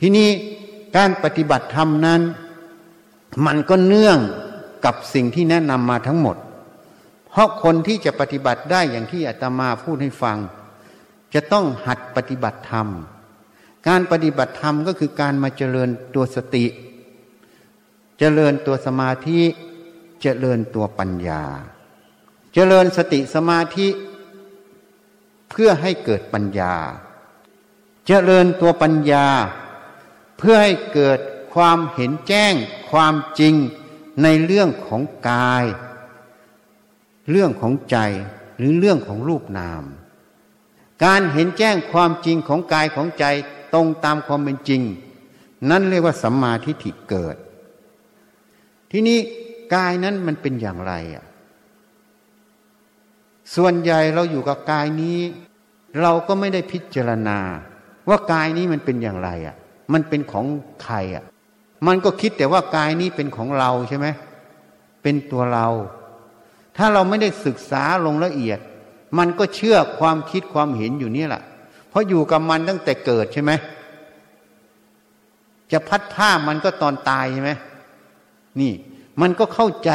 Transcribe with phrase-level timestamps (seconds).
[0.00, 0.28] ทีนี้
[0.96, 2.20] การปฏิบัติธรรมนั้น
[3.46, 4.18] มันก็เนื่อง
[4.84, 6.36] กับสิ่งที่แนะนำมาทั้งหมด
[7.28, 10.38] เพราะคนที่จะปฏิบัติได้อย่างที่อาตมาพูดให้ฟัง
[11.34, 12.88] จะต้องหัดปฏิบัติธรรม
[13.88, 16.66] การปฏิบัติธรรมก็คือการมาเจริญตัวสติ
[18.18, 19.40] เจริญตัวสมาธิ
[20.22, 21.42] เจริญตัวปัญญา
[22.54, 23.88] เจริญสติสมาธิ
[25.50, 26.74] เพื่อให้เกิดปัญญา
[28.06, 29.26] เจริญตัวปัญญา
[30.38, 31.18] เพื่อให้เกิด
[31.54, 32.54] ความเห็นแจ้ง
[32.90, 33.54] ความจริง
[34.22, 35.64] ในเรื่องของกาย
[37.30, 37.98] เรื่องของใจ
[38.58, 39.82] หรือเรื่องของรูปนาม
[41.04, 43.24] การเห็นแจ้งความจริงของกายของใจ
[43.74, 44.82] ตรงตามความเป็นจริง
[45.70, 47.36] นั่นเรียกว่าสัมมาทิฏฐิเกิด
[48.90, 49.18] ที่นี้
[49.74, 51.24] กายนั้นมันเป็นอย่างไรอะ
[53.54, 55.18] ส่วนใหญ่เราอยู่กับกายนี้
[56.00, 57.38] เราก็ไม่ได้พิจารณา
[58.08, 59.56] ว่ากายนี้มันเป็นอย่างไรอะ
[59.92, 60.46] มันเป็นของ
[60.84, 61.24] ใครอะ
[61.86, 64.06] มันก็คิดแต่ว่ากายนี้เป็นของเราใช่ไหม
[65.02, 65.68] เป็นตัวเรา
[66.76, 68.58] ถ้าเราไม่ได้ศึกษาลงละเอียด
[69.18, 71.42] มันก็เชื่อความคิดความเห็นอยู่นี่แหละ
[71.88, 73.52] เพราะอยู่กับมันตั้งแต่เกิดใช่ไหม
[75.72, 77.50] จะพัดผ้ามันก็ตอนตายใช่ไหม
[78.60, 78.72] นี่
[79.20, 79.90] มันก็เข้าใจ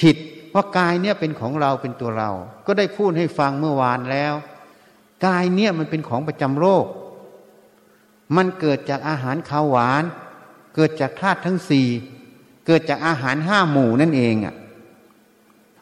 [0.00, 0.16] ผิด
[0.54, 2.30] ว่ากายเนี่ยเป็นของเราเป็นตัวเรา
[2.66, 4.34] ก็ได้พูดให้ฟังเมื่อวานแล้ว
[5.26, 6.84] กายเนี่ยมันเป็นของประจำโลก
[8.36, 10.02] มันเกิดจากอาหารข้าวหวาน
[10.74, 11.88] เกิดจากธาตุทั้งสี่
[12.66, 14.54] เกิดจากอาหารห้าหมู่นั่นเองอะ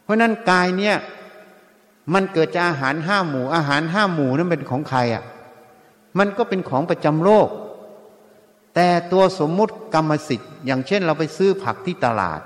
[0.03, 0.97] เพราะนั้นกายเนี่ย
[2.14, 5.25] มันเกิดจากอาหารห้าหมู่ อาหารห้าหมู่นั้นเป็นของใครอะ
[6.19, 7.48] มันก็เป็นของประจำโลก
[8.75, 12.41] แต่ตัวสมมุติกรรมสิทธิ์ อย่างเช่นเราไปซื้อผักที่ตลาด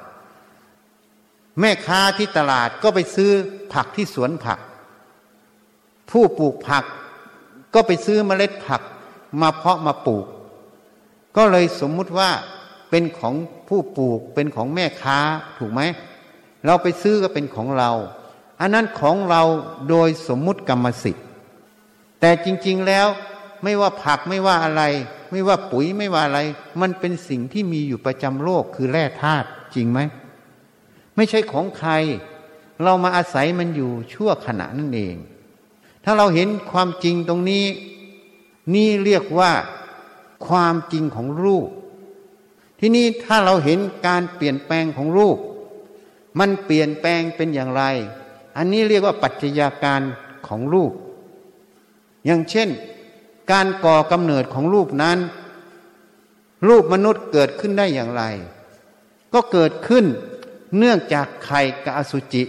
[1.61, 3.31] แม่ค้าที่ตลาดก็ไปซื้อ
[3.73, 4.59] ผักที่สวนผัก
[6.11, 6.85] ผู้ปลูกผัก
[7.75, 8.83] ก็ไปซื้อเมล็ดผัก
[9.41, 10.27] มาเพาะมาปลูก
[11.37, 12.31] ก็เลยสมมุติว่า
[12.91, 13.35] เป็นของ
[13.69, 15.19] ผู้ปลูกเป็นของแม่ค้า
[15.59, 15.81] ถูกไหม
[16.67, 17.91] เราไปซื้อก็เป็นของเรา
[18.61, 19.43] อันนั้นของเรา
[19.89, 21.25] โดยสมมุติกรรมสิทธิ์
[22.21, 23.09] แต่จริง ๆแล้ว
[23.63, 24.83] ไม่ว่าผักไม่ว่าอะไร
[25.31, 26.41] ไม่ว่าปุ๋ยไม่ว่าอะไร
[26.81, 30.01] มันเป็นสิ่งที่มีอยู่ประจำโลกคือแร่ธาตุจริงไหม
[31.17, 31.91] ไม่ใช่ของใคร
[32.83, 35.17] เรามาอาศัยมันอยู่ชั่วขณะนั่นเอง
[36.05, 37.65] ถ้าเราเห็นความจริงตรงนี้
[38.75, 39.53] นี่เรียกว่า
[40.47, 41.69] ความจริงของรูป
[42.79, 45.39] ที่นี่ถ้าเราเห็นการเปลี่ยนแปลงของรูป
[46.39, 47.83] มันเปลี่ยนแปลงเป็นอย่างไร
[48.57, 50.01] อันนี้เรียกว่าปัจจัยาการ
[50.49, 50.93] ของรูป
[52.27, 52.69] อย่างเช่น
[53.53, 55.19] การก่อกำเนิดของรูปนั้น
[56.69, 58.23] รูปมนุษย์เกิดขึ้นได้อย่างไร
[59.35, 60.05] ก็เกิดขึ้น
[60.79, 62.43] เนื่องจากไข่กับอสุจิ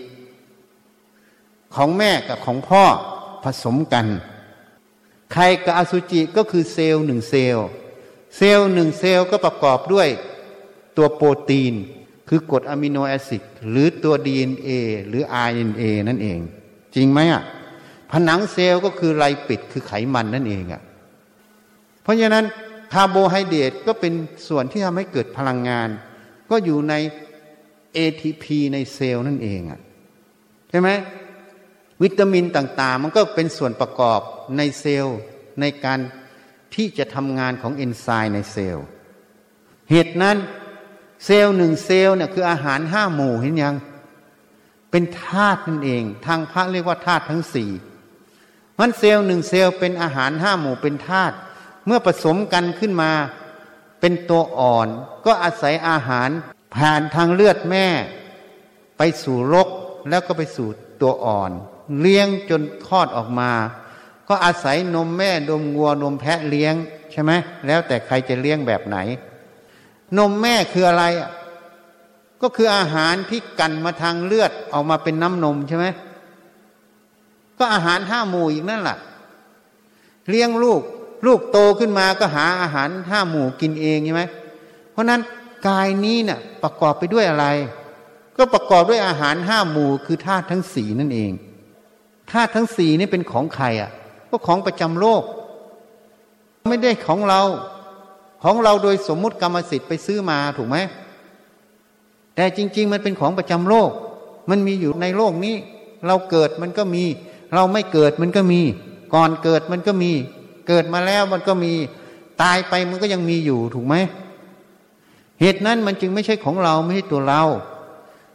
[1.75, 2.83] ของแม่กับของพ่อ
[3.43, 4.05] ผสมกัน
[5.33, 7.67] ไข่กับอสุจิก็คือเซลล์หนึ่งเซลล์
[8.37, 10.07] เซลล์หนึ่งเซลล์ก็ประกอบด้วย
[10.97, 11.73] ตัวโปรตีน
[12.29, 14.69] คือกรด amino acid หรือตัว DNA
[15.07, 16.39] หรือ RNA นั่นเอง
[16.95, 17.43] จริงไหมอะ
[18.11, 20.81] ผนังเซลล์ก็คือ lipid คือไขมันนั่นเองอะ
[22.01, 22.45] เพราะฉะนั้น
[22.93, 24.13] คาร์โบไฮเดรตก็เป็น
[24.47, 25.89] ส่วนที่ทำให้เกิดพลังงาน
[26.49, 26.93] ก็อยู่ใน
[27.97, 29.79] ATP ในเซลล์นั่นเองอะ
[30.69, 30.89] ใช่ไหม
[32.03, 34.19] วิตามินต่างๆ มันก็เป็นส่วนประกอบ
[34.57, 35.17] ในเซลล์
[35.61, 35.99] ในการ
[36.75, 38.85] ที่จะทำงานของเอนไซม์ในเซลล์
[39.91, 40.37] เหตุนั้น
[41.25, 43.75] เซลล์หนึ่งเซลล์เนี่ยคืออาหารห้าหมู่เห็นยัง
[44.91, 47.71] เป็นธาตุนั่นเอง ทางพระเรียกว่าธาตุทั้งสี่
[48.79, 51.35] มันเซลล์หนึ่งเซลล์เป็นอาหารห้าหมู่เป็นธาตุ
[51.85, 53.11] เมื่อผสมกันขึ้นมา
[53.99, 54.87] เป็นตัวอ่อน
[55.25, 56.29] ก็อาศัยอาหาร
[56.75, 57.87] ผ่านทางเลือดแม่
[58.97, 59.69] ไปสู่รก
[60.09, 60.67] แล้วก็ไปสู่
[61.01, 61.51] ตัวอ่อน
[62.01, 63.51] เลี้ยงจนคลอดออกมา
[64.27, 66.73] ก็อาศัยนมแม่นมงัวนมแพะเลี้ยง
[67.11, 67.31] ใช่ไหม
[67.67, 68.97] แล้วแต่ใครจะเลี้ยงแบบไหน
[70.17, 71.03] นมแม่คืออะไร
[72.41, 75.85] ก็คืออาหารที่กันมาทางเลือดออกมาเป็นน้ำนมใช่ไหม
[77.57, 78.97] ก็อาหารห้าหมู่อีกนั่นแหละ
[80.29, 80.81] เลี้ยงลูก
[81.25, 84.23] ลูกโตขึ้นมาก็หาอาหารห้าหมู่กินเองใช่ไหม
[84.91, 85.21] เพราะนั้น
[85.67, 87.45] กายนี้เนะ่ยประกอบไปด้วยอะไร
[88.37, 91.31] ก็ประกอบด้วยอาหารห้าหมู่คือธาตุทั้งสีนั่นเอง
[92.31, 93.91] ธาตุทั้งสี่นี่เป็นของใครอะ
[94.29, 95.23] ก็ของประจำโลก
[96.69, 97.41] ไม่ได้ของเรา
[98.43, 100.77] ของเราโดยสมมุติกรรมสิทธิ์ไปซื้อมาถูกไหม
[102.35, 103.91] แต่จริง ๆ มันเป็นของประจำโลก
[104.49, 105.55] มันมีอยู่ในโลกนี้
[106.07, 107.03] เราเกิดมันก็มี
[107.53, 108.61] เราไม่เกิดมันก็มี
[109.13, 110.11] ก่อนเกิดมันก็มี
[110.67, 111.73] เกิดมาแล้วมันก็มี
[112.41, 113.95] ตายไปมันก็ยังมีอยู่ถูกไหม
[115.41, 117.43] เหตุนั้นมันจึงไม่ใช่ของเราไม่ใช่ตัวเรา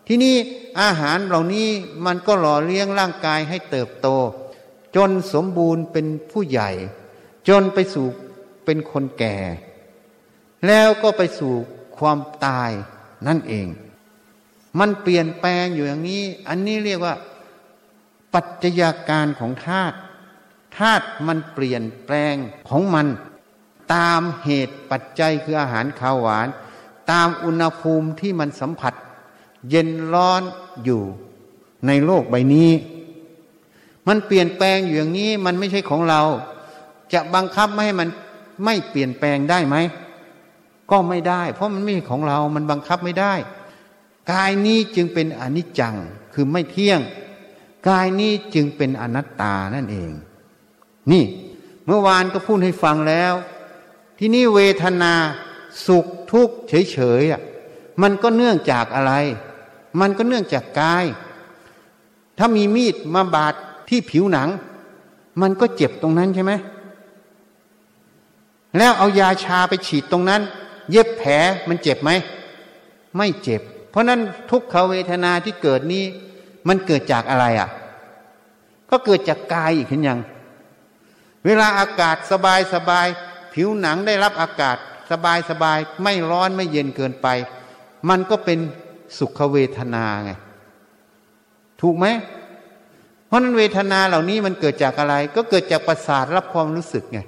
[0.06, 0.36] ที่นี่
[0.80, 1.68] อาหารเหล่านี้
[2.04, 4.08] มันก็หล่อเลี้ยงร่างกายให้เติบโต
[4.96, 6.70] จนสมบูรณ์เป็นผู้ใหญ่
[7.48, 8.06] จนไปสู่
[8.64, 9.36] เป็นคนแก่
[10.66, 11.54] แล้วก็ไปสู่
[11.98, 12.70] ความตาย
[13.26, 13.66] นั่นเอง
[14.78, 17.14] มันเปลี่ยนแปลงอยู่อย่างนี้ อันนี้เรียกว่า
[18.34, 19.96] ปัจจัยาการของธาตุ
[20.78, 22.34] ธาตุมันเปลี่ยนแปลง
[22.68, 23.06] ของมัน
[23.94, 26.48] ตามเหตุปัจจัยคืออาหารข้าวหวาน
[27.10, 28.94] ตามอุณหภูมิที่มันสัมผัส
[29.70, 30.42] เย็นร้อน
[30.84, 31.02] อยู่
[31.86, 32.70] ในโลกใบนี้
[34.08, 36.22] มันเปลี่ยนแปลงอยู่อย่างนี้มันไม่ใช่ของเรา
[37.12, 38.08] จะบังคับไม่ให้มัน
[38.64, 39.76] ไม่เปลี่ยนแปลงได้ไหม
[40.90, 43.34] ก็ไม่ได้ เพราะมันไม่ใช่ของเรา มันบังคับไม่ได้
[44.32, 45.94] กายนี้จึงเป็นอนิจจัง
[46.34, 47.00] คือไม่เที่ยง
[47.88, 50.12] กายนี้จึงเป็นอนัตตานั่นเอง
[51.12, 51.24] นี่
[51.86, 53.34] เมื่อวานก็พูดให้ฟังแล้ว
[54.18, 55.14] ที่นี่เวทนา
[55.86, 56.56] สุขทุกข์
[56.92, 59.12] เฉยๆมันก็เนื่องจากอะไร
[60.00, 61.04] มันก็เนื่องจากกาย
[62.38, 63.54] ถ้ามีมีดมาบาด
[63.88, 64.48] ที่ผิวหนัง
[65.42, 66.52] มันก็เจ็บตรงนั้นใช่ไหม
[68.78, 70.42] แล้วเอายาชาไปฉีดตรงนั้น
[70.90, 71.32] เย็บแผล
[71.68, 72.10] มันเจ็บไหม
[73.16, 74.20] ไม่เจ็บ เพราะนั้น
[74.50, 76.04] ทุกขเวทนาที่เกิดนี้
[76.68, 77.68] มันเกิดจากอะไรอะ
[78.90, 80.20] ก็เกิดจากกายอีกเห็นยัง
[81.44, 83.06] เวลาอากาศสบายสบาย
[83.54, 84.76] ผิวหนังได้รับอากาศ
[85.10, 87.26] สบายสบายไม่ร้อนไม่เย็นเกินไป
[88.08, 88.58] มันก็เป็น
[89.18, 90.30] สุขเวทนาไง
[91.80, 92.06] ถูกไหม
[93.26, 97.20] เพราะนั้นเวทนาเหล่านี้มันเกิดจากอะไร ก็เกิดจากประสาทรับความรู้สึกไง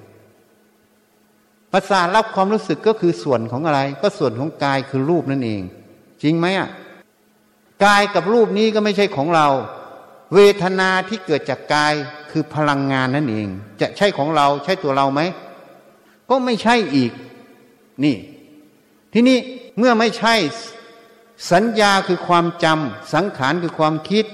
[1.73, 5.63] ประสาทรับความรู้สึกก็คือส่วนของอะไร ก็ส่วนของกายคือรูปนั่นเอง
[6.23, 6.69] จริงไหมอะ
[7.85, 9.49] กายกับรูปนี้ก็ไม่ใช่ของเรา
[10.35, 11.95] เวทนาที่เกิดจากกาย
[12.31, 13.49] คือพลังงานนั่นเอง
[13.81, 15.21] จะใช่ของเราใช่ตัวเราไหม
[16.31, 17.13] ก็ไม่ใช่อีก
[18.05, 18.17] นี่
[19.13, 19.39] ที่นี่
[19.79, 20.35] เมื่อไม่ใช่
[21.51, 24.27] สัญญาคือความจำสังขารคือความคิด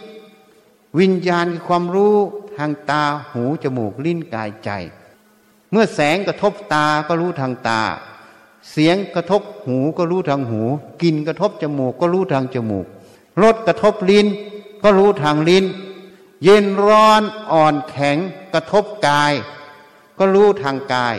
[1.00, 2.16] วิญญาณคือความรู้
[2.58, 3.02] ทางตา
[3.32, 4.70] หูจมูกลิ้นกายใจ
[5.70, 7.82] เมื่อแสงกระทบตาก็รู้ทางตา
[8.70, 10.62] เสียงกระทบหูก็รู้ทางหู
[11.02, 12.86] กลิ่นกระทบจมูกก็รู้ทางจมูก
[13.42, 14.26] รสกระทบลิ้น
[14.82, 15.64] ก็รู้ทางลิ้น
[16.42, 17.22] เย็นร้อน
[17.52, 18.18] อ่อนแข็ง
[18.54, 19.32] กระทบกาย
[20.18, 21.16] ก็รู้ทางกาย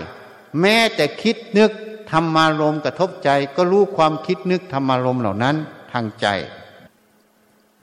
[0.59, 1.71] แม้แต่คิดนึก
[2.13, 5.56] ธรรมารมกระทบใจก็รู้ความคิดนึกธรรมารมเหล่านั้น
[5.92, 6.27] ทางใจ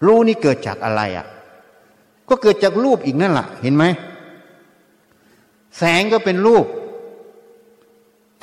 [0.04, 1.26] รู้นี่เกิดจากอะไรอะ
[2.28, 3.84] ก็เกิดจากรูปอีกนั่นแหละเห็นไหม
[5.78, 6.66] แสงก็เป็นรูป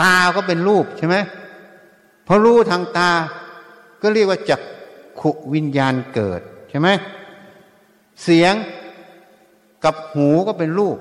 [0.01, 1.15] ตาก็เป็นรูปใช่ไหม
[2.27, 3.11] พอรู้ทางตา
[4.01, 4.61] ก็เรียกว่าจัก
[5.19, 6.89] ขุวิญญาณเกิดใช่ไหม
[8.23, 8.53] เสียง
[9.83, 10.97] กับหูก็เป็นรูป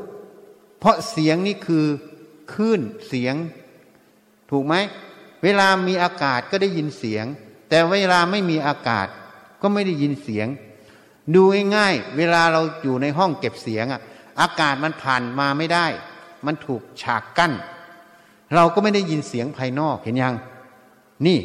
[0.78, 1.84] เพราะเสียงนี่คือ
[2.52, 3.34] คลื่นเสียง
[4.50, 4.74] ถูกไหม
[5.42, 7.24] เวลามีอากาศก็ได้ยินเสียง
[7.68, 9.06] แต่เวลาไม่มีอากาศ
[9.62, 10.46] ก็ไม่ได้ยินเสียง
[11.34, 11.42] ดู
[11.76, 14.00] ง่ายๆเวลาเราอยู่ในห้องเก็บเสียงอะ
[14.40, 15.86] อากาศมันผ่านมาไม่ได้
[16.46, 17.52] มันถูกฉากกั้น
[18.54, 20.34] เราก็ไม่ได้ยินเสียงภายนอกเห็นยัง
[21.26, 21.38] นี่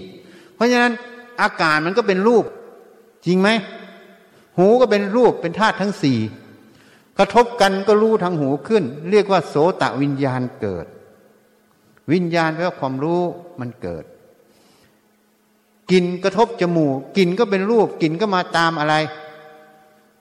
[0.55, 0.93] เพราะฉะนั้น
[1.41, 2.45] อากาศมันก็เป็นรูป
[3.25, 3.49] จริงไหม
[4.57, 6.19] หูก็เป็นรูปเป็นธาตุทั้งสี่
[7.17, 10.85] กระทบกันก็รู้ทางหูขึ้น เรียกว่าโสตะวิญญาณเกิด
[12.11, 13.21] วิญญาณแปลว่าความรู้
[13.59, 14.05] มันเกิด
[15.91, 18.95] กลิ่นกระทบจมูกกลิ่นก็เป็นรูปกลิ่นก็มาตามอะไร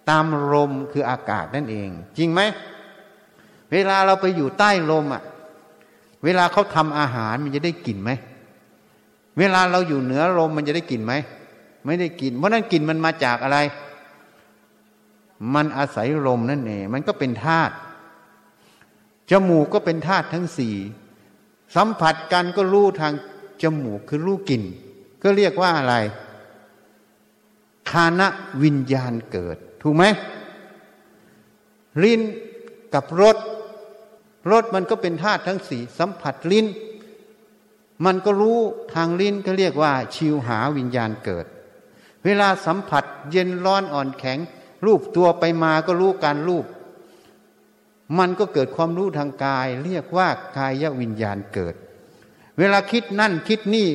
[0.09, 1.89] ตามลมคืออากาศนั่นเอง
[2.19, 2.41] จริงไหม
[3.73, 5.23] เวลาเราไปอยู่ใต้ลมอะ
[6.25, 8.11] เวลาเขาทำอาหารมันจะได้กลิ่นไหม
[9.39, 11.13] เวลาเราอยู่เหนือลมมันจะได้กลิ่นไหม
[11.85, 13.59] ไม่ได้กลิ่นเพราะนั้นกลิ่นมันมาจากอะไร
[15.55, 17.75] มันอาศัยลมนั่นเองมันก็เป็นธาตุ
[19.31, 20.77] จมูกก็เป็นธาตุทั้งสี่
[21.77, 23.13] สัมผัสกันก็รู้ทาง
[23.63, 24.63] จมูกคือรู้กลิ่น
[25.23, 25.95] ก็เรียกว่าอะไร
[27.91, 28.29] คานะ
[28.63, 30.05] วิญญาณเกิด ถูกไหม
[32.03, 32.21] ลิ้น
[32.95, 33.37] กับรส
[34.51, 36.67] รสมันก็เป็นธาตุทั้งสี่สัมผัสลิ้น
[38.05, 38.59] มันก็รู้
[38.95, 41.47] ทางลิ้นก็เรียกว่า ชิวหาวิญญาณเกิด
[42.25, 44.39] เวลาสัมผัสเย็นร้อนอ่อนแข็ง
[44.87, 46.65] รูปตัวไปมาก็รู้การรูป
[48.19, 51.75] มันก็เกิดความรู้ทางกาย เรียกว่ากายวิญญาณเกิด
[52.59, 53.89] เวลาคิดนั่นคิดนี่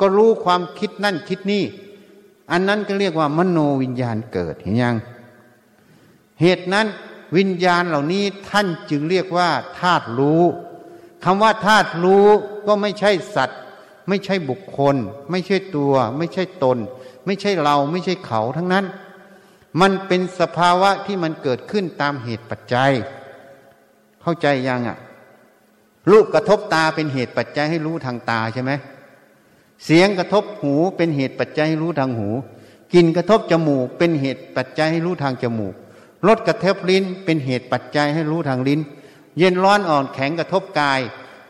[0.00, 1.64] ก็รู้ความคิดนั่นคิดนี่
[2.50, 4.96] อันนั้นก็เรียกว่ามโนวิญญาณเกิดเห็นยัง
[6.40, 6.86] เหตุนั้น
[7.36, 9.48] วิญญาณเหล่านี้ท่านจึงเรียกว่า
[9.80, 10.42] ธาตุรู้
[11.24, 12.26] คำว่าธาตุรู้
[12.66, 13.60] ก็ไม่ใช่สัตว์
[14.08, 14.96] ไม่ใช่บุคคล
[15.30, 16.78] ไม่ใช่ตัว ไม่ใช่ตน
[17.26, 18.84] ไม่ใช่เราไม่ใช่เขาทั้งนั้น
[19.80, 22.92] มันเป็นสภาวะที่มันเกิดขึ้นตามเหตุปัจจัย
[24.28, 24.98] เข้าใจยังอะ
[26.10, 28.72] รูปกระทบตาเป็นเหตุปัจจัยให้รู้ทางตาใช่ไหม
[29.84, 32.28] เสียงกระทบหูเป็นเหตุปัจจัยให้รู้ทางหู
[32.94, 35.74] กลิ่นกระทบจมูก เป็นเหตุปัจจัยให้รู้ทางจมูก
[36.26, 38.80] รสกระทบลิ้น เป็นเหตุปัจจัยให้รู้ทางลิ้น
[39.38, 41.00] เย็นร้อนอ่อนแข็งกระทบกาย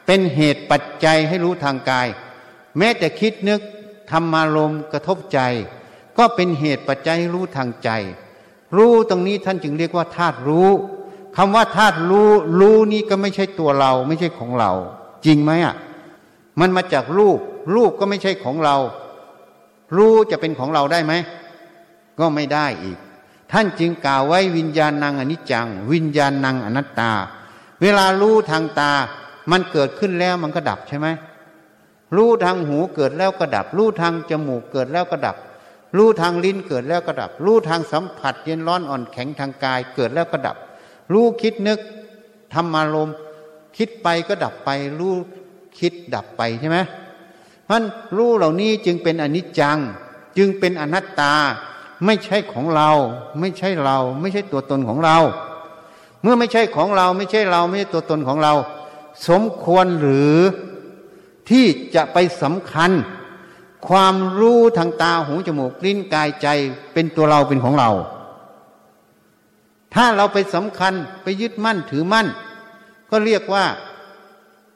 [0.06, 2.08] เป็นเหตุปัจจัยให้รู้ทางกาย
[2.78, 3.60] แม้แต่คิดนึก
[4.10, 5.40] ธรรมารมกระทบใจ
[6.18, 7.90] ก็เป็นเหตุปัจจัยให้รู้ทางใจ
[8.76, 10.70] รู้ตรงนี้ท่านจึงเรียกว่าธาตุรู้
[11.40, 12.28] คำว่าธาตุรู้
[12.60, 14.72] รู้นี้ก็ไม่ใช่ตัวเรา ไม่ใช่ของเรา
[15.26, 15.74] จริงไหมอะ
[16.60, 17.38] มันมาจากรูป
[17.74, 18.76] รูปก็ไม่ใช่ของเรา
[19.96, 21.12] รู้จะเป็นของเราได้ไหม
[22.18, 22.98] ก็ไม่ได้อีก
[23.52, 27.12] ท่านจึงกล่าวไว้วิญญาณนางอนิจจัง วิญญาณนางอนัตตา
[27.82, 28.92] เวลารู้ทางตา
[29.50, 31.06] มันเกิดขึ้นแล้วมันก็ดับใช่ไหม
[32.16, 35.36] รู้ทางหูเกิดแล้วก็ดับ รู้ทางจมูกเกิดแล้วก็ดับ
[35.96, 40.56] รู้ทางลิ้นเกิดแล้วก็ดับ รู้ทางสัมผัสเย็นร้อนอ่อนแข็งทางกายเกิดแล้วก็ดับ
[41.12, 41.78] รู้คิดนึก
[42.54, 43.16] ทำอารมณ์
[43.76, 45.14] คิดไปก็ดับไป รู้
[45.78, 46.78] คิดดับไปใช่ไหม
[47.70, 47.82] มัน
[48.16, 49.78] รู้เหล่านี้จึงเป็นอนิจจัง
[50.38, 51.34] จึงเป็นอนัตตา
[52.04, 52.90] ไม่ใช่ของเรา
[53.40, 55.18] ไม่ใช่เรา ไม่ใช่ตัวตนของเรา
[56.22, 58.54] เมื่อไม่ใช่ของเรา ไม่ใช่เรา ไม่ใช่ตัวตนของเรา
[59.28, 60.36] สมควรหรือ
[61.50, 62.90] ที่จะไปสำคัญ
[63.88, 66.48] ความรู้ทางตาหูจมูกลิ้นกายใจ
[66.92, 67.90] เป็นตัวเราเป็นของเรา
[69.94, 72.26] ถ้าเราไปสำคัญไปยึดมั่นถือมั่น
[73.10, 73.64] ก็เรียกว่า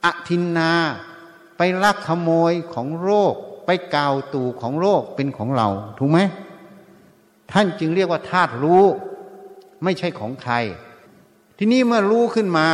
[0.04, 0.73] อทินนา
[1.57, 3.35] ไปลักขโมยของโรค
[3.66, 6.19] ไปกาวตู่ของโรคเป็นของเรา ถูกไหม
[7.52, 8.85] ท่านจึงเรียกว่าธาตุรู้
[9.83, 10.54] ไม่ใช่ของใคร
[11.59, 12.66] ทีนี้เมื่อรู้ขึ้นมา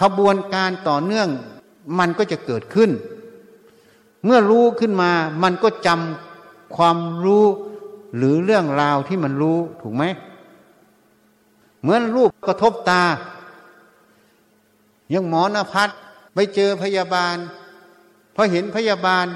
[0.00, 1.28] ขบวนการต่อเนื่อง
[1.98, 2.90] มันก็จะเกิดขึ้น
[4.24, 5.10] เมื่อรู้ขึ้นมา
[5.42, 7.44] มันก็จำความรู้
[8.16, 10.04] หรือเรื่องราวที่มันรู้ถูกไหม
[11.82, 13.02] เหมือนรูปกระทบตา
[15.14, 15.90] ยังหมอนภัส
[16.34, 17.36] ไปเจอพยาบาล
[18.34, 19.26] พอเห็นพยาบาล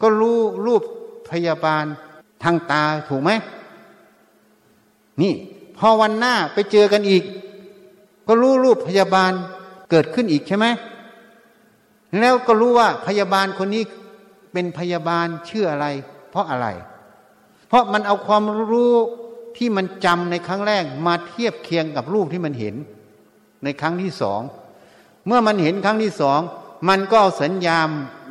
[0.00, 0.82] ก็รู้รูป
[1.30, 1.84] พยาบาล
[2.42, 3.30] ทางตาถูกไหม
[5.20, 5.32] นี่
[5.78, 7.22] พอวันหน้าไปเจอกันอีก
[8.26, 9.32] ก็รู้รูปพยาบาล
[9.90, 10.66] เกิดขึ้นอีกใช่ไหม
[12.18, 13.82] แล้วก็รู้ว่าพยาบาลคนนี้
[14.52, 15.86] เป็นพยาบาลชื่ออะไร
[16.30, 16.66] เพราะอะไร
[17.68, 18.94] เพราะมันเอาความรู้
[19.56, 22.74] ที่มันจำในครั้งแรกมาเทียบเคียงกับรูปที่มันเห็น
[23.64, 24.40] ในครั้งที่สอง
[25.26, 26.40] เมื่อมันเห็นครั้งที่สอง
[26.88, 27.78] มันก็เอาสัญญา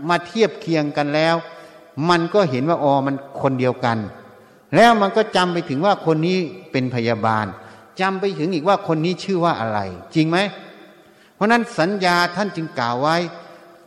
[0.09, 1.35] มาเทียบเคียงกันแล้ว
[2.09, 3.97] มันก็เห็นว่าอ๋อมันคนเดียวกัน
[4.75, 6.37] แล้วมันก็จำไปถึงว่าคนนี้
[6.71, 7.45] เป็นพยาบาล
[8.01, 9.79] จำไปถึงอีกว่าคนนี้ชื่อว่าอะไร
[10.15, 10.37] จริงไหม
[11.35, 13.17] เพราะนั้นสัญญาท่านจึงกล่าวไว้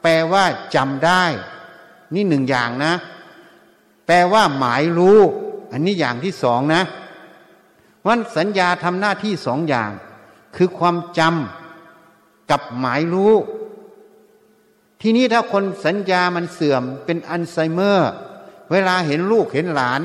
[0.02, 1.24] แปลว่าจำได้
[2.14, 2.92] นี่หนึ่งอย่างนะ
[4.06, 5.18] แปลว่าหมายรู้
[5.72, 6.82] อันนี้อย่างที่สองนะ
[8.06, 9.90] วันสัญญาทำหน้าที่สองอย่าง
[10.56, 13.34] คือความจำกับหมายรู้
[15.00, 18.10] ทีนี้ถ้าคนสัญญามันเสื่อมเป็นอัลไซเมอร์
[18.70, 20.00] เวลาเห็นลูกเห็นหลาน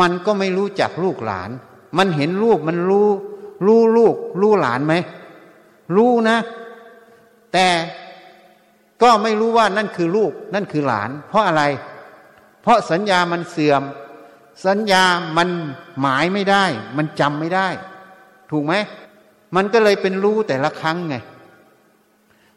[0.00, 1.50] มันก็ไม่รู้จักลูกหลาน
[1.98, 3.08] มันเห็นลูกมันรู้
[3.66, 4.94] รู้ลูก รู้หลานไหม
[5.96, 6.36] รู้นะ
[7.52, 7.68] แต่
[9.02, 11.62] ก็ไม่รู้ว่านั่นคือลูกนั่นคือหลาน เพราะอะไร
[12.62, 13.82] เพราะสัญญามันเสื่อม
[14.66, 15.04] สัญญา
[15.36, 15.48] มัน
[16.00, 16.64] หมายไม่ได้
[16.96, 17.68] มันจำไม่ได้
[18.50, 18.74] ถูกไหม
[19.56, 21.16] มันก็เลยเป็นรู้แต่ละครั้งไง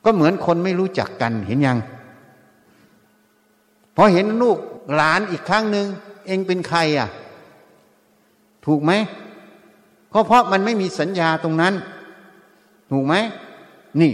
[0.04, 1.78] ก็เหมือนคนไม่รู้จักกันเห็นยัง
[3.96, 4.58] พอเห็นลูก
[4.96, 5.88] หลานอีกครั้งหนึ่ง
[6.28, 7.10] เองเป็นใครอะ
[8.66, 8.92] ถูกไหม
[10.14, 11.74] ก็เพราะมันไม่มีสัญญาตรงนั้น
[12.92, 13.16] ถูกไหม
[14.02, 14.14] นี่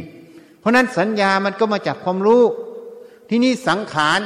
[0.60, 2.44] เพราะนั้นสัญญามันก็มาจากความรู้
[3.30, 4.20] ที่นี่สังขาร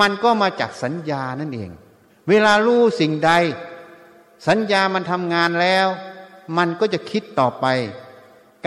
[0.00, 1.70] มันก็มาจากสัญญานั่นเอง
[2.28, 3.30] เวลารู้สิ่งใด
[4.48, 5.88] สัญญามันทำงานแล้ว
[6.58, 7.66] มันก็จะคิดต่อไป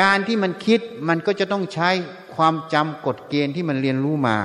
[0.01, 1.89] การที่มันคิดมันก็จะต้องใช้
[2.35, 4.37] ความจำกฎเกณฑ์ที่มันเรียนรู้มา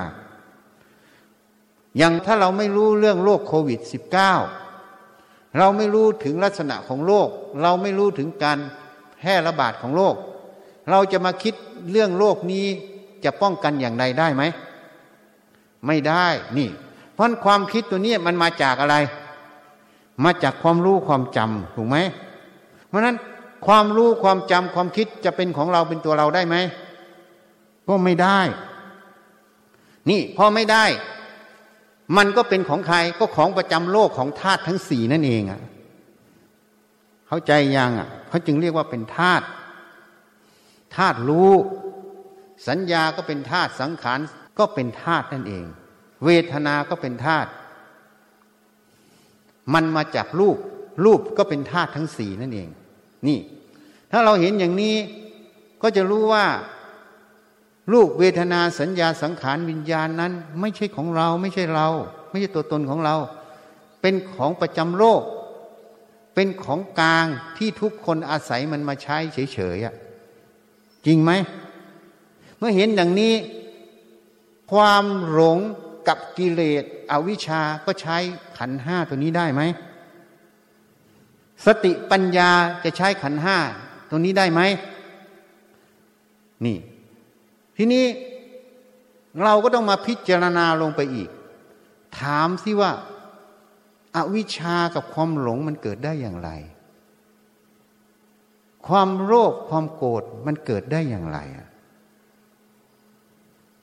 [1.97, 7.29] อย่างถ้าเราไม่รู้เรื่องโรคโควิด -19 เราไม่รู้ถึงลักษณะของโรค
[7.63, 8.59] เราไม่รู้ถึงการ
[9.19, 10.15] แพร่ระบาดของโรค
[10.91, 11.55] เราจะมาคิด
[11.91, 12.67] เรื่องโลกนี้
[13.25, 14.43] จะป้องกันอย่างไรได้ไหม
[15.87, 16.27] ไม่ได้
[16.59, 16.69] นี่
[17.15, 18.97] เพราะความคิดตัวนี้มันมาจากอะไร
[20.25, 21.97] มาจากความรู้ความจำถูกไหม
[22.87, 23.17] เพราะนั้น
[23.67, 26.57] ความรู้ความจำความคิดจะเป็นของเราเป็นตัวเราได้ไหม
[27.89, 28.41] ก็ไม่ได้
[30.11, 30.85] นี่พอไม่ได้
[32.17, 35.61] มันก็เป็นของใครก็ของประจำโลกของธาตุทั้งสี่นั่นเองอะ
[37.29, 39.45] เข้าใจยังอะ เขาจึงเรียกว่าเป็นธาตุ
[40.97, 41.53] ธาตุรู้
[42.69, 44.21] สัญญาก็เป็นธาตุสังขาร
[44.59, 45.67] ก็เป็นธาตุนั่นเอง
[46.25, 47.51] เวทนาก็เป็นธาตุ
[49.75, 50.59] มันมาจากรูป
[51.05, 52.69] รูปก็เป็นธาตุทั้งสี่นั่นเอง
[53.27, 53.39] นี่
[54.11, 54.97] ถ้าเราเห็นอย่างนี้
[55.83, 56.47] ก็จะรู้ว่า
[57.93, 61.89] รูปเวทนาสัญญาสังขารวิญญาณนั้น ไม่ใช่ของเรา ไม่ใช่เรา
[62.31, 63.17] ไม่ใช่ตัวตนของเรา
[64.01, 65.23] เป็นของประจำโลก
[66.35, 67.27] เป็นของกลาง
[67.57, 69.17] ที่ทุกคนอาศัยมันมาใช้
[69.55, 69.95] เฉยๆอะ
[71.07, 71.31] จริงไหม
[72.59, 73.35] เมื่อเห็นอย่างนี้
[74.73, 75.59] ความหลง
[76.09, 78.17] กับกิเลสอวิชชาก็ใช้
[78.59, 79.63] ขันห้าตัวนี้ได้ไหม
[81.67, 82.51] สติปัญญา
[82.85, 83.57] จะใช้ขันห้า
[84.11, 84.61] ตัวนี้ได้ไหม
[86.65, 86.79] นี่
[87.77, 88.05] ทีนี้
[89.43, 91.29] เราก็ต้องมาพิจารณาลงไปอีก
[92.19, 92.93] ถามสิว่า
[94.17, 96.51] อาวิชชากับความหลงมันเกิดได้อย่างไร
[98.87, 101.69] ความโลภความโกรธมันเกิดได้อย่างไรอะ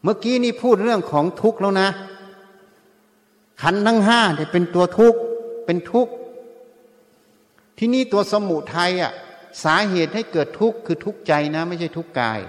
[0.04, 1.90] เมื่อกี้นี่พูดเรื่องของทุกข์แล้วนะ
[3.62, 5.20] ขันทั้งห้าเนี่ยเป็นตัวทุกข์
[5.65, 6.13] เป็นทุกข์
[7.77, 9.13] ที่นี่ตัวสมุทัยอะ
[9.63, 12.39] สาเหตุให้เกิดทุกข์คือทุกข์ใจนะ ไม่ใช่ทุกข์กาย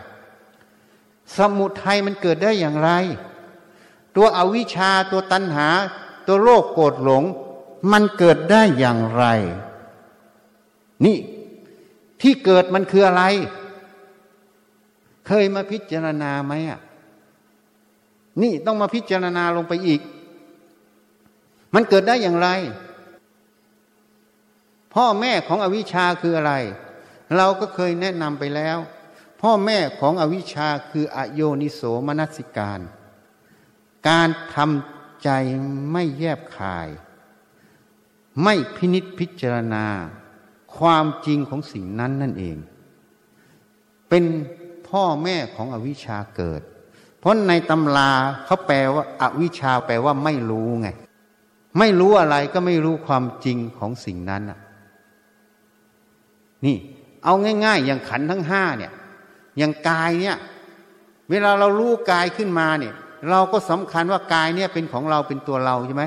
[1.37, 2.90] สมุทัยมันเกิดได้อย่างไร
[4.16, 5.69] ตัวอวิชชาตัวตัณหา
[6.26, 7.25] ตัวโลภโกรธหลง
[7.92, 9.25] มันเกิดได้อย่างไร
[11.04, 11.19] นี่
[12.21, 13.23] ที่เกิดมันคืออะไร
[15.26, 16.81] เคยมาพิจารณาไหมอะ
[18.42, 20.00] นี่ต้องมาพิจารณาลงไปอีก
[21.75, 22.49] มันเกิดได้อย่างไร
[24.95, 26.55] พ่อแม่ของอวิชชาคืออะไร
[27.37, 28.79] เราก็เคยแนะนำไปแล้ว
[29.43, 32.81] พ่อแม่ของอวิชชาคืออโยนิโสมนสิการ
[34.09, 35.29] การทำใจ
[35.93, 36.88] ไม่แยบคาย
[38.43, 39.87] ไม่พินิษพิจารณา
[40.76, 42.57] ความจริงของสิ่งนั้นนั่นเอง
[44.09, 44.25] เป็น
[44.88, 46.62] พ่อแม่ของอวิชชาเกิด
[47.19, 48.12] เพราะในตำรา
[48.45, 50.88] เขาแปลว่าอาวิชชาแปลว่าไม่รู้ไง
[51.79, 54.43] ไม่รู้อะไรก็ไม่รู้ความจริงของสิ่งนั้น
[56.64, 56.76] นี่
[57.25, 58.93] เอาง่าย ๆ อย่างขันทั้งห้าเนี่ย
[59.59, 60.37] อย่างกายเนี่ย
[61.31, 62.95] เวลาเรารู้กายขึ้นมาเนี่ย
[63.31, 66.05] เราก็สำคัญว่ากายเนี่ยเป็นของเราเป็นตัวเราใช่ไหม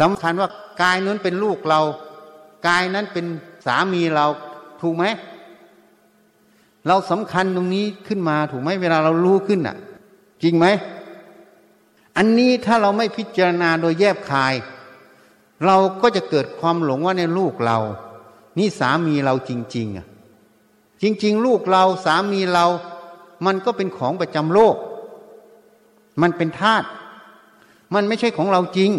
[0.00, 0.48] สำคัญว่า
[0.82, 1.80] กายนั้นเป็นลูกเรา
[2.68, 3.26] กายนั้นเป็น
[3.66, 4.26] สามีเรา
[4.82, 5.04] ถูกไหม
[6.88, 9.76] เราสำคัญตรงนี้ขึ้นมาถูกไหมเวลาเรารู้ขึ้นอะ
[10.42, 10.66] จริงไหม
[12.16, 14.54] อันนี้ถ้าเราไม่พิจารณาโดยแยบคาย
[15.64, 17.78] เราก็จะเกิดความหลงว่าในลูกเรา
[18.58, 20.06] นี่สามีเราจริง ๆอะ
[21.02, 22.66] จริง ๆ ลูกเราสามีเรา
[23.46, 24.76] มันก็เป็นของประจำโลก
[26.22, 26.86] มันเป็นธาตุ
[27.94, 28.90] มันไม่ใช่ของเราจริง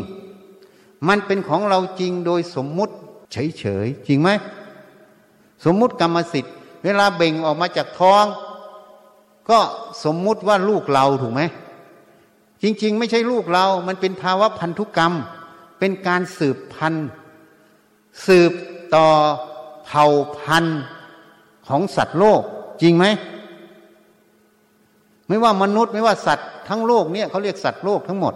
[1.07, 2.93] มันเป็นของเราจริงโดยสมมุติ
[3.31, 4.29] เฉยๆจริงไหม
[5.65, 8.25] สมมุติกรรมสิทธิ์ เวลาเบ่งออกมาจากท้อง
[9.49, 9.59] ก็
[10.03, 11.41] สมมุติว่าลูกเราถูกไหม
[12.63, 15.13] จริง ๆ ไม่ใช่ลูกเรา มันเป็นภาวะพันธุกรรม
[15.79, 17.07] เป็นการสืบพันธุ์
[18.27, 18.51] สืบ
[18.95, 19.07] ต่อ
[19.85, 20.05] เผ่า
[20.39, 20.81] พันธุ์
[21.67, 22.41] ของสัตว์โลก
[22.81, 23.05] จริงไหม
[25.27, 28.33] ไม่ว่ามนุษย์ไม่ว่าสัตว์ทั้งโลกเนี่ยเขาเรียกสัตว์โลกทั้งหมด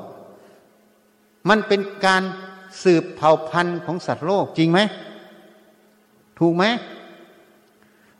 [1.50, 2.24] มันเป็นการ
[2.84, 4.80] สืบเผ่าพันธุ์ของสัตว์โลกจริงไหม
[6.40, 6.66] ถูกไหม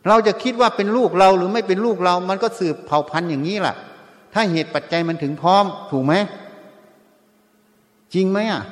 [0.06, 3.76] เราจะคิดว่าเป็นลูกเราหรือไม่เป็นลูกเรา มันก็สืบเผ่าพันธุ์อย่างนี้แหละ
[4.32, 6.14] ถ้าเหตุปัจจัยมันถึงพร้อม ถูกไหม
[8.14, 8.62] จริงไหมอะ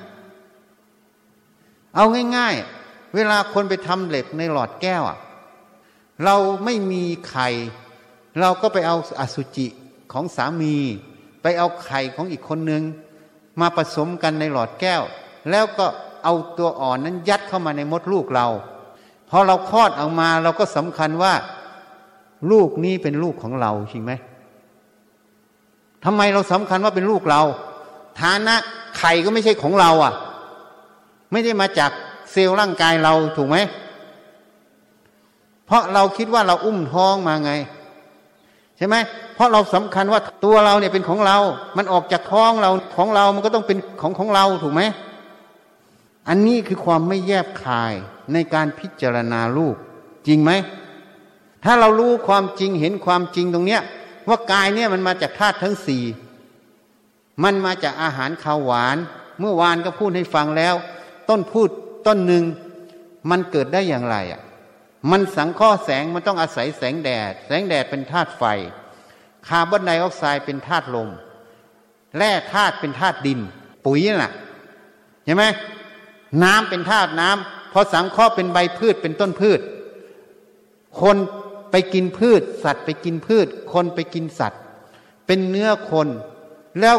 [1.97, 2.05] เอา
[2.37, 5.19] ง่าย ๆ เวลาคนไปทำเหล็กในหลอดแก้วอะ
[6.25, 7.49] เราไม่มีไข่
[8.41, 9.67] เราก็ไปเอาอสุจิ
[10.13, 10.77] ของสามี
[11.43, 12.83] ไปเอาไข่ของอีกคนนึง
[13.61, 15.03] มาผสมกันในหลอดแก้ว
[15.51, 15.87] แล้วก็
[16.25, 18.47] เอาตัวอ่อนนั้นยัดเข้ามาในมดลูกเรา
[19.31, 21.35] พอเราคลอดออกมาเราก็สำคัญว่า
[22.51, 24.13] ลูกนี้เป็นลูกของเราจริงไหม
[26.05, 27.43] ทำไมเราสำคัญว่าเป็นลูกเรา
[28.21, 28.57] ฐานะ
[28.99, 30.15] ไข่ก็ไม่ใช่ของเราอะ
[31.31, 31.91] ไม่ได้มาจาก
[32.33, 33.57] เซลล์ร่างกายเราถูกไหม
[35.67, 37.53] เพราะเราคิดว่าเราอุ้มท้องมาไง
[38.77, 38.97] ใช่ไหม
[39.35, 41.39] เพราะเราสำคัญว่าตัวเราเนี่ยเป็นของเรา
[41.77, 44.83] มันออกจากท้องเราของเรามันก็ต้องเป็นของของเราถูกไหม
[46.29, 47.95] อันนี้คือความไม่แยบคาย
[48.33, 49.77] ในการพิจารณาลูก
[50.27, 50.51] จริงไหม
[51.65, 53.83] ถ้าเรารู้ความจริงเห็นความจริงตรงเนี้ย
[54.29, 56.03] ว่ากายเนี่ยมันมาจากธาตุทั้งสี่
[57.45, 58.97] มันมาจากอาหารข้าวหวาน
[59.41, 60.75] เมื่อวานก็พูดให้ฟังแล้ว
[61.31, 61.69] ต้นพูด
[62.07, 62.45] ต้นหนึ่ง
[63.31, 64.41] มันเกิดได้อย่างไรอะ
[65.11, 68.45] มันสังเคราะห์แสงมันต้องอาศัยแสงแดด แสงแดดเป็นธาตุไฟ
[69.49, 71.11] คาร์บอนไดออกไซด์เป็นธาตุลม
[72.17, 73.41] แร่ธาตุเป็นธาตุดิน
[73.85, 74.33] ปุ๋ยน่ะ
[75.25, 75.45] เห็นไหม
[76.43, 79.61] น้ำเป็นธาตุน้ำพอสังเคราะห์เป็นใบพืชเป็นต้นพืช
[81.01, 81.17] คน
[81.71, 84.61] ไปกินพืช สัตว์ไปกินพืช คนไปกินสัตว์
[85.27, 86.09] เป็นเนื้อคน
[86.81, 86.97] แล้ว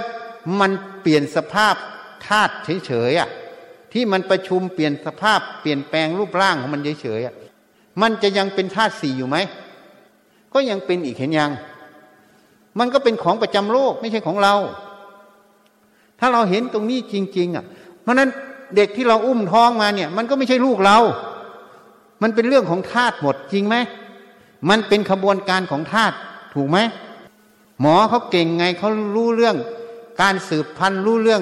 [0.59, 1.75] มันเปลี่ยนสภาพ
[2.27, 2.53] ธาตุ
[2.85, 3.29] เฉยๆอะ
[3.93, 9.37] ที่มันประชุมเปลี่ยนสภาพเปลี่ยนแปลงรูปร่างของมันเฉยๆมันจะยังเป็นธาตุสี่อยู่ไหม
[10.53, 11.51] ก็ยังเป็นอีกเห็นยัง
[12.79, 14.55] มันก็เป็นของประจำโลกไม่ใช่ของเรา
[16.19, 17.65] ถ้าเราเห็นตรงนี้จริง ๆ อะ
[18.01, 18.29] เพราะนั้น
[18.75, 20.97] เด็กที่เราอุ้มท้องมาเนี่ย มันก็ไม่ใช่ลูกเรา
[22.21, 23.75] มันเป็นเรื่องของธาตุหมดจริงไหม
[24.69, 26.15] มันเป็นขบวนการของธาตุ
[26.53, 26.77] ถูกไหม
[27.81, 29.55] หมอเขาเก่งไงเขารู้เรื่อง
[30.21, 31.41] การสืบพันธุ์รู้เรื่อง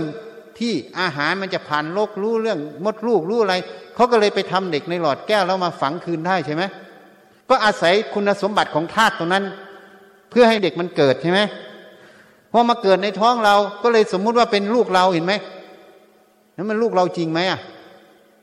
[0.59, 3.55] ที่อาหารมันจะผ่านโลกรู้เรื่องมดลูกรู้อะไร
[3.95, 6.63] เขาก็เลยไปทำเด็กในหลอดแก้วแล้วมาฝังคืนได้ใช่ไหม
[7.49, 9.43] ก็อาศัยคุณสมบัติของธาตุตรงนั้น
[10.29, 11.39] เพื่อให้เด็กมันเกิดใช่ไหม
[12.51, 15.33] พอมาเกิดในท้องเราก็เลยสมมุติว่าเป็นลูกเราเห็นไหม
[16.55, 17.59] นั้นมันลูกเราจริงไหมอะ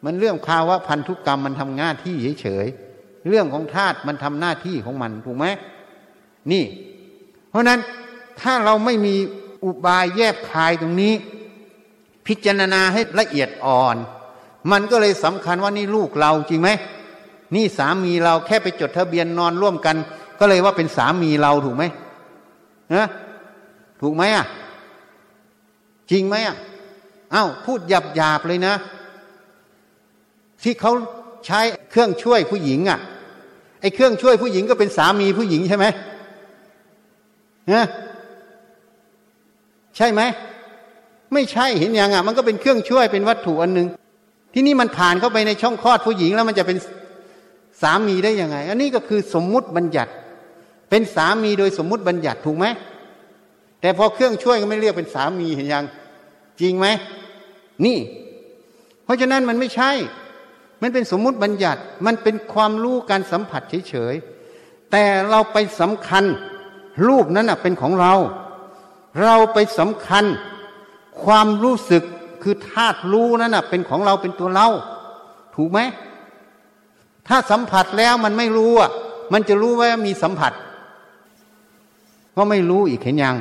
[0.05, 5.47] มันเรื่องภาวะพันธุกรรมมันทำหน้าที่เฉยๆเรื่องของธาตุมันทำหน้าที่ของมันถูกไหม
[6.53, 6.65] นี่
[7.51, 7.81] เพราะนั้น
[8.41, 9.15] ถ้าเราไม่มี
[9.65, 11.13] อุบายแยบคายตรงนี้
[12.27, 13.97] พิจารณาให้ละเอียดอ่อน
[14.73, 16.71] มันก็เลยสำคัญว่านี่ลูกเราจริงไหม
[17.55, 19.97] นี่สามีเราแค่ไปจดทะเบียนนอนร่วมกัน
[20.39, 21.85] ก็เลยว่าเป็นสามีเราถูกไหม
[22.95, 23.07] นะ
[24.01, 24.47] ถูกไหมอะ
[26.11, 26.57] จริงไหมอะ
[27.35, 28.75] อ้าวพูดหยาบหยาบเลยนะ
[30.62, 30.93] ที่เขา
[31.47, 31.61] ใช้
[31.91, 32.99] เครื่องช่วยผู้หญิงอะ
[33.81, 35.87] ไอ้เครื่องช่วยผู้หญิงก็เป็นสามีผู้หญิงใช่ไหม
[37.73, 37.87] นะ
[39.97, 40.23] ใช่ไหม
[41.33, 43.89] ไม่ใช่เห็นยังอะมันก็เป็นเครื่องช่วยเป็นวัตถุอันหนึ่ง
[44.55, 46.79] ที่นี่มันผ่านเข้าไปในช่องคลอดผู้หญิงแล้วมันจะเป็น
[47.83, 50.12] สามีได้ยังไง อันนี้ก็คือสมมุติบัญญัติ
[50.91, 52.67] เป็นสามีโดยสมมุติบัญญัติถูกไหม
[53.81, 55.85] แต่พอเครื่องช่วยก็ไม่เรียกเป็นสามีเห็นยัง
[56.61, 56.87] จริงไหม
[57.85, 57.99] นี่
[59.05, 59.91] เพราะฉะนั้นมันไม่ใช่
[60.83, 66.25] มันเป็นสมมุติบัญญัติ มันเป็นความรู้การสัมผัสเฉยๆแต่เราไปสำคัญ
[67.07, 68.15] รูปนั้นเป็นของเรา
[69.23, 70.25] เราไปสำคัญ
[71.25, 72.03] ความรู้สึก
[72.43, 74.69] คือธาตุรู้นั้นนะเป็นของเราเป็นตัวเรา
[75.57, 75.81] ถูกไหม
[77.29, 78.91] ถ้าสัมผัสแล้วมันไม่รู้อะ
[79.33, 80.53] มันจะรู้ว่ามีสัมผัส
[82.37, 83.37] ก็ไม่รู้อีกเห็นยัง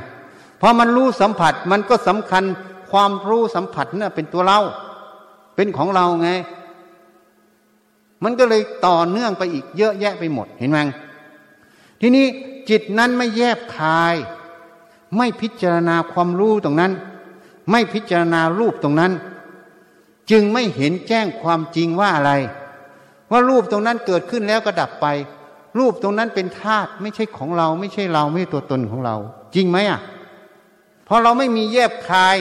[0.62, 2.44] พอมันรู้สัมผัสมันก็สำคัญ
[2.92, 4.60] ความรู้สัมผัสน่ะเป็นตัวเรา
[5.56, 6.30] เป็นของเราไง
[8.24, 10.80] มันก็เลยต่อเนื่องไปอีกเยอะแยะไปหมดเห็นไหม
[12.02, 12.26] ทีนี้
[12.70, 14.16] จิตนั้นไม่แยบคาย
[15.18, 16.92] ไม่พิจารณาความรู้ตรงนั้น
[17.71, 19.12] ไม่พิจารณารูปตรงนั้น
[20.32, 22.32] จึงไม่เห็นแจ้งความจริงว่าอะไร
[23.32, 25.08] ว่ารูปตรงนั้นเกิดขึ้นแล้วก็ดับไป
[25.80, 29.15] รูปตรงนั้นเป็นธาตุไม่ใช่ของเรา ไม่ใช่เราไม่ใช่ตัวตนของเรา
[29.56, 29.99] จริงไหมอะ
[31.08, 32.36] พอเราไม่มีแยบคาย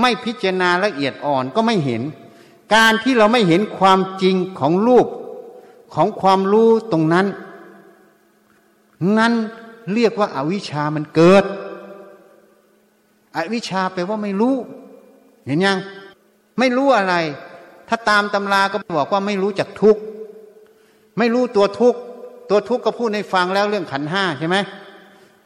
[0.00, 2.02] ไม่พิจารณาละเอียดอ่อนก็ไม่เห็น
[2.74, 5.06] การที่เราไม่เห็นความจริงของรูป
[5.94, 7.26] ของความรู้ตรงนั้น
[9.18, 9.32] นั้น
[9.92, 11.44] เรียกว่าอาวิชามันเกิด
[13.36, 14.54] อวิชาแปลว่าไม่รู้
[15.46, 15.78] เห็นยัง
[16.58, 17.14] ไม่รู้อะไร
[17.88, 20.00] ถ้าตามตำราก็บอกว่าไม่รู้จักทุกข์
[21.18, 22.00] ไม่รู้ตัวทุกข์
[22.50, 24.56] ตัวทุกข์ก็พูดในฟังแล้วเรื่องขันห้าใช่ไหม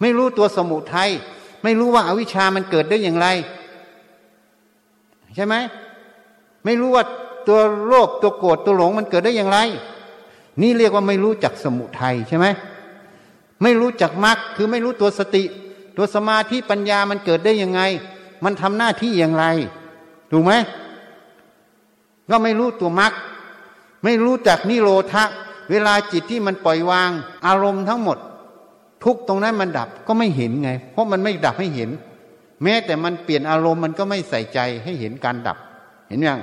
[0.00, 1.10] ไม่รู้ตัวสมุทัย
[1.62, 3.26] ไม่รู้ว่าอาวิชามันเกิดได้อย่างไร
[5.34, 5.54] ใช่ไหม
[6.64, 7.04] ไม่รู้ว่า
[7.48, 9.58] ตัวโลภตัวโกรธตัวหลงมันเกิดได้อย่างไร
[10.60, 12.46] นี่เรียกว่าไม่รู้จักสมุทัยใช่ไหม
[13.62, 15.42] ไม่รู้จักมรรคคือไม่รู้ตัวสติ
[15.96, 17.80] ตัวสมาธิปัญญามันเกิดได้ยังไง
[18.44, 19.44] มันทำหน้าที่อย่างไร
[20.30, 20.52] ถูกไหม
[22.30, 23.12] ก็ไม่รู้ตัวมรรค
[24.04, 25.24] ไม่รู้จักนิโรธะ
[25.70, 27.10] เวลาจิตที่มันปล่อยวาง
[27.46, 28.18] อารมณ์ทั้งหมด
[29.04, 31.90] ทุกตรงนั้นมันดับก็ไม่เห็นไง เพราะมันไม่ดับให้เห็น
[32.62, 35.58] แม้แต่มันเปลี่ยนอารมณ์มันก็ไม่ใส่ใจให้เห็นการดับ
[36.08, 36.40] เห็นยัง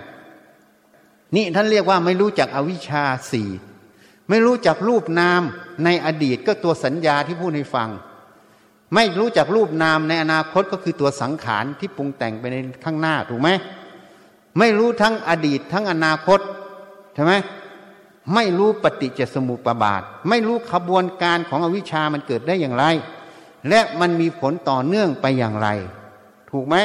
[1.36, 3.50] นี่ท่านเรียกว่าไม่รู้จักอวิชชาสี่
[4.30, 5.42] ไม่รู้จักรูปนาม
[5.84, 7.90] ในอดีตก็ตัวสัญญาที่พูดให้ฟัง
[8.96, 13.50] ไม่รู้จักรูปนามในอนาคตก็คือตัวสังขารที่ปรุงแต่งไปในข้างหน้าถูกไหม
[14.60, 16.40] ไม่รู้ทั้งอดีตทั้งอนาคต
[17.14, 17.34] ใช่ไหม
[18.34, 22.86] ไม่รู้ปฏิจจสมุปบาท ไม่รู้ขบวนการของอวิชามันเกิดได้อย่างไร
[23.70, 25.68] และมันมีผลต่อเนื่องไปอย่างไร
[26.52, 26.76] ถูกไหม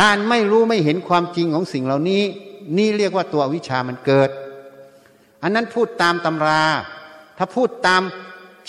[0.00, 2.22] การไม่รู้ไม่เห็นความจริงของสิ่งเหล่านี้
[2.78, 4.30] นี่เรียกว่าตัววิชามันเกิด
[5.42, 6.62] อันนั้นพูดตามตำรา
[7.38, 8.02] ถ้าพูดตาม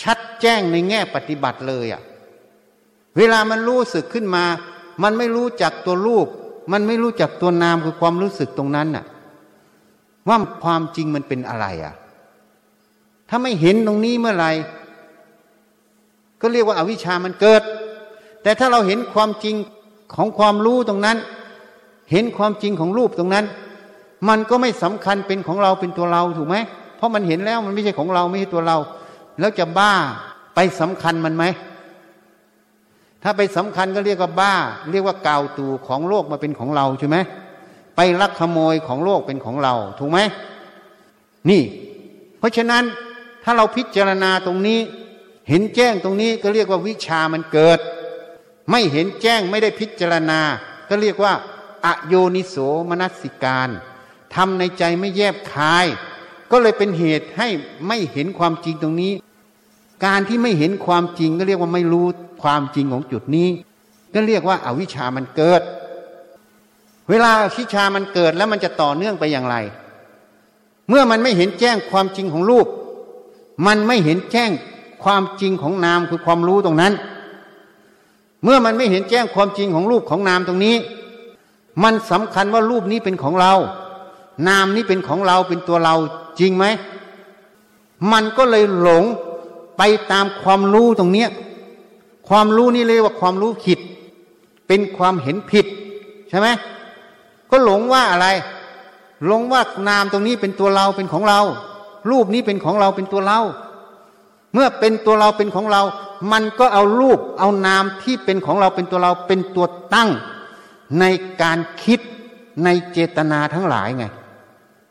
[0.02, 2.02] ชัดแจ้งในแง่ปฏิบัติเลยอะ่ะ
[3.16, 4.44] เวลามันรู้สึกขึ้นมา
[5.02, 6.26] มันไม่รู้จักตัวรูป
[6.72, 9.04] มันไม่รู้จักตัวนามคือความรู้สึกตรงนั้นน่ะ
[10.28, 11.94] ว่าความจริงมันเป็นอะไรอะ่ะ
[13.28, 14.50] ถ้าไม่เห็นตรงนี้เมื่อไหร่
[16.40, 17.62] ก็เรียกว่าอาวิชามันเกิด
[18.42, 19.54] แต่ถ้าเราเห็นความจริง
[20.14, 21.16] ของความรู้ตรงนั้น
[22.10, 23.44] เห็นความจริงของรูปตรงนั้น
[24.28, 26.56] มันก็ไม่สำคัญเป็นของเราเป็นตัวเราถูกไหม
[26.96, 28.76] เพราะมันเห็นแล้วมันไม่ใช่ของเราไม่ใช่ตัวเรา
[29.38, 29.94] แล้วจะบ้า
[30.54, 31.44] ไปสำคัญมันไหม
[33.22, 34.54] ถ้าไปสำคัญก็เรียกว่าบ้า
[34.92, 37.16] เรียกว่าเกาตูของโลกมาเป็นของเราใช่ไหม
[37.96, 40.18] ไปลักขโมยของโลกเป็นของเรา ถูกไหม
[41.50, 41.62] นี่
[42.38, 42.84] เพราะฉะนั้น
[43.44, 44.80] ถ้าเราพิจารณาตรงนี้
[45.48, 47.78] เห็นแจ้งตรงนี้ก็เรียกว่าวิชามันเกิด
[48.70, 50.40] ไม่เห็นแจ้งไม่ได้พิจารณา
[50.88, 51.32] ก็เรียกว่า
[51.84, 52.56] อโยนิโส
[52.90, 53.68] มนัสิการ
[54.34, 55.86] ทำในใจไม่แยบคาย
[56.50, 57.48] ก็เลยเป็นเหตุให้
[57.86, 59.12] ไม่เห็นความจริงตรงนี้
[60.04, 62.06] การที่ไม่เห็นความจริงก็เรียกว่าไม่รู้
[62.42, 63.48] ความจริงของจุดนี้
[64.14, 65.62] ก็เรียกว่าอาวิชามันเกิด
[67.10, 69.56] เวลาชิชามันเกิดแล้วมันจะต่อเนื่องไปอย่างไร
[70.88, 72.66] เมื่อมันไม่เห็นแจ้งความจริงของรูป
[73.66, 74.50] มันไม่เห็นแจ้ง
[75.04, 76.92] ความจริงของนามคือความรู้ตรงนั้น
[78.44, 80.76] เมื่อมันไม่เห็นแจ้งความจริงของรูปของนามตรงนี้
[81.82, 83.52] มันสำคัญว่ารูปนี้เป็นของเรา
[84.48, 85.94] นามนี้เป็นของเราเป็นตัวเรา
[86.40, 86.64] จริงไหม
[88.12, 89.04] มันก็เลยหลง
[89.78, 91.28] ไปตามความรู้ตรงเนี้ย
[92.28, 93.78] ความรู้นี่เรียกว่าความรู้ผิด
[94.66, 95.66] เป็นความเห็นผิด
[96.28, 96.48] ใช่ไหม
[97.50, 98.28] ก็หลงว่าอะไร
[99.26, 101.40] หลงว่านามตรงนี้เป็นตัวเราเป็นของเรา
[102.10, 103.38] รูปนี้เป็นของเราเป็นตัวเรา
[104.54, 105.82] เมื่อเป็นตัวเราเป็นของเรา
[106.32, 110.10] มันก็เอารูปเอานามที่เป็นของเราเป็นตัวเราเป็นตัวตั้ง
[111.00, 111.04] ใน
[111.42, 112.00] การคิด
[112.64, 114.04] ในเจตนาทั้งหลายไง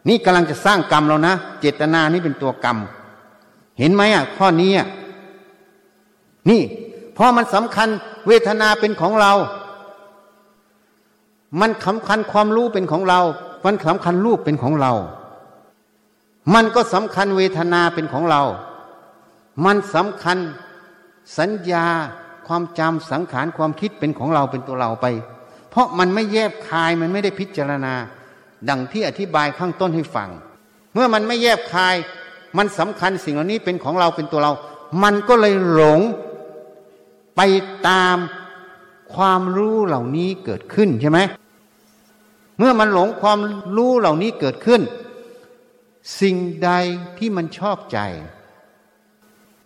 [0.08, 2.78] นี่กำลังจะสร้างกรรมเรานะ เจตนานี่เป็นตัวกรรม
[3.77, 4.88] เห็นไหมอะ ข้อนี้อะ
[6.49, 6.61] นี่
[7.13, 7.89] เพราะมันสำคัญ
[8.27, 9.33] เวทนาเป็นของเรา
[11.59, 13.19] มันสำคัญความรู้เป็นของเรา
[13.65, 14.93] มันสำคัญรูปเป็นของเรา
[16.53, 18.41] มันก็สำคัญเวทนาเป็นของเรา
[19.65, 20.38] มันสำคัญ
[21.38, 21.85] สัญญา
[22.47, 25.05] ความจำสังขารความคิดเป็นของเราเป็นตัวเราไป
[25.69, 27.93] เพราะมันไม่แยบคายมันไม่ได้พิจารณา
[28.69, 30.29] ดังที่อธิบายข้างต้นให้ฟัง
[30.93, 31.95] เมื่อมันไม่แยบคาย
[32.58, 34.52] มันสำคัญสิ่งเหล่านี้เป็นของเราเป็นตัวเรา
[35.04, 36.00] มันก็เลยหลง
[37.36, 37.41] ไป
[37.88, 38.18] ตาม
[39.15, 41.20] ความรู้เหล่านี้เกิดขึ้นใช่ไหม
[42.58, 43.39] เมื่อมันหลงความ
[43.78, 44.82] รู้เหล่านี้เกิดขึ้น
[46.22, 46.72] สิ่งใด
[47.18, 48.00] ที่มันชอบใจ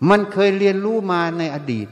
[0.09, 1.87] มันเคยเรียนรู้มาในอดีต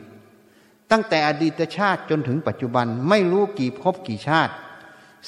[0.92, 4.54] ตั้งแต่อดีตชาติจนถึงปัจจุบันไม่รู้กี่ภพกี่ชาติ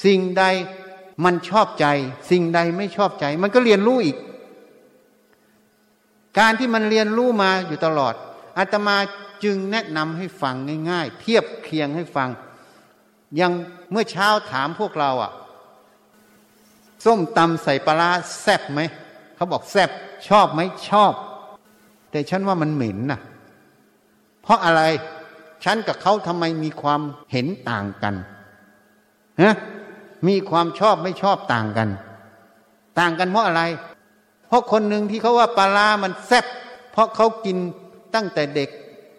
[0.04, 0.44] สิ่งใด
[1.24, 1.86] มันชอบใจ
[2.30, 4.16] สิ่งใดไม่ชอบใจ มันก็เรียนรู้อีก
[6.38, 8.14] การที่มันเรียนรู้มาอยู่ตลอด
[8.58, 8.96] อาตมา
[9.44, 10.54] จึงแนะนำให้ฟัง
[10.90, 12.28] ง่าย ๆ เทียบเคียงให้ฟัง
[13.40, 13.52] ยัง
[13.90, 15.32] เมื่อเช้าถามพวกเราอะ่ะ
[17.04, 18.80] ส้มตำใส่ปลาแซบไหม
[19.36, 19.90] เขาบอกแซบ
[20.28, 21.12] ชอบไหมชอบ
[22.10, 23.20] แต่ฉันว่ามันเหม็นนะ
[24.42, 24.82] เพราะอะไร
[25.64, 27.00] ฉันกับเขาทำไมมีความ
[27.32, 28.14] เห็นต่างกัน
[29.42, 29.54] ฮะ
[30.28, 31.88] มีความชอบไม่ชอบต่างกัน
[32.98, 33.62] ต่างกันเพราะอะไร
[34.50, 36.46] เพราะคนหนึ่งที่เขาว่าปลามันแซ่บ
[36.92, 37.56] เพราะเขากิน
[38.14, 38.70] ตั้งแต่เด็ก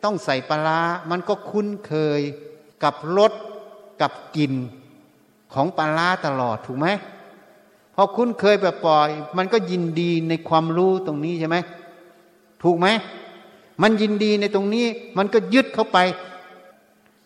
[0.04, 0.80] ต้องใส่ปลา
[1.12, 2.22] มันก็คุ้นเคย
[2.84, 3.32] กับรส
[4.02, 4.54] กับกลิ่น
[5.54, 6.88] ของปลาตลอดถูกไหม
[7.96, 11.58] พอคุ้นเคยแบบปล่อย มันก็ยินดีในความรู้ตรงนี้ใช่ไหม
[12.64, 12.88] ถูกไหม
[13.82, 14.86] มันยินดีในตรงนี้
[15.18, 15.98] มันก็ยึดเข้าไป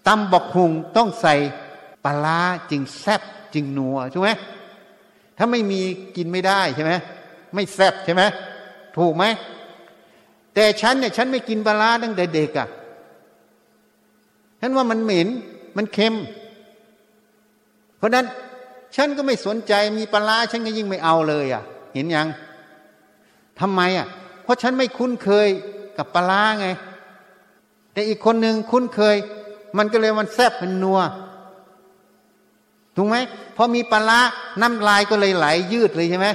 [0.08, 1.36] ตำบอกหุงต้องใส่
[2.06, 2.40] ปลา
[2.72, 3.22] จึงแซบ
[3.54, 4.30] จึงนัวใช่ไหม
[5.38, 5.82] ถ้าไม่มี
[6.16, 6.94] กินไม่ได้ใช่ไหม
[7.56, 8.24] ไม่แซบใช่ไหม
[8.98, 9.24] ถูกไหม
[10.54, 12.68] แต่ฉันเนี่ยฉันไม่กินปลาตั้งแต่เด็กอะ่ะ
[14.62, 15.28] ฉันว่ามันเหม็น
[15.78, 16.16] มันเค็ม
[17.98, 18.26] เพราะนั้น
[18.96, 21.64] ฉันก็ไม่สนใจมีปลาฉันก็ยิ่งไม่เอาเลยอะ่ะ
[21.94, 22.28] เห็นยัง
[23.60, 24.08] ทำไมอะ่ะ
[24.44, 25.48] เพราะฉันไม่คุ้นเคย
[25.98, 26.68] กับปลาไง
[27.94, 29.16] แต่อีกคนหนึ่งคุ้นเคย
[29.78, 31.00] มันก็เลยมันแซ่บมันนัว
[32.96, 33.18] ถูกไหม
[33.56, 34.20] พอมีปลา
[34.62, 36.28] น้ำลายก็เลยไหลยืดเลยใช่ไหม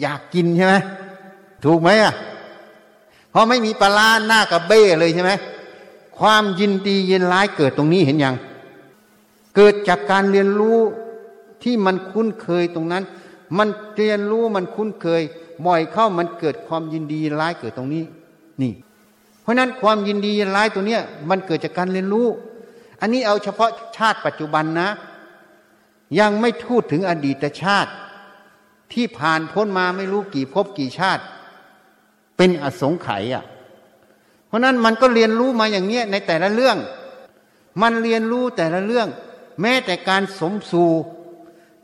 [0.00, 0.74] อยากกินใช่ไหม
[1.64, 2.14] ถูกไหมอะ
[3.32, 5.32] พอไม่มีปลาหน้ากับเบ้เลยใช่ไหม
[6.18, 8.34] ความยินดียินร้ายเกิดตรงนี้เห็นยัง
[9.56, 10.78] เกิดจากการเรียนรู้
[11.62, 13.04] ที่มันคุ้นเคยตรงนั้น
[13.58, 15.22] มันเรียนรู้มันคุ้นเคย
[15.66, 18.04] บ่อยเข้ามันเกิดความยินดีร้ายเกิดตรงนี้
[18.62, 18.72] นี่
[19.42, 22.26] เพราะนั้นความยินดียินร้ายตัวเนี้ยมันเกิดจากการเรียนรู้
[23.00, 24.88] อันนี้เอาเฉพาะชาติปัจจุบันนะ
[26.20, 27.90] ยังไม่ทูดถึงอดีตชาติ
[28.92, 31.22] ที่ผ่านพ้นมาไม่รู้กี่ภพกี่ชาติ
[32.36, 33.44] เป็นอสงไขยอะ
[34.46, 36.76] เพราะนั้นมันก็เรียนรู้มาอย่างเนี้ยในแต่ละเรื่อง
[37.82, 39.08] มันเรียนรู้แต่ละเรื่อง
[39.60, 40.90] แม้แต่การสมสู่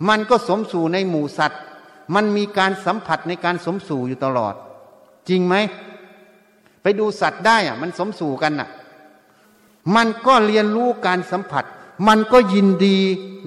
[0.08, 1.60] มันก็สมสู่ในหมู่สัตว์
[2.14, 4.54] มันมีการสัมผัสในการสมสู่อยู่ตลอด
[5.28, 5.54] จริงไหม
[6.82, 8.68] ไปดูสัตว์ได้อะ มันสมสู่กันอะ
[9.96, 11.64] มันก็เรียนรู้การสัมผัส
[12.08, 12.98] มันก็ยินดี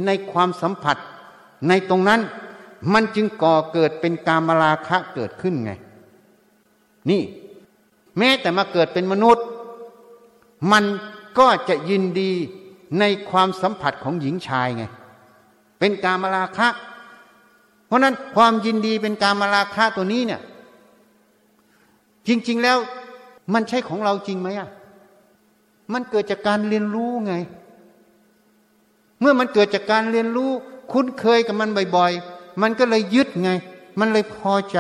[0.06, 0.98] ในความสัมผัส
[1.68, 2.22] ในตรงนั้น
[2.94, 5.72] มันจึงก่อเกิดเป็นกามราคะเกิดขึ้นไง
[7.10, 7.22] นี่
[8.18, 9.46] แม้แต่มาเกิดเป็นมนุษย์
[10.72, 10.84] มัน
[11.40, 12.32] ก็จะยินดี
[13.00, 14.84] ในความสัมผัสของหญิงชายไง
[15.80, 16.68] เป็นกามราคะ
[17.86, 20.42] เพราะนั้นความยินดีเป็นกามราคะตัวนี้เนี่ย
[22.28, 22.78] จริง ๆแล้ว
[23.54, 24.70] มันใช่ของเราจริงไหมอะ
[25.94, 27.34] มันเกิดจากการเรียนรู้ไง
[29.20, 30.52] เมื่อมันเกิดจากการเรียนรู้
[30.92, 33.52] คุ้นเคยกับมันบ่อยๆ มันก็เลยยึดไง
[34.00, 34.80] มันเลยพอใจ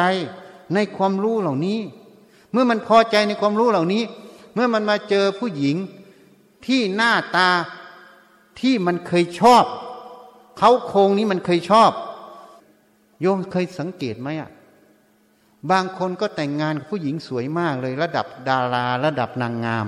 [0.73, 1.79] ในความรู้เหล่านี้
[2.51, 4.03] เมื่อมันพอใจในความรู้เหล่านี้
[4.53, 5.75] เมื่อมันมาเจอผู้หญิง
[6.65, 7.49] ที่หน้าตา
[8.59, 9.65] ที่มันเคยชอบ
[10.57, 11.91] เขาโครงนี้มันเคยชอบ
[13.21, 14.49] โยมเคยสังเกตไหมอะ
[15.71, 19.85] บางคนก็แต่งงานกับผู้หญิงสวยมากเลย ระดับดาราระดับนางงาม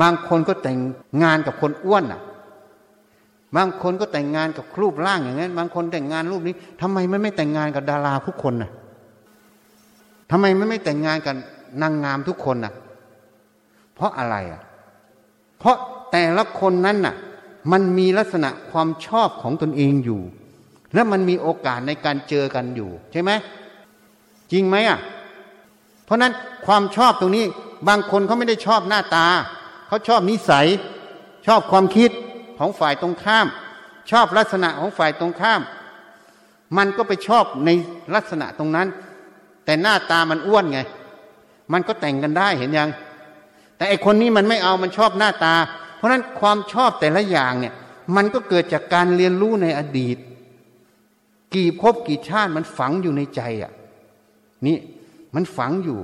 [0.00, 0.78] บางคนก็แต่ง
[1.22, 2.20] งานกับคนอ้วนอะ
[3.56, 8.70] บางคนก็แต่งงานกับรูปร่างอย่างนั้น บางคนแต่งงานรูปนี้ทำไมไม่ไม่แต่งงานกับดาราทุกคนน่ะ
[10.30, 11.34] ทำไมไม่ไม่แต่งงานกับ
[11.82, 12.72] นางงามทุกคนน่ะ
[13.94, 14.62] เพราะอะไรอะ
[15.58, 15.76] เพราะ
[16.12, 17.14] แต่ละคนนั้นน่ะ
[17.72, 20.20] มันมีลักษณะความชอบของตนเองอยู่
[20.94, 23.30] และมันมีโอกาสในการเจอกันอยู่ ใช่ไหม
[24.52, 24.98] จริงไหมอะ
[26.04, 26.32] เพราะนั้น
[26.66, 27.44] ความชอบตรงนี้
[27.88, 29.26] บางคนเขาไม่ได้ชอบหน้าตา
[29.86, 30.66] เขาชอบนิสัย
[31.46, 32.10] ชอบความคิด
[32.58, 33.46] ของฝ่ายตรงข้าม
[34.10, 35.60] ชอบลักษณะของฝ่ายตรงข้าม
[36.76, 37.70] มันก็ไปชอบใน
[38.14, 38.88] ลักษณะตรงนั้น
[39.64, 40.80] แต่หน้าตามันอ้วนไง
[41.72, 42.90] มันก็แต่งกันได้เห็นยัง
[43.76, 45.54] แต่ไอคนนี้มันไม่เอามันชอบหน้าตา
[45.96, 47.74] เพราะนั้นความชอบแต่ละอย่างเนี่ย
[48.16, 50.16] มันก็เกิดจากการเรียนรู้ในอดีต
[51.54, 53.72] กี่ภพกี่ชาติมันฝังอยู่ในใจอะ
[54.66, 54.76] นี่
[55.34, 56.00] มันฝังอยู่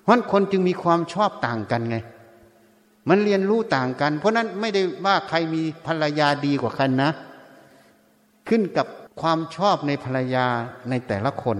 [0.00, 1.96] เพราะคนจึงมีความชอบต่างกันไง
[3.08, 7.10] มันเรียนรู้ต่างกัน เพราะนั้นไม่ได้ว่าใครมีภรรยาดีกว่ากันนะ
[8.48, 8.86] ขึ้นกับ
[9.20, 10.46] ความชอบในภรรยา
[10.90, 11.58] ในแต่ละคน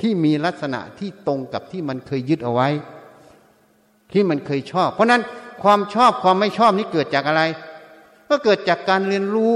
[0.00, 2.68] ที่มีลักษณะที่ตรงกับที่มันเคยยึดเอาไว้
[4.12, 5.22] ที่มันเคยชอบ เพราะนั้น
[5.62, 7.42] ความชอบความไม่ชอบนี้เกิดจากอะไร
[8.28, 9.52] ก็เกิดจากการเรียนรู้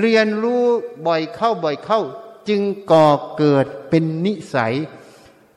[0.00, 0.62] เรียนรู้
[1.06, 2.00] บ่อยเข้าบ่อยเข้า
[2.48, 4.74] จึงก่อเกิดเป็นนิสัย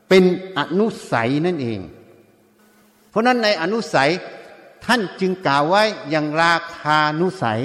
[0.09, 0.23] เป็น
[0.57, 1.79] อนุสัยนั่นเอง
[3.09, 4.09] เพราะนั้นในอนุสัย
[4.85, 7.59] ท่านจึงกล่าวไว้อย่างราคานุสัย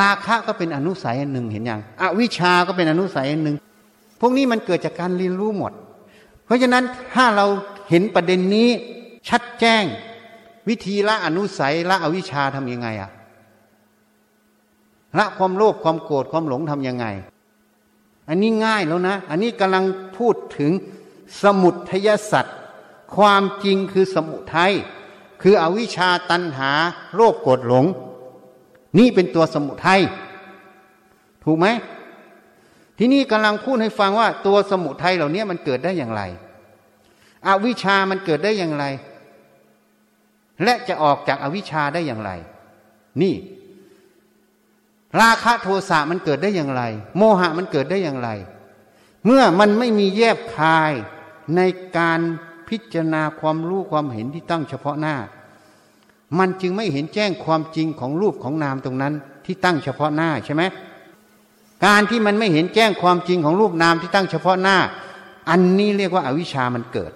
[0.00, 3.56] ราคะก็เป็นอนุสัยอันหนึ่งเห็นยังอวิชาก็เป็นอนุสัยอันหนึ่ง
[4.20, 5.72] พวกนี้มันเกิดจากการเรียนรู้หมด
[6.44, 6.84] เพราะฉะนั้น
[7.14, 7.46] ถ้าเรา
[7.88, 8.68] เห็นประเด็นนี้
[9.28, 9.84] ชัดแจ้ง
[10.68, 13.10] วิธีละอนุสัยละอวิชาทำยังไงอะ
[15.18, 17.06] ละความโลภความโกรธความหลงทำยังไง
[18.28, 19.84] อันนี้ง่ายแล้วนะ อันนี้กำลัง
[20.16, 20.72] พูดถึง
[21.42, 22.56] สมุทัยสัตว์
[23.16, 24.72] ความจริงคือสมุทัย
[25.42, 26.72] คืออวิชชาตันหา
[27.14, 27.84] โรคโกรธหลง
[28.98, 30.00] นี่เป็นตัวสมุทัย
[31.44, 31.66] ถูกไหม
[32.98, 36.22] ที่นี่กำลังพูดให้ฟังว่าตัวสมุทัยเหล่านี้มันเกิดได้อย่างไร
[37.46, 38.84] อวิชามันเกิดได้อย่างไร
[40.64, 42.30] และจะออกจากอวิชชาได้อย่างไร
[43.22, 43.34] นี่
[45.20, 46.82] ราคะโทสะมันเกิดได้อย่างไร
[47.16, 48.30] โมหะมันเกิดได้อย่างไร
[49.26, 50.92] เมื่อมันไม่มีแยบคาย
[51.56, 51.60] ใน
[51.98, 52.20] การ
[52.72, 55.16] พิจารณาความรู้ความเห็นที่ตั้งเฉพาะหน้า
[56.38, 60.62] มันจึงไม่เห็นแจ้งความจริงของรูปของนามตรงนั้นที่ตั้งเฉพาะหน้าใช่ไหม
[61.84, 64.78] การที่มันไม่เห็นแจ้งความจริงของรูปนามที่ตั้งเฉพาะหน้า
[65.50, 67.12] อันนี้เรียกว่าอาวิชามันเกิด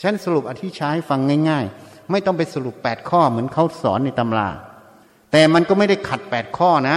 [0.00, 4.48] ฉันสรุปอธิชาให้ฟังง่าย ๆ ไม่ต้องไปสรุปแปดข้อเหมือนเขาสอนในตำรา
[5.32, 6.96] แต่มันก็ไม่ได้ขัดแปดข้อนะ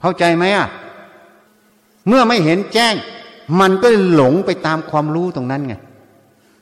[0.00, 0.68] เข้าใจไหมอะ
[2.08, 2.94] เมื่อไม่เห็นแจ้ง
[3.60, 5.74] มันก็หลงไปตามความรู้ตรงนั้นไง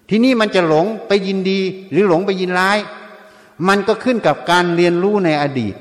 [0.09, 2.79] ทีนี้มันจะหลงไปยินดีหรือหลงไปยินร้าย
[3.69, 5.75] มันก็ขึ้นกับการเรียนรู้ในอดีต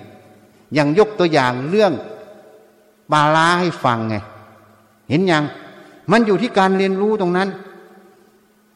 [0.74, 1.92] อย่างยกตัวอย่างเรื่อง
[3.12, 4.16] บาลาให้ฟังไง
[5.10, 5.44] เห็นยัง
[6.12, 7.50] มันอยู่ที่การเรียนรู้ตรงนั้น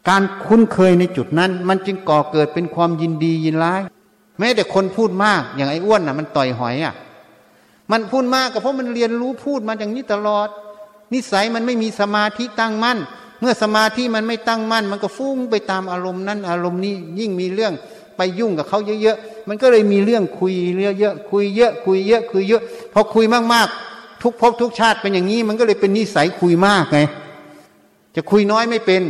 [0.10, 3.82] การคุ้นเคยในจุดนั้น มันจึงก่อเกิดเป็นความยินดียินร้าย
[4.40, 6.94] แม้แต่คนพูดมากอย่างไอ้อ้วนน่ะ มันต่อยหอยอะ
[7.92, 10.48] มันพูดมากก็เพราะมันเรียนรู้พูดมาอย่างนี้ตลอด
[11.14, 12.98] นิสัยมันไม่มีสมาธิตั้งมั่น
[13.40, 17.74] เมื่อสมาธิมันไม่ตั้งมั่น มันก็ฟุ้งไปตามอารมณ์นั้นอารมณ์นี้ยิ่งมีเรื่อง
[18.18, 20.54] ไปยุ่งกับเขาเยอะๆมันก็เลยมีเรื่องคุย
[21.00, 22.62] เยอะๆคุยเยอะคุยเยอะคุยเยอะ
[22.94, 27.00] พอคุยมากๆ ทุกภพทุกชาติเป็นอย่างนี้ มันก็เลยเป็นนิสัยคุยมากไง
[28.16, 29.02] จะคุยน้อยไม่เป็น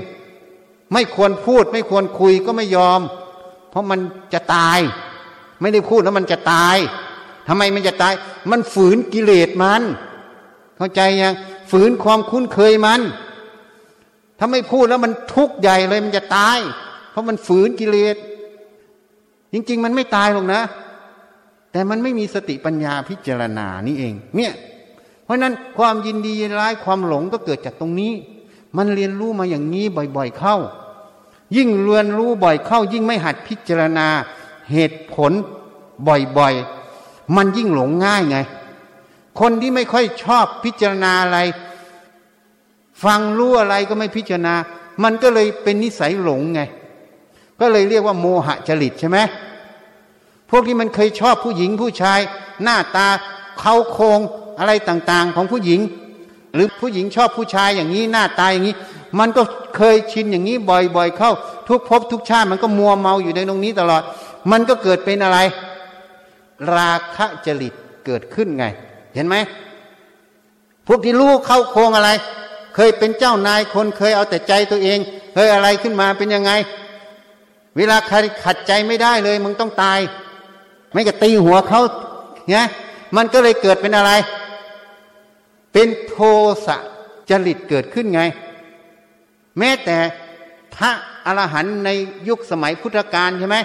[0.94, 3.02] ไม่ควรพูด ไม่ควรคุยก็ไม่ยอม
[3.70, 4.00] เพราะมัน
[4.34, 4.80] จะตาย
[5.62, 6.78] ไม่ได้พูดแล้วมันจะตาย
[7.48, 8.14] ทำไมมันจะตาย
[8.52, 9.82] มันฝืนกิเลสมัน
[10.78, 11.36] เข้าใจยัง
[11.72, 13.02] ฝืนความคุ้นเคยมัน
[14.40, 16.58] ถ้าไม่พูดแล้วมันทุกข์ใหญ่เลยมันจะตาย
[17.12, 18.16] เพราะมันฝืนกิเลส
[19.54, 20.62] จริง ๆ มันไม่ตายหรอกนะ
[21.72, 24.54] แต่มันไม่มีสติปัญญาพิจารณานี่เอง เนี่ย
[25.24, 28.14] เพราะนั้นความยินดียินร้ายความหลงก็เกิดจากตรงนี้
[28.78, 29.86] มันเรียนรู้มาอย่างนี้
[30.18, 30.58] บ่อยๆเข้า
[31.56, 34.08] ยิ่งเรียนรู้บ่อยเข้า ยิ่งไม่หัดพิจารณา
[34.72, 35.32] เหตุผล
[36.08, 38.38] บ่อยๆ มันยิ่งหลงง่ายไง
[39.40, 41.40] คนที่ไม่ค่อยชอบพิจารณาอะไร
[43.04, 44.56] ฟังรู้อะไรก็ไม่พิจารณา
[45.04, 46.62] มันก็เลยเป็นนิสัยหลงไง
[47.60, 49.18] ก็เลยเรียกว่าโมหะจริตใช่ไหม
[50.50, 52.20] พวกที่มันเคยชอบผู้หญิงผู้ชาย
[52.64, 53.08] หน้าตา
[53.60, 54.20] เขาโครง
[54.60, 55.80] อะไรต่างๆ ของผู้หญิง
[56.54, 58.76] หรือผู้หญิงชอบผู้ชายอย่างนี้หน้าตาอย่างนี้
[59.20, 59.44] มันก็
[59.76, 61.32] เคยชินอย่างนี้บ่อยๆ เข้า
[61.68, 64.04] ทุกภพทุกชาติมันก็มัวเมาอยู่ในตรงนี้ตลอด
[64.52, 65.38] มันก็เกิดเป็นอะไร
[66.76, 67.74] ราคะจริต
[68.06, 68.66] เกิดขึ้นไง
[69.16, 69.36] เห็นไหม
[70.88, 72.10] พวกที่รู้เข้าโครงอะไร
[72.82, 75.00] เคยเป็นเจ้านายคนเคยเอาแต่ใจตัวเอง
[75.34, 76.52] เคยอะไรขึ้นมาเป็นยังไง
[77.78, 80.00] เวลาใครขัดใจไม่ได้เลย มึงต้องตาย
[80.92, 81.82] ไม่ก็ตีหัวเขา
[82.50, 82.66] เนี่ย
[83.16, 84.12] มันก็เลยเกิดเป็นอะไร
[85.74, 86.16] เป็นโท
[86.66, 86.78] สะ
[87.30, 88.22] จริตเกิดขึ้นไง
[89.60, 89.98] แม้แต่
[90.76, 90.92] พระ
[91.26, 91.90] อรหันต์ใน
[92.28, 93.58] ยุคสมัยพุทธกาลใช่ไหม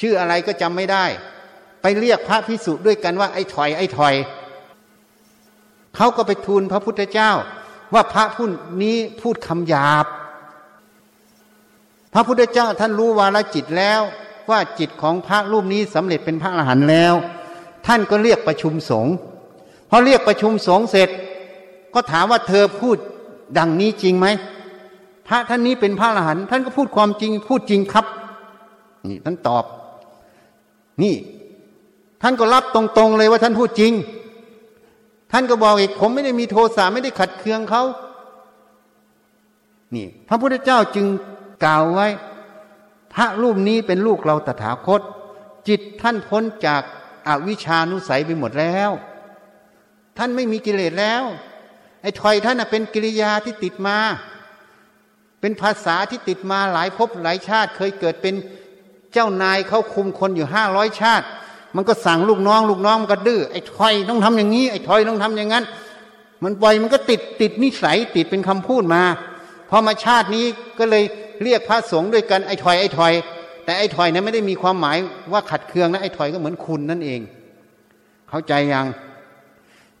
[0.00, 1.04] ชื่ออะไรก็จำไม่ได้
[1.82, 4.14] ไปเรียกพระพิสุด้วยกันว่าไอ้ถอยไอ้ถอย
[5.96, 7.32] เขาก็ไปทูลพระพุทธเจ้า
[7.92, 8.46] ว่าพระผู้
[8.82, 10.06] นี้พูดคำหยาบ
[12.12, 14.00] พระพุทธเจ้าท่านรู้วาลจิตแล้ว
[14.50, 17.14] ว่าจิตของพระรูปนี้สำเร็จเป็นพระอรหันต์แล้ว
[17.86, 19.14] ท่านก็เรียกประชุมสงฆ์
[19.90, 21.08] พอเรียกประชุมสงฆ์เสร็จ
[21.94, 22.96] ก็ถามว่าเธอพูด
[23.58, 24.26] ดังนี้จริงไหม
[25.28, 28.06] พระท่านนี้เป็นพระอรหันต์ท่านก็พูดความจริงพูดจริงครับ
[29.08, 29.64] นี่ท่านตอบ
[31.02, 31.14] นี่
[32.22, 33.92] ท่านก็รับตรงๆเลยว่าท่านพูดจริง
[35.36, 37.82] ท่านก็บอกอีกผมไม่ได้มีโทสะไม่ได้ขัดเคืองเขา
[39.94, 41.06] นี่พระพุทธเจ้าจึง
[41.64, 42.06] กล่าวไว้
[43.14, 45.00] พระรูปนี้เป็นลูกเราตถาคต
[45.68, 46.82] จิตท่านพ้นจาก
[47.26, 48.90] อาวิชานุสัยไปหมดแล้ว
[50.18, 51.22] ท่านไม่มีกิเลสแล้ว
[52.02, 53.98] ไอ้ถอยท่านเป็นกิริยาที่ติดมา
[55.40, 58.34] เป็นภาษาที่ติดมาหลายภพหลายชาติ เคยเกิดเป็น
[59.12, 61.26] เจ้านายเขาคุมคนอยู่ห้าร้อยชาติ
[61.76, 65.64] มันก็สั่งลูกน้อง ลูกน้องมันก็ดื้อไอ้ถอยต้องทำอย่างนี้ไอ้ถอยต้องทำอย่างนั้น
[66.44, 69.02] มันปล่อยมันก็ติดติดนิสัยติดเป็นคำพูดมา
[69.70, 70.44] พอมาชาตินี้
[70.78, 71.04] ก็เลย
[71.42, 73.12] เรียกพระสงฆ์ด้วยกันไอ้ถอยไอ้ถอย
[73.64, 74.96] แต่ไอ้ถอยนั้นไม่ได้มีความหมาย
[75.32, 77.20] ว่าขัดเคืองนะไอ้ถอยก็เหมือนคุณนั่นเอง
[78.28, 78.86] เข้าใจยัง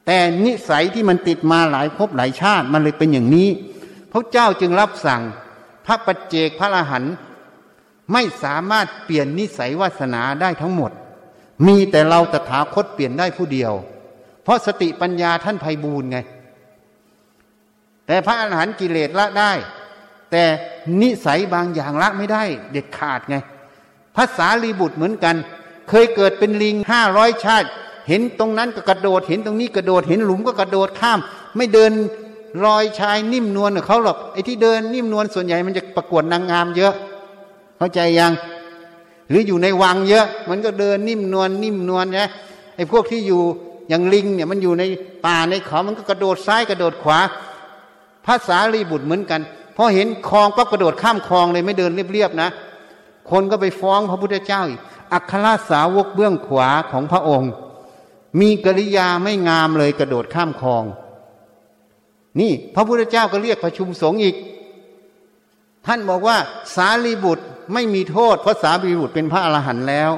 [0.06, 3.48] แต่นิสัยที่มันติดมาหลายภพหลายชาติมันเลยเป็นอย่างนี้
[4.12, 5.22] พระเจ้าจึงรับสั่ง
[5.86, 7.14] พระปัจเจกพระอรหันต์
[8.12, 10.92] ไม่สามารถเปลี่ยนนิสัยวาสนาได้ทั้งหมด
[11.66, 13.72] มีแต่เราตถาคตเปลี่ยนได้ผู้เดียว
[14.44, 16.18] เพราะสติปัญญาท่านไพบูรณ์ไง
[18.06, 19.52] แต่พระอรหันต์กิเลสละได้
[20.30, 20.44] แต่
[21.00, 23.36] นิสัยบางอย่างละไม่ได้ เด็ดขาดไง
[24.16, 25.36] ภาษาลีบุตรเหมือนกัน
[25.88, 27.68] เคยเกิดเป็นลิงห้าร้อยชาติ
[28.08, 31.18] เห็นตรงนั้นก็กระโดด เห็นตรงนี้กระโดด เห็นหลุมก็กระโดดข้าม
[31.56, 31.92] ไม่เดิน
[32.64, 36.94] รอยชายนิ่มนวลเขาหรอกไอ้ที่เดินนิ่มนวลส่วนใหญ่มันจะประกวดนางงามเยอะ
[37.78, 38.32] เข้าใจยัง
[39.28, 42.28] หรืออยู่ในวังเยอะ มันก็เดินนิ่มนวลนิ่มนวลนะ
[42.76, 43.42] ไอ้พวกที่อยู่
[43.88, 44.82] อย่างลิงเนี่ยมันอยู่ใน
[45.26, 47.18] ป่าในเขา มันก็กระโดดซ้ายกระโดดขวา
[48.26, 49.40] ภาษาลีบุตรเหมือนกัน
[49.76, 52.50] พอเห็นคลองก็กระโดดข้ามคลองเลยไม่เดินเรียบๆนะ
[53.30, 54.80] คนก็ไปฟ้องพระพุทธเจ้าอีก
[55.12, 57.50] อัครสาวกเบื้องขวาของพระองค์
[58.40, 60.84] มีกริยาไม่งามเลยกระโดดข้ามคลอง
[62.40, 64.34] นี่พระพุทธเจ้าก็เรียกประชุมสงฆ์อีก
[65.86, 66.36] ท่านบอกว่า
[66.76, 70.10] สารีบุตรไม่มีโทษ เพราะสารีบุตรเป็นพระอรหันต์แล้ว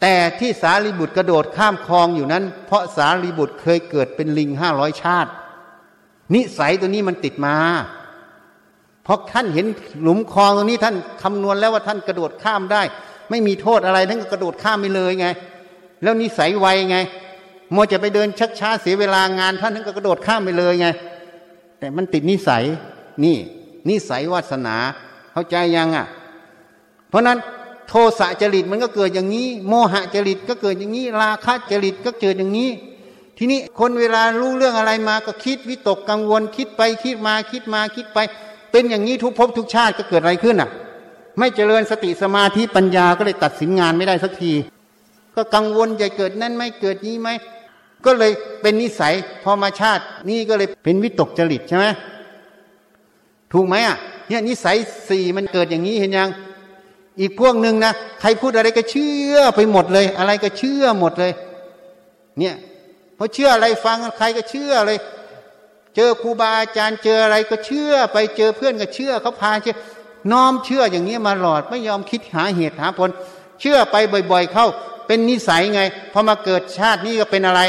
[0.00, 5.30] แต่ที่สารีบุตรกระโดดข้ามคลองอยู่นั้น เพราะสารีบุตรเคยเกิดเป็นลิงห้าร้อยชาติ
[6.34, 7.56] นิสัยตัวนี้มันติดมา
[9.04, 9.66] เพราะท่านเห็น
[10.02, 12.82] หลุมคลองตรงนี้ท่านคำนวณแล้วว่าท่านกระโดดข้ามได้
[13.30, 15.26] ไม่มีโทษอะไรท่านก็กระโดดข้ามไปเลยไง
[16.02, 16.98] แล้วนิสัยไวไง
[17.74, 20.88] มัวจะไปเดินชักช้าเสียเวลางาน ท่านท่านก็กระโดดข้ามไปเลยไง
[21.78, 22.64] แต่มันติดนิสัย
[23.24, 23.36] นี่
[23.88, 24.76] นิสัยวาสนา
[25.32, 26.06] เข้าใจยังอะ
[27.08, 27.38] เพราะนั้น
[27.88, 32.70] โทสะจริตมันก็เกิดอย่างนี้ โมหะจริตก็เกิดอย่างนี้ ราคะจริตก็เกิดอย่างนี้
[33.38, 38.18] ทีนี้คนเวลารู้เรื่องอะไรมาก็คิดวิตกกังวลคิดไปคิดมาคิดมาคิดไป
[38.72, 40.70] เป็นอย่างนี้ทุกภพทุกชาติก็เกิดอะไรขึ้นอะ
[41.38, 44.52] ไม่เจริญสติสมาธิปัญญาก็เลยตัดสินงานไม่ได้สักที
[45.36, 47.28] ก็กังวลใจเกิดนั่นไหมเกิดนี้ไหม
[48.04, 48.32] ก็เลย
[48.62, 49.14] เป็นนิสัย
[49.44, 51.86] พอมาชาตินี่ก็เลยเป็นวิตกจริตใช่ไหม
[53.52, 53.96] ถูกไหมอะ
[54.28, 54.76] เนี่ยนิสัย
[55.08, 56.30] สี่มันเกิดอย่างนี้เห็นยัง
[57.20, 61.32] อีกพวกหนึ่งนะใครพูดอะไรก็เชื่อไปหมดเลย อะไรก็เชื่อหมดเลย
[62.38, 62.54] เนี่ย
[63.18, 64.98] พอเชื่ออะไรฟังใครก็เชื่อเลย
[65.96, 69.76] เจอครูบาอาจารย์เจออะไรก็เชื่อ ไปเจอเพื่อนก็เชื่อเขาพาเชื่อ
[70.32, 73.10] น้อมเชื่ออย่างนี้มาหลอดไม่ยอมคิดหาเหตุหาผล
[73.60, 73.96] เชื่อไป
[74.32, 74.66] บ่อย ๆ เข้า
[75.06, 75.82] เป็นนิสัยไง
[76.12, 77.60] พอมาเกิดชาตินี้ก็เป็นอะไร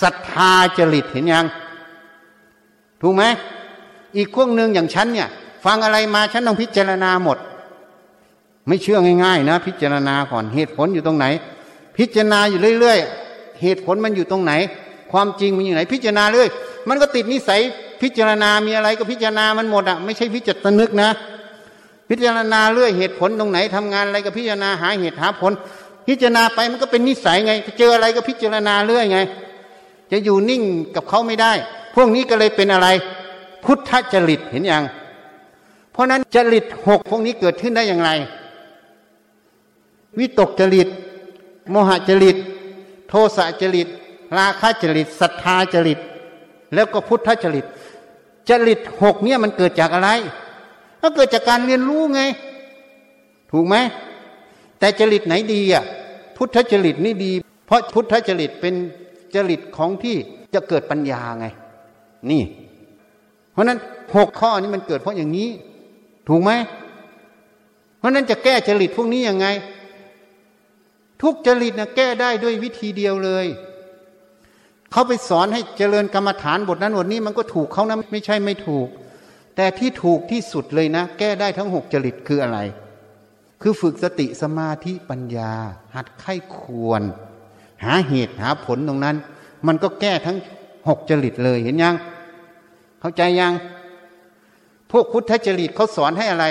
[0.00, 1.46] ศรัทธาจริตเห็นยัง
[3.02, 3.24] ถูกไหม
[4.16, 5.28] อีกพวกหนึ่งอย่างฉันเนี่ย
[5.64, 7.38] ฟังอะไรมาฉันต้องพิจารณาหมด
[8.68, 11.26] ไม่เชื่อง่ายๆ นะ พิจารณาก่อนเหตุผลอยู่ตรงไหน
[11.98, 14.52] พิจารณาอยู่เรื่อยๆ เหตุผลมันอยู่ตรงไหน
[15.12, 16.48] ความจริงมันอยู่ไหน พิจารณาเรื่อย
[16.88, 17.60] มันก็ติดนิสัย
[18.02, 21.10] พิจารณามีอะไรก็พิจารณามันหมดอะไม่ใช่พิจารณนึกนะ
[22.08, 25.52] พิจารณาเรื่อยเหตุผลตรงไหนทำงานอะไรก็พิจารณาหาเหตุหาผล
[26.08, 29.18] พิจารณาไปมันก็เป็นนิสัยไงเจออะไรก็พิจารณาเรื่อยไง
[30.12, 30.62] จะอยู่นิ่ง
[30.96, 31.52] กับเขาไม่ได้
[31.94, 32.88] พวกนี้ก็เลยเป็นอะไร
[33.64, 34.84] พุทธจริตเห็นยัง
[35.92, 38.10] เพราะนั้นจริตหกพวกนี้เกิดขึ้นได้อย่างไร
[40.18, 40.88] วิตกจริต
[41.70, 42.36] โมหจริต
[43.08, 43.88] โทสะจริต
[44.38, 45.98] ราคะจริตศรัทธาจริต
[46.74, 47.66] แล้วก็พุทธจริต
[48.48, 50.10] จริตหกเนี่ยมันเกิดจากอะไร
[51.02, 52.20] ก็เกิดจากการเรียนรู้ไง
[53.52, 53.76] ถูกไหม
[54.78, 55.84] แต่จริตไหนดีอะ
[56.36, 57.32] พุทธจริตนี่ดี
[57.66, 58.74] เพราะพุทธจริตเป็น
[59.34, 60.16] จริตของที่
[60.54, 61.46] จะเกิดปัญญาไง
[62.30, 62.42] นี่
[63.56, 63.80] เพราะนั้น
[64.16, 65.50] หกข้อนี้มันเกิดเพราะอย่างนี้
[66.28, 66.50] ถูกไหม
[67.98, 69.46] เพราะนั้นจะแก้จริตพวกนี้ยังไง
[71.22, 73.46] ทุกจริตนะแก้ได้ด้วยวิธีเดียวเลย
[74.92, 78.88] เขาไปสอนให้เจริญกรรมฐานบทนั้นบทนี้มันก็ถูกเขานะไม่ใช่ไม่ถูก
[79.56, 82.58] แต่ที่ถูกที่สุดเลยนะ แก้ได้ทั้งหกจริตคืออะไร
[83.62, 85.52] คือฝึกสติสมาธิปัญญา
[85.94, 87.02] หัดไข้ควร
[87.84, 89.16] หาเหตุหาผลตรงนั้น
[89.66, 90.38] มันก็แก้ทั้ง
[90.88, 91.94] หกจริตเลยเห็นยัง
[93.06, 93.54] เข้าใจยัง
[94.90, 96.46] พวกพุทธจริตเขาสอนให้อะไร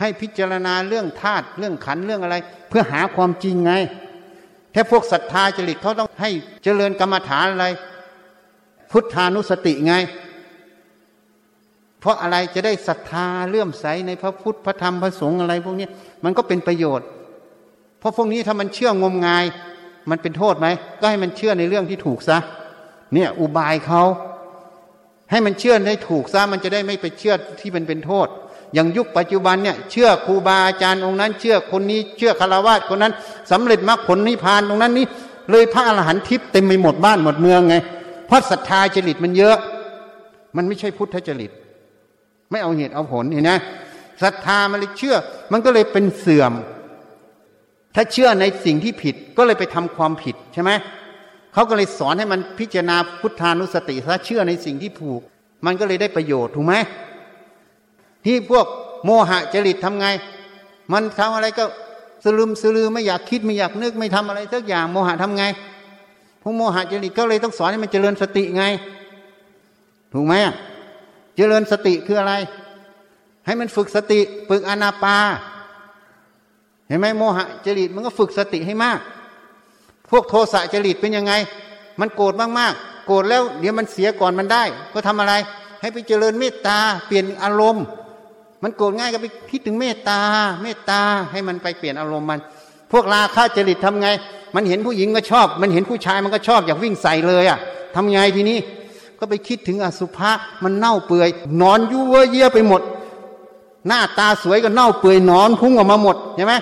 [0.00, 2.36] ให้พิจารณาเรื่องธาตุเรื่องขันเรื่องอะไร
[2.68, 3.72] เพื่อหาความจริงไง
[4.74, 6.30] ถ้าพวกศรัทธาจริตเขาต้องให้
[6.64, 7.66] เจริญกรรมฐานอะไร
[8.90, 9.94] พุทธานุสติไง
[12.00, 15.88] เพราะอะไรจะได้ศรัทธาเลื่อมใสในพระพุทธพระธรรมพระสงฆ์อะไร พวกนี้
[16.24, 17.06] มันก็เป็นประโยชน์
[17.98, 19.44] เพราะพวกนี้ถ้ามันเชื่องมงาย
[20.10, 20.66] มันเป็นโทษไหม
[21.00, 22.38] ก็ให้มันเชื่อในเรื่องที่ถูกซะ
[23.14, 24.02] เนี่ยอุบายเขา
[25.30, 28.28] ให้มันเชื่อได้ถูกซะมันจะได้ไม่ไปเชื่อที่มันเป็นโทษ
[28.74, 33.12] อย่างยุคปัจจุบันเนี่ยเชื่อครูบาอาจารย์องค์นั้น เชื่อคนนี้เชื่อคารวะคนนั้น
[33.50, 35.06] สำเร็จมรรคผลนิพพานตรงนั้นนี้
[35.50, 37.76] เลยพระอรหันต์ทิพย์เต็มไปหมดบ้านหมดเมืองไง
[38.26, 39.56] เพราะศรัทธาจริตมันเยอะ
[40.56, 41.50] มันไม่ใช่พุทธจริต
[42.50, 43.52] ไม่เอาเหตุเอาผลเห็นไหม
[44.22, 45.16] ศรัทธามันเลยเชื่อ
[45.52, 46.52] มันก็เลยเป็นเสื่อม
[47.94, 50.70] ถ้าเชื่อในสิ่งที่ผิดก็เลยไปทำความผิดใช่ไหม
[51.52, 55.20] เขาก็เลยสอนให้มันพิจารณาพุทธานุสติถ้าเชื่อในสิ่งที่ผูก
[55.66, 56.74] มันก็เลยได้ประโยชน์ถูกไหม
[58.24, 58.66] ที่พวก
[59.04, 60.06] โมหะจริตทำไง
[60.92, 61.64] มันทำอะไรก็
[62.24, 65.44] สลืมสลือไม่อยากคิดไม่อยากนึกไม่ทำอะไรสักอย่างโมหะทำไง
[66.42, 68.64] พวกโมหะจริตก็เลยต้องสอนให้มันเจริญสติไง
[70.12, 70.34] ถูกไหม
[71.36, 72.34] เจริญสติคืออะไร
[73.46, 75.16] ให้มันฝึกสติฝึกอนาปา
[76.88, 78.98] เห็นไหมโมหะจริตมันก็ฝึกสติให้มาก
[80.10, 81.32] พวกโทสะจริตเป็นยังไง
[82.00, 84.62] มันโกรธมากๆ โกรธแล้วเดี๋ยวมันเสียก่อนมันได้
[84.94, 85.34] ก็ทำอะไร
[85.80, 87.84] ให้ไปเจริญเมตตา เปลี่ยนอารมณ์
[88.62, 90.20] มันโกรธง่ายก็ไปคิดถึงเมตตา
[90.62, 91.00] เมตตา
[91.32, 92.40] ให้มันไปเปลี่ยนอารมณ์มัน
[92.92, 94.08] พวกราคะจริตทำไง
[94.54, 97.58] มันเห็นผู้หญิงก็ชอบ มันเห็นผู้ชายมันก็ชอบอยากวิ่งใส่เลยอะ
[97.94, 98.58] ทำไงทีนี้
[99.18, 100.30] ก็ไปคิดถึงอสุภะ
[100.64, 101.28] มันเน่าเปื่อย
[101.60, 102.82] นอนยุ่วเยี่ยไปหมด
[103.86, 106.54] หน้าตาสวยก็เน่าเปื่อยนอนพุ่งออกมาหมดใช่ไหม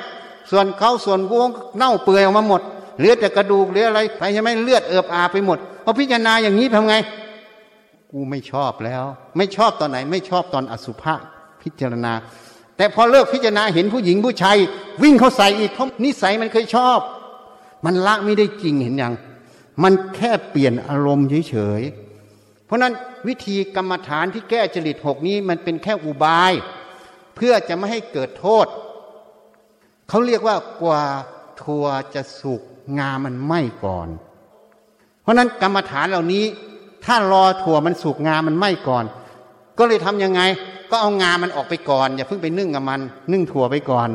[0.51, 1.36] ส่วนเขาส่วนกู
[1.78, 2.62] เน่าเปื่อยออกมาหมด
[2.99, 6.94] เหลือแต่กระดูกเหลืออะไรไปใช่ไหมเลือดเอิบอาไปหมดพอพิจารณาอย่างนี้ทำไง
[8.11, 9.05] กูไม่ชอบแล้ว
[9.36, 11.14] ไม่ชอบตอนไหน ไม่ชอบตอนอสุภะ
[11.62, 12.12] พิจารณา
[12.76, 14.57] แต่พอเลิกพิจารณาเห็นผู้หญิงผู้ชาย
[15.03, 16.99] วิ่งเข้าใส่อีกเพราะนิสัยมันเคยชอบ
[17.84, 19.14] มันละไม่ได้จริงเห็นยัง
[19.82, 22.92] มันแค่เปลี่ยนอารมณ์เฉยๆเพราะนั้น
[23.28, 26.53] วิธีกรรมฐานที่แก้จริตหกนี้มันเป็นแค่อุบาย
[27.36, 28.66] เพื่อจะไม่ให้เกิดโทษ
[30.09, 31.03] เขาเรียกว่ากว่า
[31.62, 32.62] ทัวจะสุก
[32.99, 34.09] งามันไหม้ก่อน
[35.22, 36.45] เพราะนั้นกรรมฐานเหล่านี้
[37.05, 39.05] ถ้ารอถั่วมันสุกงามันไหม้ก่อน
[39.78, 40.41] ก็เลยทำยังไง
[40.91, 43.01] ก็เอางามันออกไปก่อน อย่าเพิ่งไปนึ่งกับมัน
[43.32, 44.09] นึ่งถั่วไปก่อน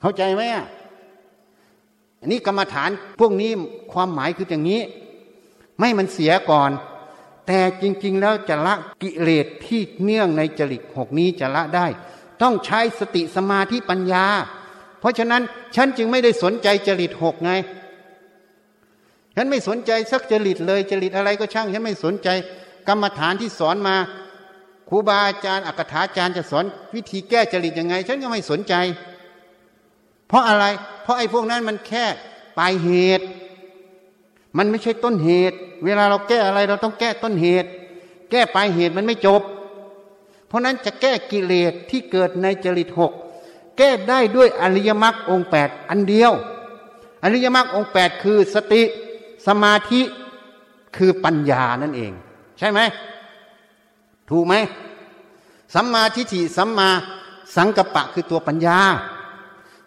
[0.00, 0.66] เข้าใจไหมอะ
[2.20, 2.90] อันนี้กรรมฐาน
[3.20, 3.50] พวกนี้
[3.92, 4.80] ความหมายคืออย่างนี้
[5.78, 6.70] ไม่มันเสียก่อน
[7.46, 11.86] แต่จริง ๆ แล้วจะละกิเลสที่เนื่องในจริตหกนี้จะละได้
[12.42, 14.24] ต้องใช้สติสมาธิปัญญา
[15.02, 15.42] เพราะฉะนั้น
[15.76, 17.50] ฉันจึงไม่ได้สนใจจริตหกไง
[19.36, 22.28] ฉันไม่สนใจสักจริตเลยจริตอะไรก็ช่าง ฉันไม่สนใจ
[22.88, 23.96] กรรมฐานที่สอนมา
[24.88, 28.74] ครูบาอาจารย์อักถาจารย์จะสอนวิธีแก้จริตยังไง ฉันก็ไม่สนใจ
[30.28, 30.64] เพราะอะไร
[31.02, 32.04] เพราะไอ้พวกนั้นมันแค่
[32.58, 33.24] ปลายเหตุ
[34.58, 37.68] มันไม่ใช่ต้นเหตุ เวลาเราแก้อะไรเราต้องแก้ต้นเหตุ
[38.30, 39.42] แก้ปลายเหตุมันไม่จบ
[40.48, 43.12] เพราะนั้นจะแก้กิเลสที่เกิดในจริตหก
[43.78, 46.32] แก้ได้ด้วยอริยมรรคองแปดอันเดียว
[47.22, 48.82] อริยมรรคองแปดคือสติ
[49.46, 50.00] สมาธิ
[50.96, 52.12] คือปัญญานั่นเอง
[52.58, 52.80] ใช่ไหม
[54.30, 54.54] ถูกไหม
[55.74, 56.90] สัมมาทิฏฐิสัมมา
[57.56, 58.78] สังกัปปะคือตัวปัญญา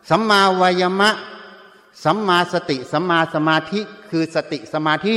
[0.09, 1.09] สัมมาวายมะ
[2.03, 5.15] สัมมาสติสัมมาสมาธิคือสติสมาธิ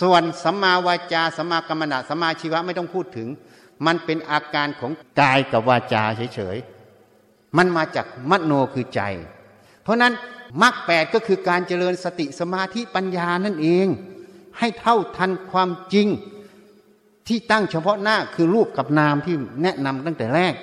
[0.00, 3.28] ส่วนสัมมาวาจาสัมมากรรมนะสัมมาชีวะไม่ต้องพูดถึง
[3.86, 4.90] มันเป็นอาการของ
[5.20, 6.02] กายกับวาจา
[6.34, 6.71] เฉยๆ
[7.56, 9.00] มันมาจากมโนคือใจ
[9.82, 10.12] เพราะนั้น
[10.62, 13.86] มรรคแปดก็คือการเจริญสติสมาธิปัญญานั่นเอง
[14.58, 16.08] ให้เท่าทันความจริง
[17.28, 20.54] ที่ตั้งเฉพาะหน้าคือรูปกับนามที่แนะนำตั้งแต่แรก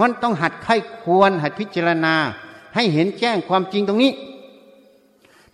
[0.00, 2.14] มันต้องหัดไข้ควรหัดพิจารณา
[2.74, 4.12] ให้เห็นแจ้งความจริงตรงนี้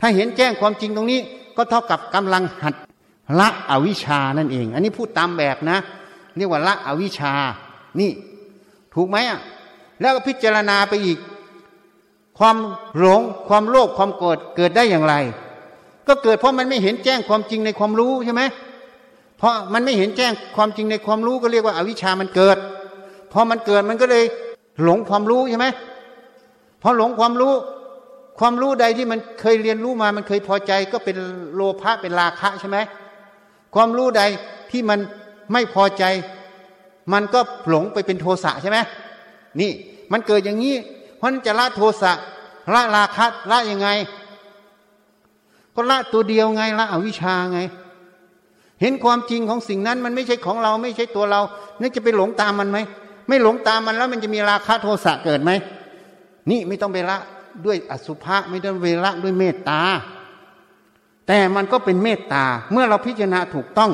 [0.00, 1.20] ถ้าเห็นแจ้งความจริงตรงนี้
[1.56, 2.74] ก็เท่ากับกำลังหัด
[3.40, 5.78] ละอวิชานั่นเอง อันนี้พูดตามแบบนะ
[6.36, 7.32] เรียกว่าละอวิชา
[8.00, 8.10] นี่
[8.94, 9.40] ถูกไหมอะ
[10.02, 11.18] แล้วก็พิจารณาไปอีก
[12.38, 12.56] ความ
[12.98, 15.14] หลงความโลภความโกรธเกิดได้อย่างไร
[16.08, 18.42] ก็เกิดเพราะมันไม่เห็นแจ้งความจริงในความรู้ใช่ไหม
[19.38, 22.56] เพราะมันไม่เห็นแจ้งความจริงในความรู้ก็เรียกว่าอาวิชามันเกิด
[23.32, 24.24] พอมันเกิดมันก็เลย
[24.82, 25.66] หลงความรู้ใช่ไหม
[26.82, 27.54] พอหลงความรู้
[28.38, 31.16] ความรู้ใดที่มันเคยเรียนรู้มามันเคยพอใจก็เป็น
[31.54, 32.78] โลภะเป็นราคะใช่ไหม
[33.74, 34.22] ความรู้ใด
[34.70, 34.98] ที่มัน
[35.52, 36.04] ไม่พอใจ
[37.12, 38.78] มันก็หลงไปเป็นโทสะใช่ไหม
[39.60, 39.72] นี่
[40.12, 40.76] มันเกิดอย่างนี้
[41.16, 42.12] เพราะจะละโทสะ
[42.74, 43.88] ละราคะละยังไง
[45.74, 47.60] ก็ละตัวเดียวไงละอวิชชาไง
[48.80, 51.40] เห็นความจริงของสิ่งนั้น มันไม่ใช่ของเราไม่ใช่ตัวเรา
[51.80, 52.78] นี่จะไปหลงตามมันไหม
[53.28, 55.50] ไม่หลงตามมันแล้วมันจะมีราคะโทสะเกิดไหม
[56.50, 57.18] นี่ไม่ต้องไปละ
[57.64, 59.80] ด้วยอสุภะไม่ต้องไปละด้วยเมตตา
[61.26, 63.92] แต่มันก็เป็นเมตตา เมื่อเราพิจารณาถูกต้อง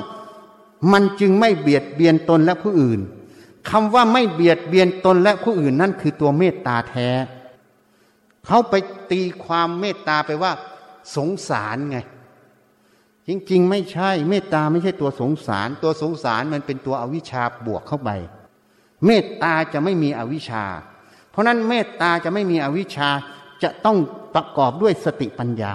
[0.92, 3.00] มันจึงไม่เบียดเบียนตนและผู้อื่น
[3.70, 7.08] คำว่าไม่เบียดเบียนตนและผู้อื่นนั่นคือตัวเมตตาแท้
[8.46, 8.74] เขาไป
[9.10, 10.52] ตีความเมตตาไปว่า
[11.16, 11.98] สงสารไง
[13.28, 18.10] จริง ๆ ไม่ใช่ เมตตาไม่ใช่ตัวสงสาร ตัวสงสารมันเป็นตัวอวิชชาบวกเข้าไป
[19.06, 20.64] เมตตาจะไม่มีอวิชชา
[21.30, 23.08] เพราะนั้นเมตตาจะไม่มีอวิชชา
[23.62, 23.96] จะต้อง
[24.34, 25.74] ประกอบด้วยสติปัญญา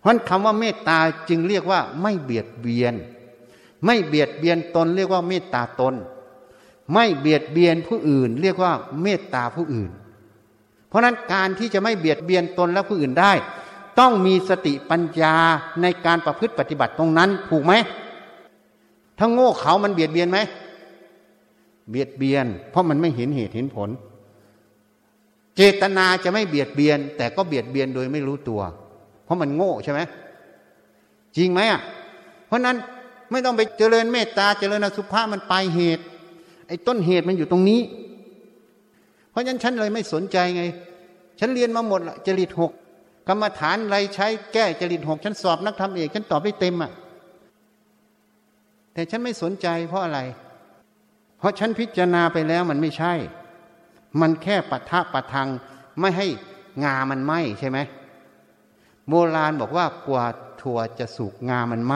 [0.00, 0.98] เพราะคำว่าเมตตา
[1.28, 2.94] จึงเรียกว่าไม่เบียดเบียน
[3.84, 5.94] ไม่เบียดเบียนตนเรียกว่าเมตตาตน
[6.92, 8.72] ไม่เบียดเบียนผู้อื่น เรียกว่า
[9.02, 9.90] เมตตาผู้อื่น
[10.88, 13.32] เพราะนั้นการที่จะไม่เบียดเบียนตนและผู้อื่นได้
[13.98, 15.34] ต้องมีสติปัญญา
[15.82, 17.72] ในการประพฤติปฏิบัติตรงนั้นถูกไหม
[19.18, 20.38] ถ้าโง่เขามันเบียดเบียนไหม
[21.90, 23.90] เบียดเบียน เพราะมันไม่เห็นเหตุเห็นผล
[25.56, 28.60] เจตนาจะไม่เบียดเบียน แต่ก็เบียดเบียนโดยไม่รู้ตัว
[29.24, 30.00] เพราะมันโง่ใช่ไหม
[31.36, 31.80] จริงไหมอะ
[32.46, 32.76] เพราะนั้น
[33.30, 36.04] ไม่ต้องไปเจริญเมตตาเจริญอสุภามันไปเหตุ
[36.72, 37.80] อ้ต้นเหตุมันอยู่ตรงนี้
[39.30, 40.62] เพราะฉะนั้นฉันเลยไม่สนใจไง
[41.40, 42.72] ฉันเรียนมาหมดละจริตหก
[43.28, 46.92] กรรมฐานอะไรใช้แก้จริตหกฉันสอบนักธรรมเอกฉันตอบได้เต็มอะ
[48.94, 50.20] แต่ฉันไม่สนใจเพราะอะไร
[51.38, 53.12] เพราะฉันพิจารณาไปแล้วมันไม่ใช่
[54.20, 55.48] มันแค่ปัทะปะทัง
[56.00, 56.26] ไม่ให้
[56.84, 57.78] งามันไหมใช่ไหม
[59.08, 60.24] โบราณบอกว่ากว่า
[60.60, 61.94] ถั่วจะสุกงามันไหม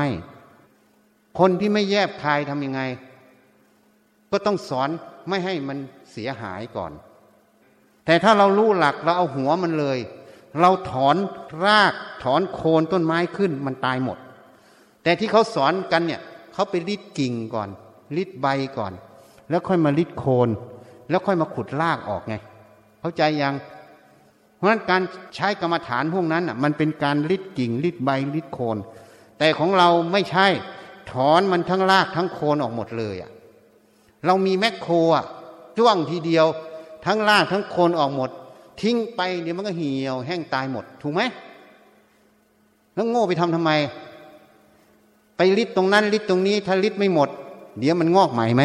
[1.38, 2.80] คนที่ไม่แยบคายทำยังไง
[4.32, 4.88] ก็ต้องสอน
[5.28, 5.78] ไม่ให้มัน
[6.12, 6.92] เสียหายก่อน
[8.06, 9.98] แต่ถ้าเรารู้หลักเราเอาหัวมันเลย
[10.60, 11.16] เราถอน
[11.64, 11.92] ราก
[12.24, 14.18] ถอนโคนต้นไม้ขึ้นมันตายหมด
[15.02, 16.20] แต่ที่เขาสอนกันเนี่ย
[16.52, 17.68] เขาไปริดกิ่งก่อน
[18.16, 18.46] ริดใบ
[18.78, 18.92] ก่อน
[19.50, 20.48] แล้วค่อยมาริดโคน
[21.08, 22.34] แล้วค่อยมาขุดรากออกไง
[23.00, 23.54] เข้าใจยัง
[24.56, 25.02] เพราะนั้นการ
[25.34, 28.76] ใช้กรรมฐานพวกนั้นอะมันเป็นการริดกิ่งริดใบริดโคน
[29.38, 30.46] แต่ของเราไม่ใช่
[31.12, 33.30] ถอนมันทั้งรากทั้งโคนออกหมดเลยอะ
[34.26, 35.24] เรามีแมคโครอะ
[35.78, 36.46] จ้วงทีเดียว
[37.04, 38.30] ทั้งรากทั้งโคนออกหมด
[38.80, 41.22] ทิ้งไปเดี๋ยวมันก็เหี่ยวแห้งตายหมด ถูกไหม
[42.94, 43.70] แล้วโง่ไปทำทำไม
[45.36, 47.28] ไปลิดตรงนั้นลิดตรงนี้ ถ้าลิดไม่หมด
[47.78, 48.62] เดี๋ยวมันงอกใหม่ไหม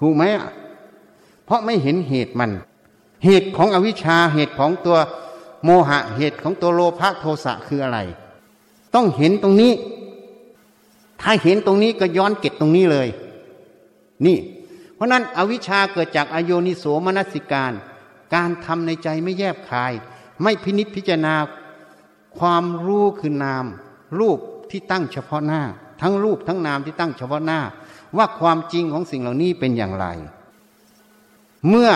[0.00, 0.24] ถูกไหม
[1.44, 2.50] เพราะไม่เห็นเหตุมัน
[3.24, 4.96] เหตุของอวิชชาเหตุของตัว
[5.64, 7.98] โมหะเหตุของตัวโลภะโทสะคืออะไร
[8.94, 9.72] ต้องเห็นตรงนี้
[11.20, 13.08] ถ้าเห็นตรงนี้ก็ย้อนเก็บตรงนี้เลย
[14.26, 14.38] นี่
[14.94, 17.72] เพราะนั้นอวิชชาเกิดจากอโยนิโสมนสิการ
[18.34, 19.92] การทำในใจไม่แยบคาย
[20.42, 21.34] ไม่พินิษพิจารณา
[22.38, 23.66] ความรู้คือนาม
[24.18, 24.38] รูป
[24.70, 25.62] ที่ตั้งเฉพาะหน้า
[26.00, 27.60] ทั้งรูปทั้งนามที่ตั้งเฉพาะหน้า
[28.16, 30.06] ว่าความจริงของสิ่งเหล่านี้เป็นอย่างไร
[31.68, 31.90] เมื่อ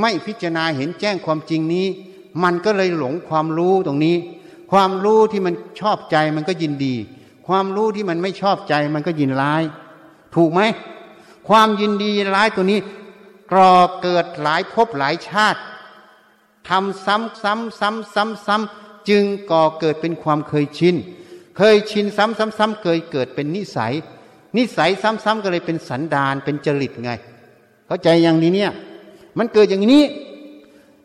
[0.00, 1.86] ไม่พิจารณาเห็นแจ้งความจริงนี้
[2.42, 4.16] มันก็เลยหลงความรู้ตรงนี้
[4.72, 6.94] ความรู้ที่มันชอบใจมันก็ยินดี
[7.46, 9.62] ความรู้ที่มันไม่ชอบใจมันก็ยินร้าย
[10.34, 10.60] ถูกไหม
[11.50, 12.80] ความยินดีร้ายตัวนี้
[13.52, 15.60] กรอเกิดหลายภพหลายชาติ
[16.68, 20.96] ทำซ้ำซ้ำซ้ำซ้ำซ้ำจึงก่อเกิดเป็นความเคยชิน
[21.56, 23.92] เคยชินซ้ำซ้ำซ้ำเคยเกิดเป็นนิสัย
[24.56, 27.10] นิสัยซ้ำซ้ำก็เลยเป็นสันดานเป็นจริตไง
[27.86, 28.72] เข้าใจอย่างนี้เนี่ย
[29.38, 30.04] มันเกิดอย่างนี้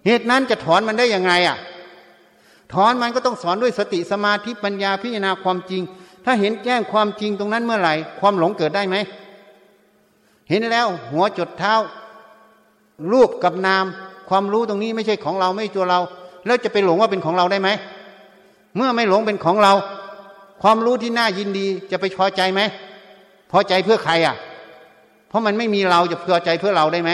[0.06, 1.58] เหตุนั้นจะถอนมันได้ยังไงอะ
[2.74, 5.82] ถอนมันก็ต้องสอนด้วยสติสมาธิปัญญาพิจารณาความจริง
[6.26, 8.96] ถ้าเห็นแจ้งความจริงตรงนั้นเมื่อไหร่ ความหลงเกิดได้ไหม
[10.50, 11.76] เห็นแล้วหัวจดเท้า
[13.12, 13.86] รูปกับนาม
[14.30, 16.00] ความรู้ตรงนี้ไม่ใช่ของเราไม่ตัวเรา
[16.46, 17.70] แล้วจะไปหลงว่าเป็นของเราได้ไหม
[18.76, 19.74] เมื่อไม่หลงเป็นของเรา
[20.62, 22.62] ความรู้ที่น่ายินดีจะไปพอใจไหม
[23.52, 24.36] พอใจเพื่อใครอะ
[25.30, 27.12] เพราะมันไม่มีเราจะพอใจเพื่อเราได้ไหม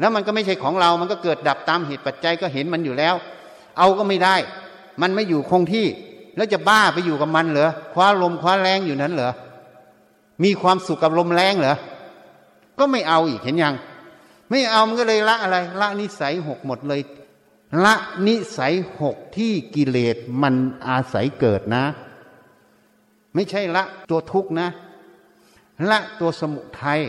[0.00, 3.14] แล้วมันก็ไม่ใช่ของเรา มันก็เกิดดับตามเหตุปัจจัยก็เห็นมันอยู่แล้ว
[3.78, 4.36] เอาก็ไม่ได้
[5.02, 5.86] มันไม่อยู่คงที่
[6.36, 9.32] แล้วจะบ้าไปอยู่กับมันเหรอคว้าลมคว้าแรงอยู่นั้นเหรอ
[10.44, 11.76] มีความสุขกับลมแรงเหรอ
[12.78, 13.74] ก็ไม่เอาอีกเห็นยัง
[14.50, 17.00] ไม่เอามันก็เลยละอะไร ละนิสัยหกหมดเลย
[17.84, 17.94] ละ
[18.26, 20.54] นิสัยหกที่กิเลสมัน
[20.88, 21.84] อาศัยเกิดนะ
[23.34, 24.68] ไม่ใช่ละตัวทุกข์นะ
[25.90, 27.00] ละตัวสมุทัย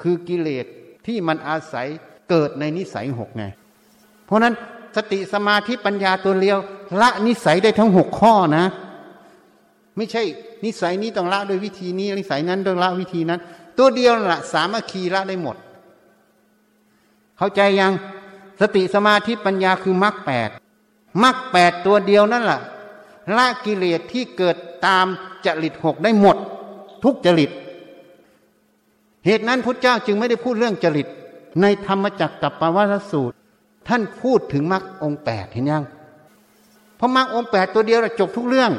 [0.00, 0.66] คือกิเลส
[1.06, 1.86] ที่มันอาศัย
[2.30, 3.44] เกิดในนิสัยหกไง
[4.26, 4.54] เพราะนั้น
[4.96, 6.58] สติสมาธิปัญญาตัวเลียว
[7.00, 8.64] ละนิสัยได้ทั้งหกข้อนะ
[9.96, 10.22] ไม่ใช่
[10.64, 13.40] นิสัยนี้ต้องละด้วยวิธีนี้นิสัยนั้นต้องละวิธีนั้น
[13.80, 15.56] ตัวเดียวละสามารถคีละได้หมด
[17.38, 17.92] เข้าใจยัง
[18.60, 20.48] สติสมาธิปัญญาคือมรรคแปด
[21.22, 22.60] มรรคแปดตัวเดียวนั่นแหละ
[23.36, 24.56] ละกิเลสที่เกิด
[24.86, 25.06] ตาม
[25.46, 26.36] จริตหกได้หมด
[27.04, 27.50] ทุกจริต
[29.26, 31.06] เหตุนั้นพุทธเจ้าจึงไม่ได้พูดเรื่องจริต
[31.60, 33.36] ในธรรมจักรกับปวัตสูตร
[33.88, 35.84] ท่านพูดถึงมรรคองแปดเห็นยัง
[36.96, 38.72] เพราะมรรคองแปดตัวเดียวจบทุกเรื่อง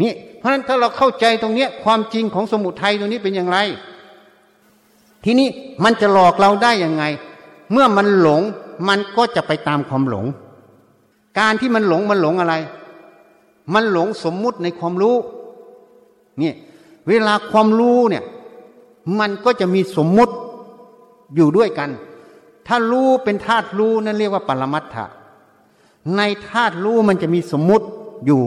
[0.00, 3.58] นี่เพราะฉะนั้นถ้าเราเข้าใจตรงนี้ความจริงของสมุทัยตรงนี้เป็นอย่างไร
[5.24, 5.48] ทีนี้
[5.84, 7.04] มันจะหลอกเราได้ยังไง
[7.72, 8.42] เมื่อมันหลง
[8.88, 10.26] มันก็จะไปตามความหลง
[11.38, 12.54] การที่มันหลงมันหลงอะไร
[13.74, 15.16] มันหลงสมมุติในความรู้
[16.42, 16.52] นี่
[17.08, 18.24] เวลาความรู้เนี่ย
[19.18, 20.34] มันก็จะมีสมมุติ
[21.34, 21.90] อยู่ด้วยกัน
[22.66, 25.06] ถ้ารู้เป็นธาตุรู้นั่นเรียกว่าปรมัตถะ
[26.16, 27.86] ในธาตุรู้มันจะมีสมมุติ
[28.26, 28.42] อยู่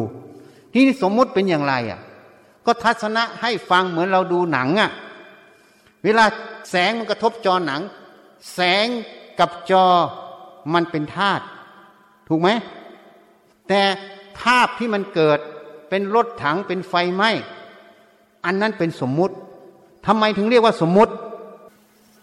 [0.78, 2.00] ที่นี่สมมุติเป็นอย่างไรอะ
[2.66, 4.92] ก็ทัศนะให้ฟังเหมือนเราดูหนังอะ
[6.04, 6.26] เวลา
[6.70, 7.82] แสงมันกระทบจอหนัง
[8.54, 8.88] แสง
[9.40, 9.86] กับจอ
[10.74, 11.44] มันเป็นธาตุ
[12.28, 12.50] ถูกไหม
[13.68, 13.82] แต่
[14.40, 15.40] ภาพที่มันเกิด
[15.90, 17.30] เป็นรถถังเป็นไฟไหม้
[18.46, 19.36] อันนั้นเป็นสมมุติ
[20.06, 21.14] ทำไมถึงเรียกว่าสมมุติ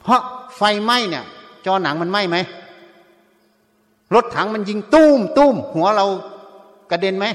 [0.02, 0.20] เพราะ
[0.56, 1.24] ไฟไหม้เนี่ย
[1.66, 2.36] จอหนังมันไหม้ไหม
[4.14, 6.06] รถถังมันยิงตุ้มตุ้มหัวเรา
[6.90, 7.26] กระเด็นไหม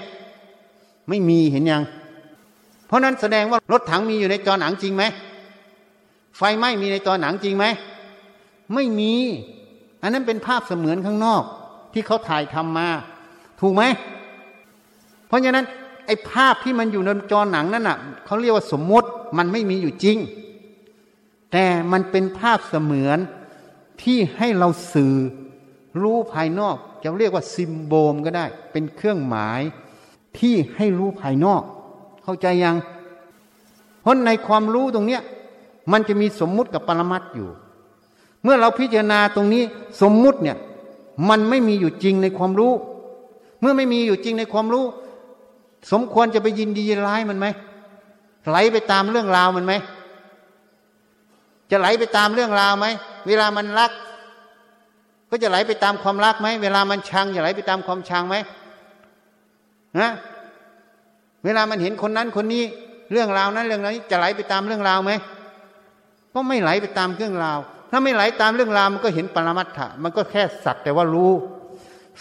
[1.09, 1.83] ไม่มีเห็นยัง
[2.87, 5.03] เพราะนั้นแสดงว่ารถถังมีอยู่ในจอหนังจริงไหม
[6.37, 7.65] ไฟไหม้มีในจอหนังจริงไหม
[8.73, 9.13] ไม่มี
[10.01, 11.43] อันนั้นเป็นภาพเสมือนข้างนอก
[11.93, 12.89] ที่เขาถ่ายทำมา
[13.61, 13.83] ถูกไหม
[15.27, 15.65] เพราะฉะนั้น
[16.05, 20.17] ไอ้ภาพที่มันอยู่ในจอหนังนั่นน่ะเขาเรียกว่าสมมติมันไม่มีอยู่จริง
[21.51, 23.19] แต่มันเป็นภาพเสมือน
[24.03, 25.15] ที่ให้เราสื่อ
[26.01, 29.61] รู้ภายนอกจะเรียกว่าซิมโบมก็ได้ เป็นเครื่องหมาย
[30.39, 31.61] ที่ให้รู้ภายนอก
[32.23, 32.75] เข้าใจยัง
[34.01, 35.21] เพราะในความรู้ตรงเนี้ย
[35.91, 37.49] มันจะมีสมมุติกับปรมัตอยู่
[38.43, 39.63] เมื่อเราพิจารณาตรงนี้
[40.01, 40.57] สมมุติเนี่ย
[41.29, 42.73] มันไม่มีอยู่จริงในความรู้
[43.61, 44.85] เมื่อไม่มีอยู่จริงในความรู้
[45.91, 47.47] สมควรจะไปยินดีร้ายมันไหม
[48.49, 49.73] ไหลไปตามเรื่องราวมันไหม
[51.71, 52.85] จะไหลไปตามเรื่องราวไหม
[53.27, 53.91] เวลามันรัก
[55.29, 58.35] ก็จะไหลไปตามความรักไหมเวลามันชังจะไหลไปตามความชังไหม
[59.99, 60.09] นะ
[61.43, 62.63] เวลามันเห็นคนนั้นคนนี้
[63.11, 65.11] เรื่องราวนั้นเรื่องนี้จะไหลไปตามเรื่องราวไหม
[66.33, 67.59] ก็ไม่ไหลไปตามเรื่องราว
[67.91, 71.31] ถ้าไม่ไหลตามเรื่องราวมันก็เห็นปรมัตถะมันก็แค่สักแต่ว่ารู้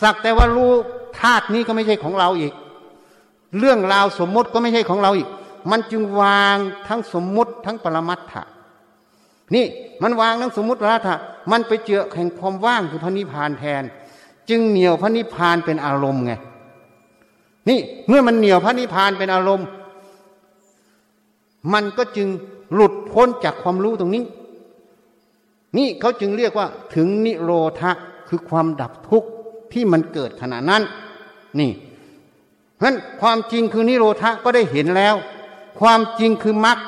[0.02, 0.72] สักแต่ว่ารู้
[1.20, 2.52] ธาตุนี้ก็ไม่ใช่ของเราอีก
[3.58, 5.28] เรื่องราวสมมติก็ไม่ใช่ของเราอีก
[5.70, 6.56] มันจึงวาง
[6.88, 8.42] ทั้งสมมติทั้งปรมัตถะ
[9.54, 9.66] นี่
[10.02, 11.16] มันวางทั้งสมมติปรมัตถะ
[11.50, 13.82] มันไปเจือแห่งความว่างคือพระนิพพานแทน
[14.48, 16.32] จึงเหนี่ยวพระนิพพานเป็นอารมณ์ไง
[17.68, 19.68] นี่เมื่อมันเหนียวพระนิพพานเป็นอารมณ์
[21.72, 22.28] มันก็จึง
[22.74, 24.24] หลุดพ้นจากความรู้ตรงนี้
[25.76, 27.50] นี่เขาจึงเรียกว่า ถึงนิโร
[27.80, 27.90] ธะ
[28.28, 29.28] คือความดับทุกข์
[29.72, 30.82] ที่มันเกิดขณะนั้น
[31.60, 31.72] นี่
[32.76, 35.14] เพราะความจริงคือนิโรธะก็ได้เห็นแล้ว
[35.80, 36.78] ความจริงคือมรรค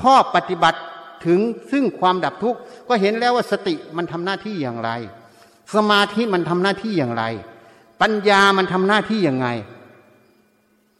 [0.00, 0.80] ข้อปฏิบัติ
[1.26, 2.58] ถึงซึ่งความดับทุกข์
[2.88, 4.90] ก็เห็นแล้วว่าสติมันทำหน้าที่อย่างไร
[5.74, 7.24] สมาธิมันทำหน้าที่อย่างไร
[8.00, 9.48] ปัญญามันทำหน้าที่อย่างไง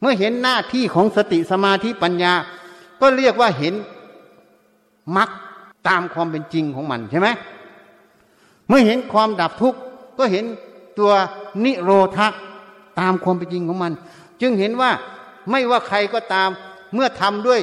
[0.05, 2.33] มื่อเห็นหน้าที่ของสติสมาธิปัญญา
[3.01, 3.75] ก็เรียกว่าเห็น
[5.17, 5.29] มรรค
[5.89, 7.29] ตามความเป็นจริงของมันใช่ไหม
[8.69, 9.79] เมื่อเห็นความดับทุกข์
[10.19, 10.45] ก็เห็น
[10.99, 11.13] ตัว
[11.65, 12.29] นิโรธะ
[13.01, 13.93] ตามความเป็นจริงของมัน
[14.41, 14.91] จึงเห็นว่า
[15.51, 16.49] ไม่ว่าใครก็ตาม
[16.95, 17.61] เมื่อทำด้วย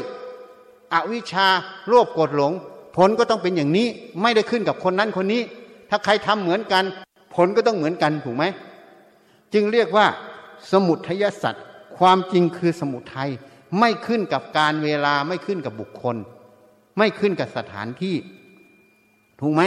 [0.93, 1.47] อวิชชา
[1.87, 2.51] โลภโกรธหลง
[2.95, 3.87] ผลก็ต้องเป็นอย่างนี้
[4.21, 5.41] ไม่ได้ขึ้นกับคนนั้นคนนี้
[5.89, 6.83] ถ้าใครทำเหมือนกัน
[7.35, 8.45] ผลก็ต้องเหมือนกันถูกไหม
[9.53, 10.05] จึงเรียกว่า
[10.71, 11.65] สมุทัยสัตว์
[12.02, 13.30] ความจริงคือสมุทัย
[13.80, 16.16] ไม่ขึ้นกับการเวลาไม่ขึ้นกับบุคคล
[16.97, 18.16] ไม่ขึ้นกับสถานที่
[19.41, 19.64] ถูกไหม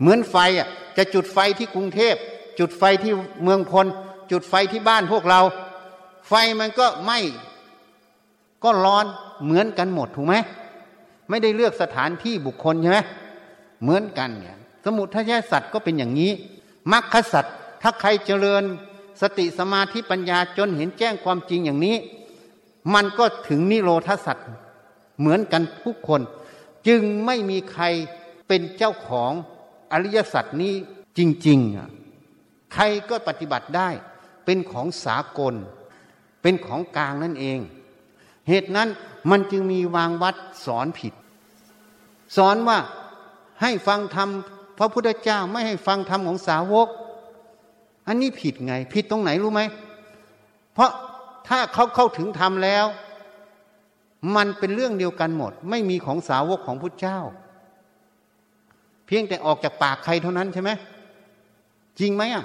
[0.00, 2.14] เหมือนไฟอะจะจุดไฟที่กรุงเทพ
[2.58, 3.12] จุดไฟที่
[3.42, 3.86] เมืองพล
[4.30, 5.40] จุดไฟที่บ้านพวกเรา
[6.28, 7.18] ไฟมันก็ไม่
[8.64, 9.06] ก็ร้อน
[9.44, 10.34] เหมือนกันหมดถูกไหม
[11.30, 12.98] ไม่ได้เลือกสถานที่บุคคลใช่ไหม
[13.82, 16.30] เหมือนกันเนี่ยสมุทัยสัตว์ก็เป็นอย่างนี้
[16.92, 18.64] มรรคสัตว์ถ้าใครเจริญ
[19.20, 21.96] สติสมาธิปัญญาจนเห็นแจ้งความจริงอย่างนี้
[22.94, 24.48] มันก็ถึงนิโรธสัตว์
[25.18, 26.20] เหมือนกันทุกคน
[26.88, 27.84] จึงไม่มีใคร
[28.48, 29.32] เป็นเจ้าของ
[29.92, 30.74] อริยสัจนี้
[31.18, 33.88] จริงๆ ใครก็ปฏิบัติได้
[34.44, 35.54] เป็นของสากล
[36.42, 37.58] เป็นของกลางนั่นเอง
[38.48, 38.88] เหตุนั้น
[39.30, 41.12] มันจึงมีวางวัดสอนผิด
[42.36, 42.78] สอนว่า
[43.62, 44.28] ให้ฟังธรรม
[44.78, 46.88] พระพุทธเจ้าไม่ให้ฟังธรรมของสาวก
[48.08, 49.62] อันนี้ผิดไง ผิดตรงไหนรู้ไหม
[50.74, 50.90] เพราะ
[51.48, 52.86] ถ้าเขาเข้าถึงธรรมแล้ว
[54.36, 57.18] มันเป็นเรื่องเดียวกันหมด ไม่มีของสาวกของพุทธเจ้า
[59.06, 60.70] เพียงแต่ออกจากปากใครเท่านั้นใช่ไหม
[61.98, 62.44] จริงไหมอะ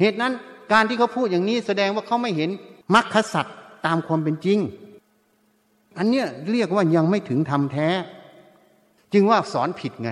[0.00, 0.32] เหตุนั้น
[0.72, 2.50] การที่เขาพูดอย่างนี้แสดงว่าเขาไม่เห็น
[2.94, 4.58] มรรคสัตว์ตามความเป็นจริง
[5.98, 7.88] อันเนี้ยเรียกว่ายังไม่ถึงธรรมแท้
[9.12, 10.10] จึงว่าสอนผิดไง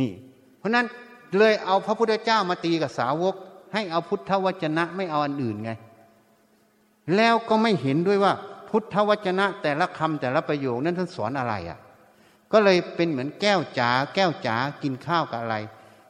[0.00, 0.10] นี่
[0.58, 0.86] เพราะนั้น
[1.38, 3.34] เลยเอาพระพุทธเจ้ามาตีกับสาวก
[3.74, 5.70] ให้เอาพุทธวจนะไม่เอาอันอื่นไง
[7.16, 8.32] แล้วก็ไม่เห็นด้วยว่า
[8.68, 11.78] พุทธวจนะ แต่ละคำแต่ละประโยคนั้นท่านสอนอะไรอะ่ะ
[12.52, 15.56] ก็เลยเป็นเหมือนแก้วจ๋าแก้วจ๋ากินข้าวกับอะไร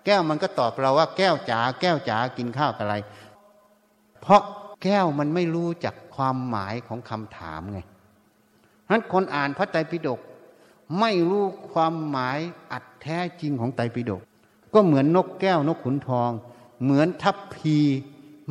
[0.05, 2.97] แก้วมันก็ตอบเราว่าแก้วจ๋าแก้วจ๋ากินข้าวกับอะไร
[4.21, 4.43] เพราะ
[4.85, 7.81] แก้วมันไม่รู้จักความหมายของคำถามไง
[8.91, 10.21] นั้นคนอ่านพระไตรปิฎก
[11.01, 12.39] ไม่รู้ความหมาย
[12.73, 14.23] อัดแท้จริงของไตรปิฎก
[14.77, 16.31] ก็เหมือนนกแก้วนกขุนทอง
[16.83, 17.77] เหมือนทัพพี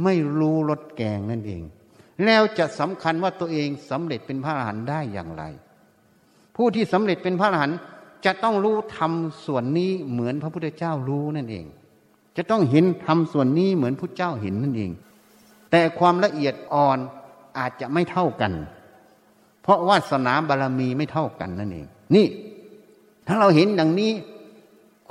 [0.04, 1.62] ไม่รู้รสแกงนั่นเอง
[2.26, 5.44] แล้วจะสำคัญว่าตัวเองสำเร็จเป็นพระอรหันต์ได้อย่างไร
[6.56, 7.78] ผู้ที่สำเร็จเป็นพระอรหันต์
[8.26, 11.66] จะต้องรู้ทำส่วนนี้เหมือนพระพุทธเจ้ารู้นั่นเอง
[12.38, 14.92] จะต้องเห็นทำส่วนนี้เหมือนพุทธเจ้าเห็นนั่นเอง
[15.72, 16.98] แต่ความละเอียดอ่อน
[17.58, 18.54] อาจจะไม่เท่ากัน
[19.64, 22.28] เพราะวาสนาบารรมีไม่เท่ากันนั่นเอง นี่
[23.28, 24.12] ถ้าเราเห็นอย่างนี้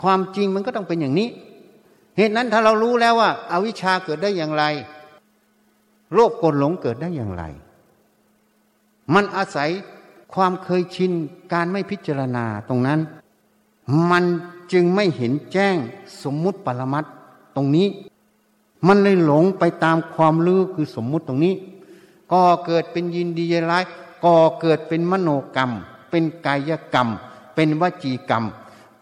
[0.03, 1.29] ความจริงมันก็ต้องเป็นอย่างนี้
[2.17, 4.65] เหตุนั้นถ้าเรารู้แล้วว่าอาวิชชาเกิดได้อย่างไร
[6.15, 7.43] โลภโกรธหลงเกิดได้อย่างไร
[9.15, 9.71] มันอาศัย
[10.35, 11.13] ความเคยชิน
[11.53, 13.01] การไม่พิจารณาตรงนั้น
[14.11, 14.25] มัน
[14.73, 15.77] จึงไม่เห็นแจ้ง
[16.23, 17.05] สมมุติปรมัต
[17.57, 17.89] ตรงนี้
[18.87, 21.55] มันเลยหลงไปตามความลือคือสมมุติตรงนี้
[22.33, 23.85] ก่อเกิดเป็นยินดีร้าย
[24.25, 25.71] ก่อเกิดเป็นมโนกรรม
[26.11, 27.09] เป็นกายกรรม
[27.55, 28.45] เป็นวจีกรรม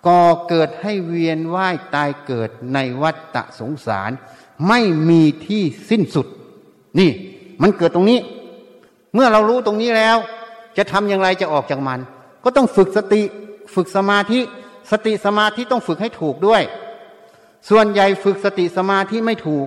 [0.07, 4.11] ก่อเกิดให้เวียนว่ายตายเกิดในวัฏฏะสงสาร
[4.69, 6.27] ไม่มีที่สิ้นสุด
[6.99, 7.11] นี่
[7.63, 8.19] มันเกิดตรงนี้
[9.15, 10.17] เมื่อเรารู้ตรงนี้แล้ว
[10.77, 12.01] จะทำอย่างไรจะออกจากมัน
[12.45, 13.23] ก็ต้องฝึกสติ
[13.75, 14.41] ฝึกสมาธิ
[14.91, 16.63] สติสมาธิต้องฝึกให้ถูกด้วย
[17.71, 19.67] ส่วนใหญ่ฝึกสติสมาธิไม่ถูก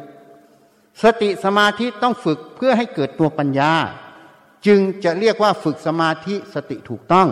[1.04, 3.74] สติสมาธิต้องฝึกเพื่อให้เกิดตัวปัญญา
[4.66, 7.28] จึงจะเรียกว่าฝึกสมาธิสติถูกต้อง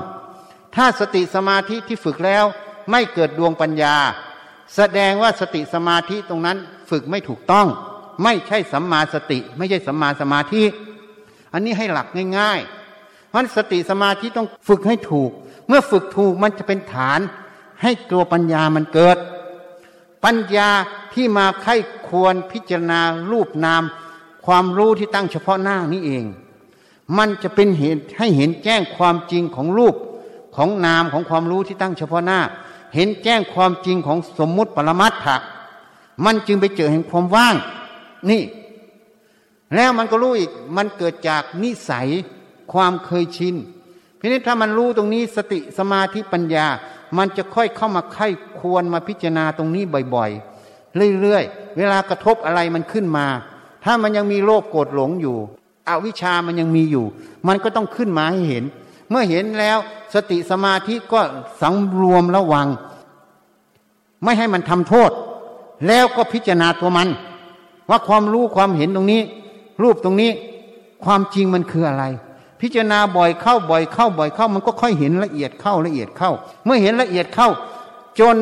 [0.75, 2.45] ถ้าสติสมาธิที่ฝึกแล้ว
[2.91, 3.95] ไม่เกิดดวงปัญญา
[4.75, 6.57] แสดงว่าสติสมาธิตรงนั้น
[6.89, 7.67] ฝึกไม่ถูกต้อง
[8.23, 10.63] ไม่ใช่สัมมาสติ ไม่ใช่สัมมาสมาธิ
[11.53, 12.07] อันนี้ให้หลัก
[12.37, 15.31] ง่ายๆเพราะสติสมาธิต้องฝึกให้ถูก
[15.67, 17.19] เมื่อฝึกถูกมันจะเป็นฐาน
[17.81, 19.17] ให้ตัวปัญญามันเกิด
[20.23, 20.69] ปัญญา
[21.13, 21.75] ที่มาไข้
[22.07, 22.99] ควรพิจารณา
[23.31, 23.83] รูปนาม
[24.45, 26.25] ความรู้ที่ตั้งเฉพาะหน้านี้เอง
[27.17, 29.95] มันจะเป็นเหตุให้เห็นแจ้งความจริงของรูป
[30.55, 32.39] ของนามของความรู้ที่ตั้งเฉพาะหน้า
[32.93, 35.37] เห็นแจ้งความจริงของสมมุติปรมัตถะ
[36.25, 37.55] มันจึงไปเจอแห่งความว่าง
[38.29, 38.43] นี่
[39.75, 42.07] แล้วมันก็รู้อีก มันเกิดจากนิสัย
[42.73, 43.55] ความเคยชิน
[44.23, 46.67] พราะนี้ถ้ามันรู้ตรงนี้สติสมาธิปัญญา
[47.17, 48.27] มันจะค่อยเข้ามาไข้
[48.59, 49.83] ควรมาพิจารณาตรงนี้
[50.15, 53.27] บ่อยๆ เรื่อยๆ เวลากระทบอะไรมันขึ้นมา
[53.83, 55.37] ถ้ามันยังมีโลภโกรธหลงอยู่
[55.89, 57.05] อวิชามันยังมีอยู่
[57.47, 58.63] มันก็ต้องขึ้นมาให้เห็น
[59.13, 59.77] มื่อเห็นแล้ว
[60.13, 61.21] สติสมาธิก็
[61.61, 62.67] สังรวมระวัง
[64.23, 65.11] ไม่ให้มันทำโทษ
[65.87, 67.07] แล้วก็พิจารณาตัวมัน
[67.89, 69.21] ว่าความรู้ความเห็นตรงนี้
[69.81, 70.31] รูปตรงนี้
[71.05, 72.05] ความจริงมันคืออะไร
[72.61, 76.31] พิจารณาบ่อยเข้าบ่อยเข้าบ่อยเข้า มันก็ค่อยเห็นละเอียดเข้าละเอียดเข้า
[76.65, 77.49] เมื่อเห็นละเอียดเข้า
[78.19, 78.35] จน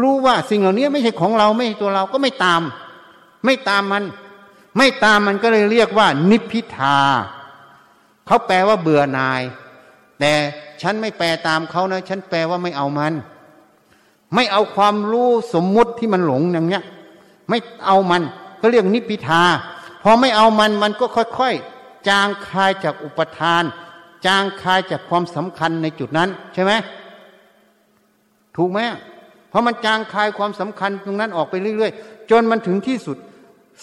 [0.00, 2.62] รู้ว่าสิ่งเหล่านี้ไม่ใช่ของเราไม่ใช่ตัวเราก็ไม่ตาม
[3.44, 4.04] ไม่ตามมัน
[4.76, 6.98] ไม่ตามมันก็เลยเรียกว่า นิพพิทา
[8.26, 9.42] เขาแปลว่าเบื่อหน่าย
[10.20, 10.32] แต่
[10.82, 13.12] ฉันไม่แปลตามเขานะ ฉันแปลว่าไม่เอามัน
[14.34, 16.82] ไม่เอาความรู้สมมุติที่มันหลงอย่างเนี้ย
[17.48, 18.22] ไม่เอามัน
[18.60, 19.42] ก็เรียกนิพิทา
[20.02, 23.62] พอไม่เอามันมันก็ค่อยๆ จางคายจากอุปทาน
[24.26, 26.72] จางคายจากความสำคัญในจุดนั้น ใช่ไหม
[28.56, 28.80] ถูกไหม
[29.48, 33.16] เพราะมันจางคายความสำคัญตรงนั้นออกไปเรื่อยๆ จนมันถึงที่สุด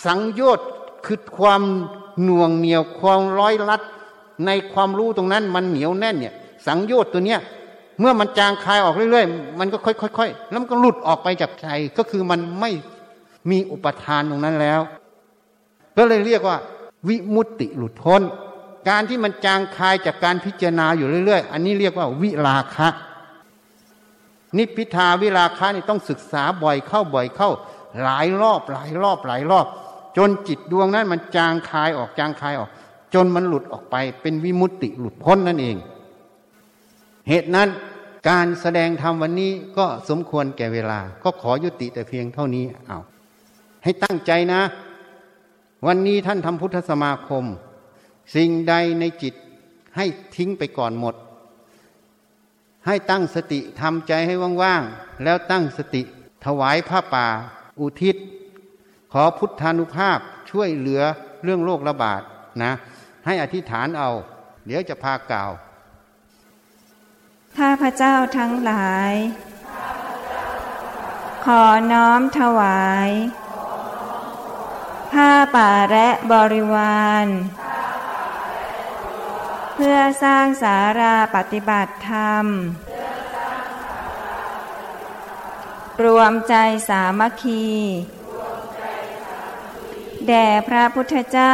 [0.05, 0.67] สังโยชน์
[1.05, 1.61] คือความ
[2.23, 3.81] หน่วงเหนียวความร้อยลัด
[4.45, 6.33] ในความรู้ตรงนั้นมันเหนียวแน่นเนี่ย
[6.67, 7.39] สังโยชน์ตัวเนี้ย
[7.99, 11.67] เมื่อมันจางคายออกเรื่อยๆ มันก็ค่อยๆแล้วมันก็หลุดออกไปจากใจ
[11.97, 12.71] ก็คือมันไม่
[13.49, 14.81] มีอุปทานตรงนั้นแล้ว
[15.97, 16.57] ก็เลยเรียกว่า
[17.07, 18.21] วิมุตติหลุดพ้น
[18.89, 22.87] การที่มันจางคายจากการพิจารณาอยู่เรื่อยๆ อันนี้เรียกว่าวิราคะ
[24.57, 27.51] นิพิทาวิราคะนี่ต้องศึกษาบ่อยเข้าบ่อยเข้า
[28.03, 29.65] หลายรอบหลายรอบหลายรอบ
[30.17, 32.69] จนจิตดวงนั้นมันจางคายออกจางคายออก
[33.15, 35.77] จนมันหลุดออกไปเป็นวิมุตติหลุดพ้นนั่นเอง
[37.29, 37.69] เหตุนั้น
[38.29, 42.99] การแสดงธรรมวันนี้ก็สมควรแก่เวลา ก็ขอยุติแต่เพียงเท่านี้เอา
[43.83, 44.61] ให้ตั้งใจนะ
[45.87, 47.43] วันนี้ท่านทำพุทธสมาคม
[48.35, 49.33] สิ่งใดในจิต
[49.95, 50.05] ให้
[50.35, 51.15] ทิ้งไปก่อนหมด
[52.85, 56.01] ให้ตั้งสติทำใจให้ว่างๆ แล้วตั้งสติ
[56.45, 57.27] ถวายผ้าป่า
[57.79, 58.15] อุทิศ
[59.11, 61.01] ขอพุทธานุภาพช่วยเหลือ
[61.43, 62.21] เรื่องโรคระบาด
[62.63, 62.71] นะ
[63.25, 64.09] ให้อธิษฐานเอา
[64.65, 65.51] เดี๋ยวจะพากล่าว
[67.57, 69.13] ข้าพระเจ้าทั้งหลาย
[71.45, 73.09] ขอน้อมถวาย
[75.11, 77.27] ผ้าป่าและบริวาร
[79.75, 82.45] เพื่อสร้างสาราปฏิบัติธรรม
[86.03, 86.55] รวมใจ
[86.89, 87.65] สามัคคี
[90.27, 91.53] แด่พระพุทธเจ้า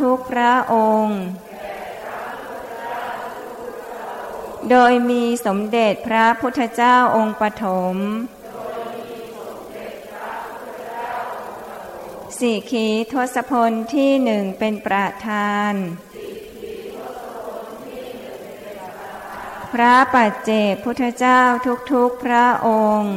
[0.00, 1.20] ทุกๆพระองค์
[4.70, 7.64] โดยมีสมเด็จพระพุทธเจ้าองค์ปฐ
[7.94, 7.96] ม
[12.38, 15.72] สี่ขีทศพลที่หนึ่งเป็นประธาน
[19.72, 21.40] พระปัจเจกพุทธเจ้า
[21.92, 22.68] ทุกๆพระอ
[22.98, 23.16] งค์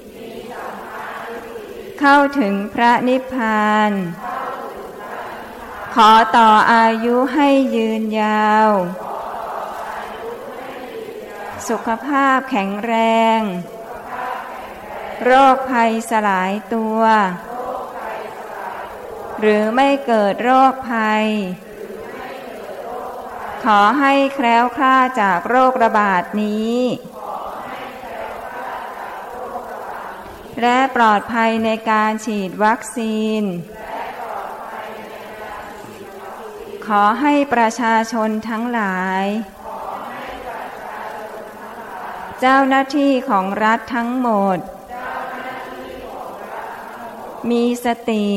[2.01, 3.91] เข้าถึงพระนิพพาน
[5.95, 8.69] ขอต่ออายุให้ยืนยาว
[11.67, 12.93] สุขภาพแข็งแร
[13.39, 13.39] ง
[15.23, 17.01] โรคภัยสลายตัว
[19.39, 21.25] หรือไม่เกิดโรคภัย
[23.63, 26.77] ขอให้แคล้วคลาดจากโรคระบาดนี้
[30.61, 33.43] และปลอดภัยในการฉีดวัคซีน
[36.85, 39.25] ขอให้ประชาชนทั้งหลาย
[42.39, 44.57] เจ้าหน้าที่ของรัฐทั้งหมด
[47.49, 48.29] มีสติ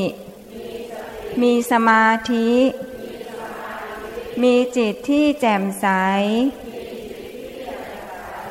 [1.43, 2.53] มีสมาธิ
[4.43, 5.87] มีจิตที่แจ่มใส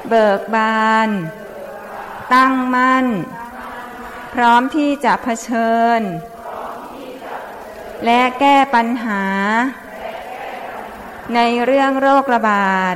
[0.08, 1.10] เบิกบาน
[2.34, 3.08] ตั้งมั่น
[4.34, 6.02] พร้อมที่จะเผชิญ
[8.06, 9.24] และแก้ปัญหา
[11.36, 12.96] ในเรื่องโรคระบาด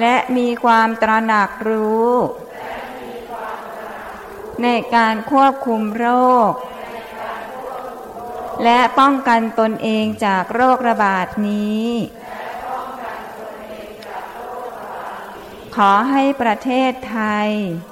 [0.00, 2.10] และมีความตระหนักรู้
[4.62, 6.06] ในการควบคุมโร
[6.50, 6.52] ค
[8.64, 11.88] และป้องกันตนเองจากโรคระบาดนี้
[15.76, 17.50] ขอให้ประเทศไทย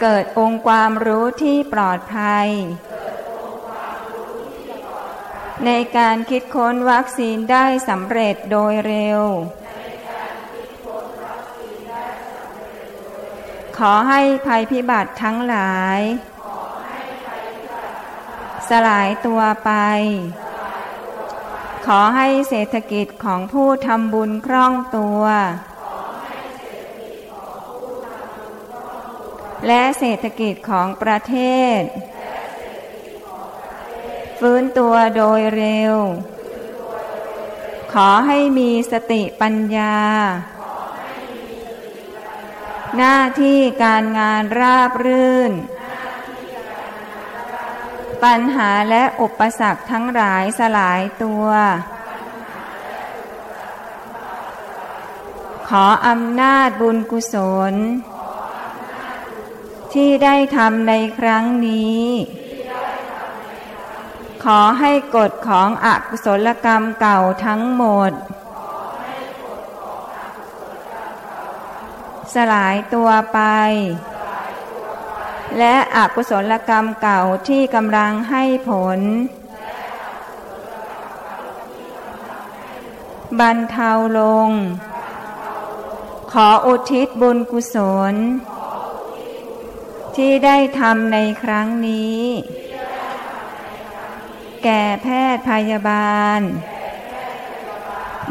[0.00, 2.48] เกิดองค์ความรู้ที่ปลอดภัย
[5.66, 9.22] ในการคิดค้นวัคซีนได้สำเร็จโดยเร็ว
[13.78, 16.00] ขอให้ภัยพิบัติทั้งหลาย
[18.68, 19.70] สลายตัวไป
[21.86, 25.22] ขอให้เศรษฐกิจของผู้ทำบุญคล่องตัว
[29.66, 31.36] และเศรษฐกิจของประเท
[31.78, 31.80] ศ
[34.38, 35.96] ฟื้นตัวโดยเร็ว
[37.92, 39.96] ขอให้มีสติปัญญา
[42.96, 45.52] หน้าที่การงานราบรื่น
[48.24, 51.48] ปัญหาและอุปสรรคทั้งหลายสลายตัว
[55.68, 57.34] ขออำนาจบุญกุศ
[57.72, 57.74] ล
[59.94, 62.04] ที่ได้ทำในครั้งนี้
[64.44, 68.12] ขอให้กฎของอกุศลกรรมเก่าทั้งหมด
[72.34, 73.40] สลายตัวไป
[75.58, 79.00] และอกุศลกรรมเก่าที่กำลังให้ผล
[83.40, 84.50] บรรเทาลง
[86.32, 87.76] ขออุทิศบุญกุศ
[88.12, 88.14] ล
[90.16, 92.22] ที่ได้ทำในครั้งนี้
[94.64, 96.40] แก่แพทย์พยาบาล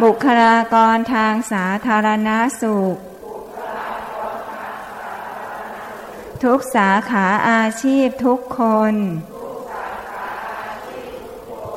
[0.02, 2.30] บุคลากรทางสาธารณ
[2.62, 2.96] สุข
[6.44, 8.62] ทุกสาขาอาชีพทุกค
[8.92, 8.94] น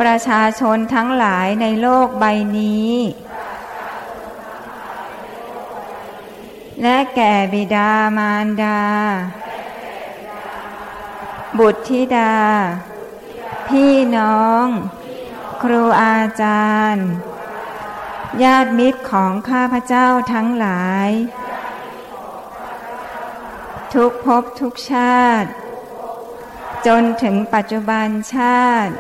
[0.01, 2.25] ประชาชนทั้งหลายในโลกใบ
[2.59, 2.93] นี้
[6.83, 8.81] และแก่บิดามารดา
[11.59, 12.37] บุตรธิดา
[13.69, 14.67] พี่น้อง
[15.63, 17.09] ครูอาจารย์
[18.43, 21.11] ญาติมิตรของข้าพเจ้าทั้งหลาย
[23.95, 25.51] ทุกภพทุกชาติ
[26.87, 28.95] จนถึงปัจจุบันชาติ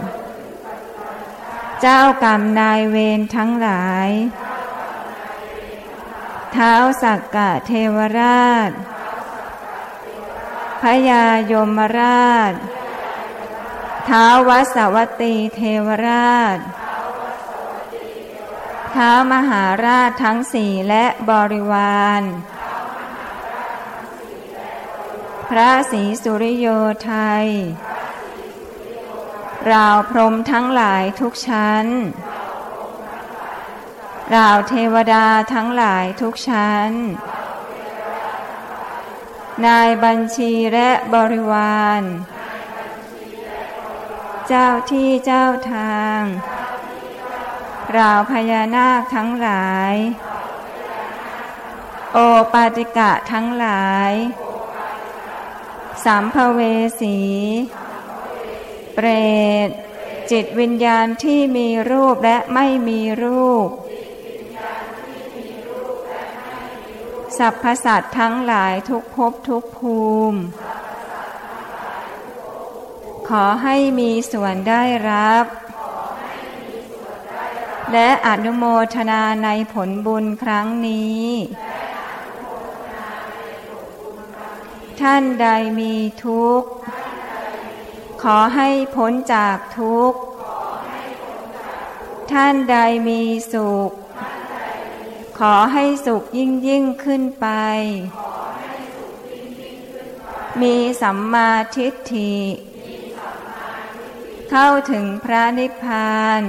[1.80, 4.08] เจ้ากรรมนายเวรทั้งหลาย
[6.52, 8.70] เท้าสักกะเทวราช
[10.82, 12.52] พยายมราช
[14.08, 16.58] ท้าวสวัตีเทวราช
[18.94, 22.22] ท้ามหาราชทั้งสี่และบริวาร
[25.48, 26.66] พระศรีสุริโย
[27.04, 27.12] ไท
[27.42, 27.46] ย
[29.72, 31.86] ราวพรมทั้งหลายทุกชั้น
[34.36, 37.31] ราวเทวดาทั้งหลายทุกชั้นน
[39.66, 42.02] นายบัญชีและบริวาร
[44.48, 46.20] เจ้าที่เจ้าทาง
[47.96, 49.94] ราวพญานาคทั้งหลาย
[52.12, 52.18] โอ
[52.52, 54.12] ปาติกะทั้งหลาย
[56.04, 56.60] สัมภเว
[57.00, 57.18] สี
[58.94, 59.08] เปร
[59.68, 59.70] ต
[60.30, 63.68] จิตวิญญาณที่มีรูปและไม่มีรูป
[67.44, 70.00] สัพพสัตว์ทั้งหลายทุกภพทุกภู
[70.32, 70.40] มิ
[73.28, 75.44] ขอให้มีส่วนได้รับ
[77.92, 78.64] และอนุโม
[78.94, 81.26] ทนาในผลบุญครั้งนี้
[85.00, 85.48] ท่านใด
[85.80, 86.68] มีทุกข์
[88.22, 90.18] ขอให้พ้นจากทุกข์
[92.32, 92.76] ท่านใด
[93.08, 93.20] มี
[93.52, 93.92] สุข
[95.44, 97.46] ขอให้สุขยิ่งยิ่งขึ้นไป
[100.60, 102.36] มีสัมมาทิฏฐิ
[104.50, 106.42] เข้าถึงพระนิพพาน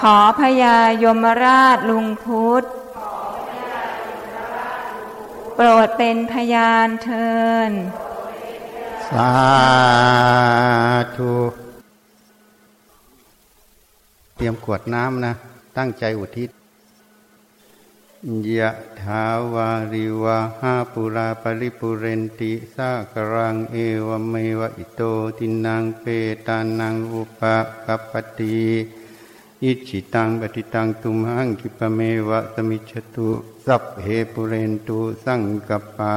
[0.00, 2.64] ขอพญายมราชลุงพุทธ
[5.54, 7.30] โปรดเป็นพยานเทิ
[7.68, 7.70] น
[9.10, 9.32] สา
[11.16, 11.36] ธุ
[14.36, 15.32] เตรียมขวดน้ำนะ
[15.76, 16.50] ตั้งใจอุทิศ
[18.58, 18.70] ยะ
[19.00, 25.02] ถาวาริวาหาปุราปริปุเรนติสากรังเอวเมวะอิโต
[25.38, 26.04] ตินังเป
[26.46, 27.40] ตานังอุป
[27.84, 28.60] กัปปติ
[29.62, 33.28] อิจิตังปฏิตังตุมหังคิปเมวะสมิจตุ
[33.66, 36.16] สัพเพปุเรนตุสังกปา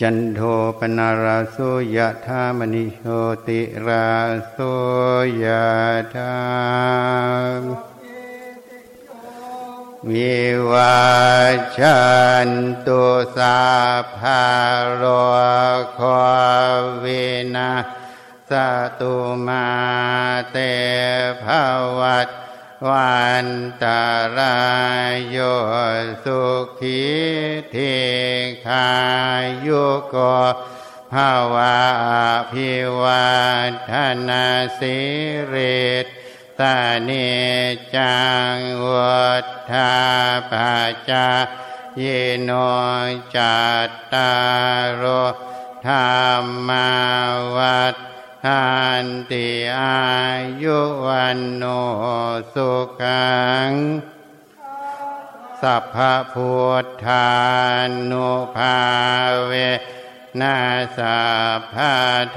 [0.00, 0.40] จันโท
[0.78, 1.56] ปนาราโส
[1.96, 3.02] ยะธามณิโช
[3.46, 4.06] ติรา
[4.50, 4.56] โส
[5.42, 5.64] ยะ
[6.14, 7.91] ธา
[10.10, 10.36] วิ
[10.72, 11.00] วา
[11.78, 12.00] ชั
[12.48, 12.50] น
[12.86, 13.02] ตุ
[13.36, 13.62] สา
[14.18, 14.44] ภา
[14.94, 15.04] โร
[15.94, 16.00] โค
[17.02, 17.72] วินา
[18.50, 18.52] ส
[19.00, 19.16] ตุ
[19.46, 19.68] มา
[20.50, 20.56] เต
[21.44, 21.46] ภ
[21.98, 22.28] วัต
[22.88, 23.46] วัน
[23.82, 24.02] ตา
[24.36, 24.56] รา
[25.12, 25.38] ยโย
[26.24, 26.42] สุ
[26.78, 27.02] ขี
[27.70, 27.76] เท
[28.66, 28.90] คา
[29.66, 30.16] ยุโก
[31.12, 31.76] ภาวะ
[32.06, 32.10] อ
[32.52, 33.30] ภิวั
[33.90, 33.92] ฒ
[34.28, 34.44] นา
[34.78, 34.98] สิ
[35.46, 35.56] เร
[36.04, 36.06] ต
[37.08, 37.10] น
[37.96, 38.20] จั
[38.54, 38.56] ง
[38.92, 39.94] วัฏฐา
[40.50, 41.28] ปัจจา
[41.98, 42.04] เย
[42.42, 42.50] โน
[43.36, 44.32] จัตตา
[45.02, 45.92] รโธร
[46.42, 46.90] รมา
[47.56, 47.96] วัฏ
[48.44, 48.66] ทา
[49.02, 49.48] นติ
[49.78, 50.02] อา
[50.62, 51.64] ยุวันโน
[52.54, 52.70] สุ
[53.00, 53.32] ขั
[53.68, 53.70] ง
[55.62, 55.96] สัพพ
[56.32, 57.28] พุทธา
[58.10, 58.80] นุภา
[59.46, 59.52] เว
[60.40, 60.56] นา
[60.98, 61.22] สั
[61.58, 61.74] พพ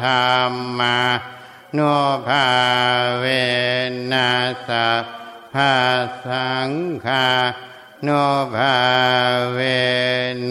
[0.03, 0.11] ธร
[0.49, 0.97] รมา
[1.77, 1.97] นุ
[2.27, 2.47] ภา
[3.19, 3.25] เว
[4.11, 4.89] นัสสะ
[5.53, 5.75] ภา
[6.25, 6.69] สัง
[7.05, 7.27] ฆา
[8.07, 8.25] นุ
[8.55, 8.77] ภา
[9.53, 9.59] เว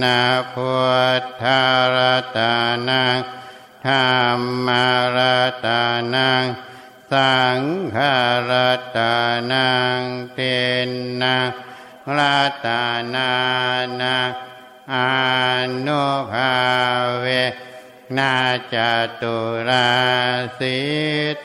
[0.02, 0.20] นะ
[0.54, 0.74] พุ
[1.20, 1.62] ทธา
[1.94, 1.96] ร
[2.36, 2.54] ตา
[2.88, 3.18] นัง
[3.86, 4.86] ธรรมา
[5.16, 5.82] รัตา
[6.14, 6.44] นัง
[7.12, 7.60] สัง
[7.94, 8.14] ฆา
[8.50, 9.14] รัตา
[9.52, 10.00] นัง
[10.34, 10.40] เต
[10.86, 10.88] น
[11.22, 11.48] นัง
[12.16, 12.82] รัตา
[13.14, 13.32] นา
[14.00, 14.16] นา
[14.92, 15.08] อา
[15.86, 16.02] นุ
[16.32, 16.52] ภา
[17.20, 17.26] เว
[18.18, 18.36] นา
[18.74, 18.76] จ
[19.20, 19.36] ตุ
[19.68, 19.90] รา
[20.58, 20.78] สิ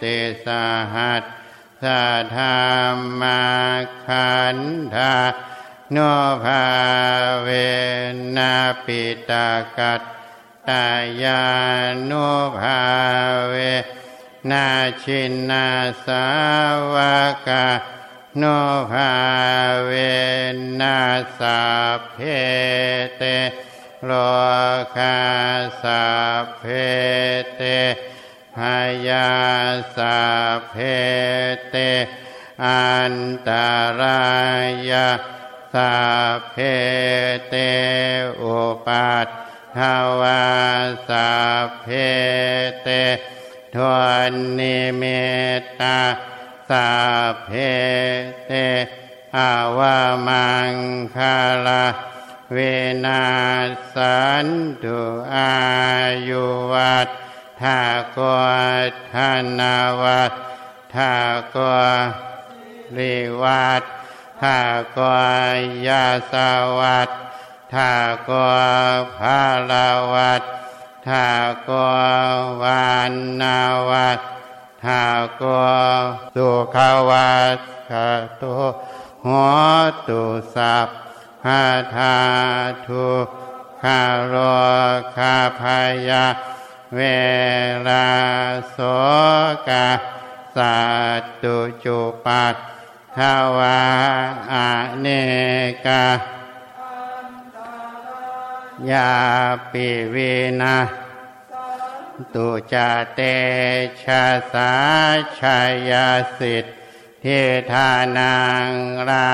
[0.01, 0.47] ติส
[0.93, 1.23] หัส
[1.83, 2.03] สะ
[2.35, 2.43] ธร
[2.93, 3.43] รมา
[4.05, 4.57] ขัน
[4.95, 5.15] ธา
[5.91, 5.97] โน
[6.43, 6.65] ภา
[7.41, 7.47] เว
[8.37, 8.53] นา
[8.85, 10.01] ปิตากัต
[10.67, 10.87] ตา
[11.23, 11.43] ยา
[12.09, 12.29] นุ
[12.59, 12.81] ภา
[13.49, 13.55] เว
[14.51, 14.67] นา
[15.03, 15.67] ชินนา
[16.05, 16.25] สา
[16.93, 16.95] ว
[17.47, 17.67] กา
[18.37, 18.43] โน
[18.91, 19.11] ภา
[19.85, 19.91] เว
[20.79, 20.99] นั
[21.39, 21.61] สา
[22.11, 22.17] เพ
[23.17, 23.23] เต
[24.05, 24.11] โล
[24.95, 25.19] คา
[25.83, 26.03] สา
[26.57, 26.63] เพ
[27.55, 27.61] เต
[28.55, 28.57] พ
[29.07, 29.29] ยา
[29.95, 30.19] สา
[30.69, 30.75] เพ
[31.69, 31.75] เต
[32.65, 33.15] อัน
[33.47, 33.69] ตา
[33.99, 34.23] รา
[34.89, 35.09] ยา
[35.73, 35.93] สา
[36.51, 36.55] เพ
[37.49, 37.55] เต
[38.41, 39.27] อุปัต
[39.77, 39.79] ถ
[40.19, 40.43] วา
[41.09, 41.29] สา
[41.81, 41.87] เพ
[42.83, 42.89] เต
[43.75, 43.95] ทว
[44.31, 45.03] นนิเม
[45.59, 45.99] ตตา
[46.69, 46.89] สา
[47.45, 47.49] เพ
[48.47, 48.51] เต
[49.35, 50.73] อาวามัง
[51.15, 51.35] คา
[51.67, 51.83] ลา
[52.53, 52.57] เว
[53.05, 53.23] นา
[53.93, 54.47] สัน
[54.83, 54.99] ตุ
[55.35, 55.53] อา
[56.29, 57.09] ยุวัต
[57.61, 57.79] ทา
[58.17, 58.19] ก
[59.11, 60.33] ทานาวัต
[60.95, 61.13] ทา
[61.55, 61.57] ก
[62.97, 63.83] ริวัต
[64.41, 64.57] ทา
[64.97, 64.99] ก
[65.87, 66.33] ยาส
[66.79, 67.09] วัต
[67.73, 67.91] ทา
[68.29, 68.31] ก
[69.17, 70.43] ภาลาวัต
[71.07, 71.27] ทา
[71.67, 71.71] ก
[72.61, 73.59] วานนา
[73.89, 74.19] วัต
[74.85, 75.03] ทา
[75.41, 75.43] ก
[76.35, 76.77] สุข
[77.09, 77.59] วัต
[77.89, 77.91] ข
[78.41, 78.55] ตุ
[79.25, 79.49] หัว
[80.07, 80.21] ตุ
[80.55, 80.89] สัพ
[81.43, 81.63] พา
[81.95, 82.17] ธา
[82.87, 83.07] ทุ
[83.83, 84.01] คา
[84.33, 84.35] ร
[85.15, 85.61] คาพ
[86.09, 86.25] ยา
[86.95, 87.01] เว
[87.87, 88.09] ลา
[88.71, 88.77] โส
[89.69, 89.89] กา
[90.55, 90.77] สั
[91.19, 92.55] ตตุจุปัต
[93.17, 93.19] ท
[93.57, 93.81] วา
[94.51, 94.55] อ
[94.99, 95.07] เน
[95.85, 96.05] กา
[98.91, 99.11] ยา
[99.71, 100.15] ปิเว
[100.61, 100.77] นา
[102.33, 102.75] ตุจ
[103.13, 103.19] เต
[104.03, 104.73] ชะสา
[105.39, 105.59] ชา
[105.89, 106.07] ยา
[106.37, 107.41] สิทธิ
[107.71, 108.35] ทานั
[108.67, 108.69] ง
[109.09, 109.29] รา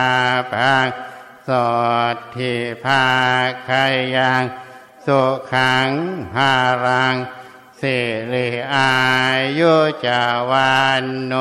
[0.53, 0.87] พัง
[1.47, 1.49] ส
[2.13, 2.53] ดทิ
[2.83, 3.05] ภา
[3.67, 3.85] คา
[4.15, 4.43] ยัง
[5.05, 5.21] สุ
[5.53, 5.89] ขัง
[6.37, 6.53] หา
[6.85, 7.15] รัง
[7.79, 7.97] สิ
[8.31, 8.93] ริอา
[9.59, 9.73] ยุ
[10.05, 11.33] จาวันโน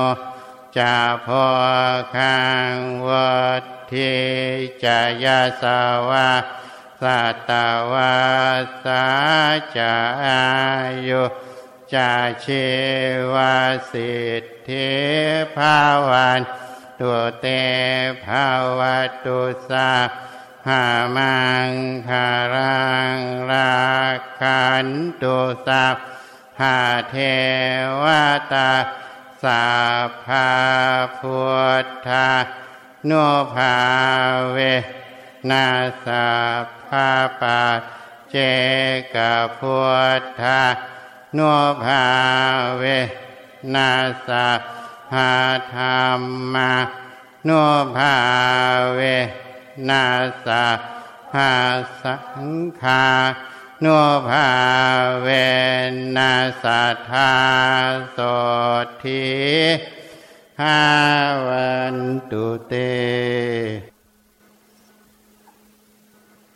[0.78, 1.47] จาพอ
[2.16, 2.39] คั
[2.72, 2.76] ง
[3.09, 4.12] วัดทิ
[4.85, 6.31] จายาสาวา
[7.02, 7.51] สัต
[7.93, 8.14] วา
[8.85, 9.05] สา
[9.76, 9.94] จา
[10.24, 10.44] อา
[11.09, 11.22] ยุ
[11.94, 12.12] จา
[12.44, 12.66] ชี
[13.32, 13.55] วา
[13.90, 14.89] สิทธิ
[15.56, 15.78] ภา
[16.09, 16.40] วัน
[17.01, 17.47] ตัวเต
[18.25, 18.47] ภา
[18.79, 18.81] ว
[19.25, 19.41] ตุ
[19.71, 19.91] สา
[20.69, 20.85] หา
[21.16, 21.37] มั
[21.69, 21.71] ง
[22.09, 22.85] คารั
[23.16, 23.19] ง
[23.51, 23.75] รา
[24.41, 24.87] คัน
[25.23, 25.85] ตุสา
[26.61, 26.79] หา
[27.11, 27.16] เท
[28.03, 28.05] ว
[28.53, 28.73] ตา
[29.43, 29.65] สา
[30.25, 30.49] ภา
[31.19, 31.41] พุ
[31.85, 32.29] ทธา
[33.07, 33.12] โน
[33.55, 33.75] ภา
[34.53, 34.59] เว
[35.51, 35.66] นา
[36.07, 36.27] สา
[36.87, 37.09] ภา
[37.41, 37.61] ปา
[38.31, 38.37] เจ
[39.15, 39.16] ก
[39.59, 39.79] พุ
[40.21, 40.61] ทธา
[41.35, 41.41] โน
[41.85, 42.05] ภา
[42.79, 42.83] เว
[43.75, 43.91] นา
[44.29, 44.47] สา
[45.10, 45.32] ภา
[45.74, 46.20] ธรร
[46.55, 46.72] มา
[47.44, 47.51] โน
[47.97, 48.14] ภา
[48.94, 49.01] เว
[49.89, 50.05] นา
[50.47, 50.64] สา
[51.32, 51.51] ภา
[52.02, 52.48] สัง
[52.81, 53.05] ฆา
[53.81, 53.86] โน
[54.28, 54.47] ภา
[55.22, 55.28] เว
[56.16, 56.32] นั
[56.62, 56.64] ส
[57.10, 57.32] ธา
[58.12, 58.18] โส
[59.02, 59.24] ทิ
[60.60, 60.81] หา
[61.47, 61.97] วัน
[62.31, 62.74] ตุเต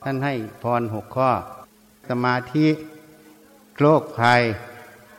[0.02, 1.32] ท่านให้พรหกข้อ
[2.08, 2.68] สมาธิ
[3.78, 4.42] โรคภัย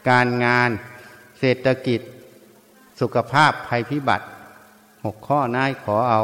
[0.10, 0.70] การงาน
[1.40, 2.02] เศรษฐกิจ
[3.00, 4.26] สุขภาพภัยพิบัติ
[5.06, 6.22] หกข้อนายขอเอา